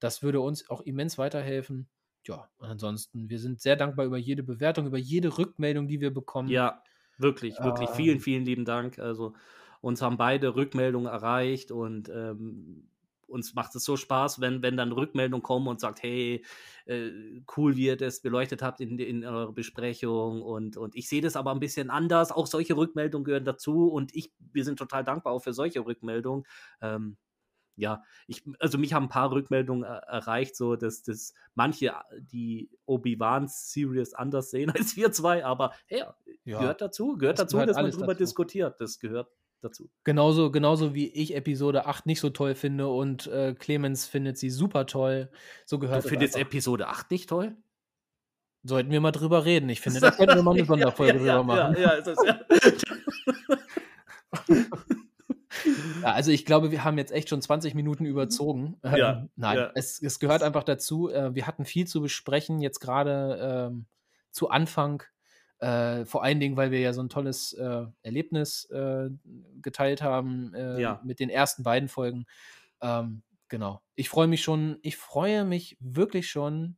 Das 0.00 0.22
würde 0.22 0.40
uns 0.40 0.68
auch 0.70 0.80
immens 0.82 1.18
weiterhelfen. 1.18 1.88
Ja, 2.26 2.50
ansonsten, 2.58 3.28
wir 3.30 3.38
sind 3.38 3.60
sehr 3.60 3.76
dankbar 3.76 4.04
über 4.06 4.18
jede 4.18 4.42
Bewertung, 4.42 4.86
über 4.86 4.98
jede 4.98 5.36
Rückmeldung, 5.38 5.88
die 5.88 6.00
wir 6.00 6.12
bekommen. 6.12 6.50
Ja, 6.50 6.82
wirklich, 7.18 7.62
wirklich. 7.62 7.90
Vielen, 7.90 8.18
Ähm. 8.18 8.20
vielen 8.20 8.44
lieben 8.44 8.64
Dank. 8.64 8.98
Also, 8.98 9.34
uns 9.80 10.02
haben 10.02 10.16
beide 10.16 10.54
Rückmeldungen 10.56 11.10
erreicht 11.10 11.70
und 11.70 12.08
ähm, 12.10 12.88
uns 13.26 13.54
macht 13.54 13.74
es 13.76 13.84
so 13.84 13.96
Spaß, 13.96 14.40
wenn, 14.40 14.60
wenn 14.62 14.76
dann 14.76 14.92
Rückmeldungen 14.92 15.42
kommen 15.42 15.68
und 15.68 15.80
sagt, 15.80 16.02
hey, 16.02 16.44
äh, 16.86 17.10
cool, 17.56 17.76
wie 17.76 17.86
ihr 17.86 17.96
das 17.96 18.20
beleuchtet 18.22 18.60
habt 18.62 18.80
in, 18.80 18.98
in 18.98 19.24
eurer 19.24 19.52
Besprechung 19.52 20.42
und, 20.42 20.76
und 20.76 20.96
ich 20.96 21.08
sehe 21.08 21.22
das 21.22 21.36
aber 21.36 21.52
ein 21.52 21.60
bisschen 21.60 21.90
anders. 21.90 22.32
Auch 22.32 22.46
solche 22.48 22.76
Rückmeldungen 22.76 23.24
gehören 23.24 23.44
dazu 23.44 23.88
und 23.88 24.14
ich, 24.14 24.32
wir 24.38 24.64
sind 24.64 24.78
total 24.78 25.04
dankbar 25.04 25.32
auch 25.32 25.42
für 25.44 25.52
solche 25.54 25.80
Rückmeldungen. 25.86 26.44
Ähm, 26.82 27.16
ja, 27.76 28.02
ich, 28.26 28.42
also 28.58 28.76
mich 28.78 28.92
haben 28.92 29.04
ein 29.04 29.08
paar 29.08 29.30
Rückmeldungen 29.32 29.84
er 29.84 29.98
erreicht, 30.08 30.54
so 30.56 30.76
dass, 30.76 31.02
dass 31.02 31.34
manche 31.54 31.94
die 32.18 32.70
Obi-Wan-Series 32.86 34.14
anders 34.14 34.50
sehen 34.50 34.70
als 34.76 34.96
wir 34.96 35.12
zwei, 35.12 35.44
aber 35.44 35.72
hey, 35.86 36.04
Ja. 36.44 36.58
gehört 36.58 36.80
dazu, 36.80 37.16
gehört 37.16 37.38
Das 37.38 37.46
dazu, 37.46 37.56
gehört 37.56 37.70
dass 37.70 37.76
man 37.76 37.90
drüber 37.90 38.06
dazu. 38.08 38.18
diskutiert. 38.18 38.80
Das 38.80 38.98
gehört 38.98 39.30
dazu. 39.62 39.90
Genauso, 40.04 40.50
genauso 40.50 40.94
wie 40.94 41.08
ich 41.08 41.34
Episode 41.34 41.86
8 41.86 42.06
nicht 42.06 42.20
so 42.20 42.30
toll 42.30 42.54
finde 42.54 42.88
und 42.88 43.26
äh, 43.26 43.54
Clemens 43.54 44.06
findet 44.06 44.38
sie 44.38 44.50
super 44.50 44.86
toll. 44.86 45.30
So 45.66 45.76
Du 45.76 45.82
gehört 45.82 46.04
es 46.04 46.10
findest. 46.10 46.36
Episode 46.36 46.88
8 46.88 47.10
nicht 47.10 47.28
toll? 47.28 47.56
Sollten 48.62 48.90
wir 48.90 49.00
mal 49.00 49.10
drüber 49.10 49.44
reden. 49.46 49.68
Ich 49.70 49.80
finde, 49.80 50.00
da 50.00 50.10
könnten 50.10 50.36
wir 50.36 50.42
mal 50.42 50.54
eine 50.54 50.64
Sonderfolge 50.66 51.12
ja, 51.24 51.38
drüber 51.38 51.44
machen. 51.44 51.74
Ja, 51.74 51.80
ja, 51.80 51.88
ist 51.90 52.06
das, 52.06 52.18
ja. 52.26 52.40
Ja, 56.02 56.12
also 56.12 56.30
ich 56.30 56.44
glaube, 56.44 56.70
wir 56.70 56.84
haben 56.84 56.98
jetzt 56.98 57.12
echt 57.12 57.28
schon 57.28 57.42
20 57.42 57.74
Minuten 57.74 58.04
überzogen. 58.04 58.78
Ja, 58.84 59.20
Ähm, 59.20 59.30
nein, 59.36 59.56
ja. 59.58 59.70
Es, 59.74 60.00
es 60.00 60.18
gehört 60.18 60.42
einfach 60.42 60.64
dazu. 60.64 61.10
Äh, 61.10 61.34
wir 61.34 61.46
hatten 61.46 61.64
viel 61.64 61.86
zu 61.86 62.00
besprechen, 62.00 62.60
jetzt 62.60 62.80
gerade 62.80 63.68
ähm, 63.70 63.86
zu 64.30 64.50
Anfang. 64.50 65.02
Äh, 65.58 66.06
vor 66.06 66.22
allen 66.24 66.40
Dingen, 66.40 66.56
weil 66.56 66.70
wir 66.70 66.80
ja 66.80 66.92
so 66.92 67.02
ein 67.02 67.08
tolles 67.10 67.52
äh, 67.52 67.84
Erlebnis 68.02 68.64
äh, 68.70 69.10
geteilt 69.60 70.00
haben 70.02 70.54
äh, 70.54 70.80
Ja. 70.80 71.00
mit 71.04 71.20
den 71.20 71.28
ersten 71.28 71.62
beiden 71.62 71.88
Folgen. 71.88 72.24
Ähm, 72.80 73.22
genau. 73.48 73.82
Ich 73.94 74.08
freue 74.08 74.26
mich 74.26 74.42
schon, 74.42 74.78
ich 74.82 74.96
freue 74.96 75.44
mich 75.44 75.76
wirklich 75.80 76.30
schon, 76.30 76.76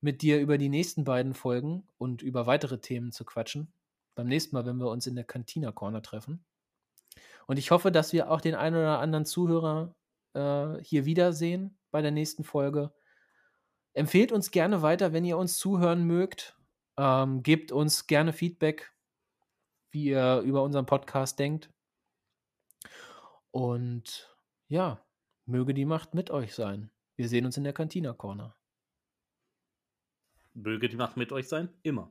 mit 0.00 0.20
dir 0.20 0.38
über 0.38 0.58
die 0.58 0.68
nächsten 0.68 1.04
beiden 1.04 1.32
Folgen 1.32 1.88
und 1.96 2.20
über 2.20 2.46
weitere 2.46 2.78
Themen 2.78 3.10
zu 3.10 3.24
quatschen. 3.24 3.72
Beim 4.14 4.26
nächsten 4.28 4.54
Mal, 4.54 4.66
wenn 4.66 4.76
wir 4.76 4.90
uns 4.90 5.06
in 5.06 5.14
der 5.16 5.24
Cantina 5.24 5.72
Corner 5.72 6.02
treffen. 6.02 6.44
Und 7.46 7.58
ich 7.58 7.70
hoffe, 7.70 7.92
dass 7.92 8.12
wir 8.12 8.30
auch 8.30 8.40
den 8.40 8.54
einen 8.54 8.76
oder 8.76 9.00
anderen 9.00 9.24
Zuhörer 9.24 9.94
äh, 10.34 10.82
hier 10.82 11.04
wiedersehen 11.04 11.78
bei 11.90 12.02
der 12.02 12.10
nächsten 12.10 12.44
Folge. 12.44 12.92
Empfehlt 13.92 14.32
uns 14.32 14.50
gerne 14.50 14.82
weiter, 14.82 15.12
wenn 15.12 15.24
ihr 15.24 15.38
uns 15.38 15.58
zuhören 15.58 16.04
mögt. 16.04 16.56
Ähm, 16.96 17.42
gebt 17.42 17.72
uns 17.72 18.06
gerne 18.06 18.32
Feedback, 18.32 18.92
wie 19.90 20.06
ihr 20.06 20.40
über 20.40 20.62
unseren 20.62 20.86
Podcast 20.86 21.38
denkt. 21.38 21.70
Und 23.50 24.36
ja, 24.68 25.00
möge 25.46 25.74
die 25.74 25.84
Macht 25.84 26.14
mit 26.14 26.30
euch 26.30 26.54
sein. 26.54 26.90
Wir 27.16 27.28
sehen 27.28 27.46
uns 27.46 27.56
in 27.56 27.64
der 27.64 27.72
Cantina 27.72 28.12
Corner. 28.12 28.56
Möge 30.54 30.88
die 30.88 30.96
Macht 30.96 31.16
mit 31.16 31.30
euch 31.32 31.48
sein, 31.48 31.68
immer. 31.82 32.10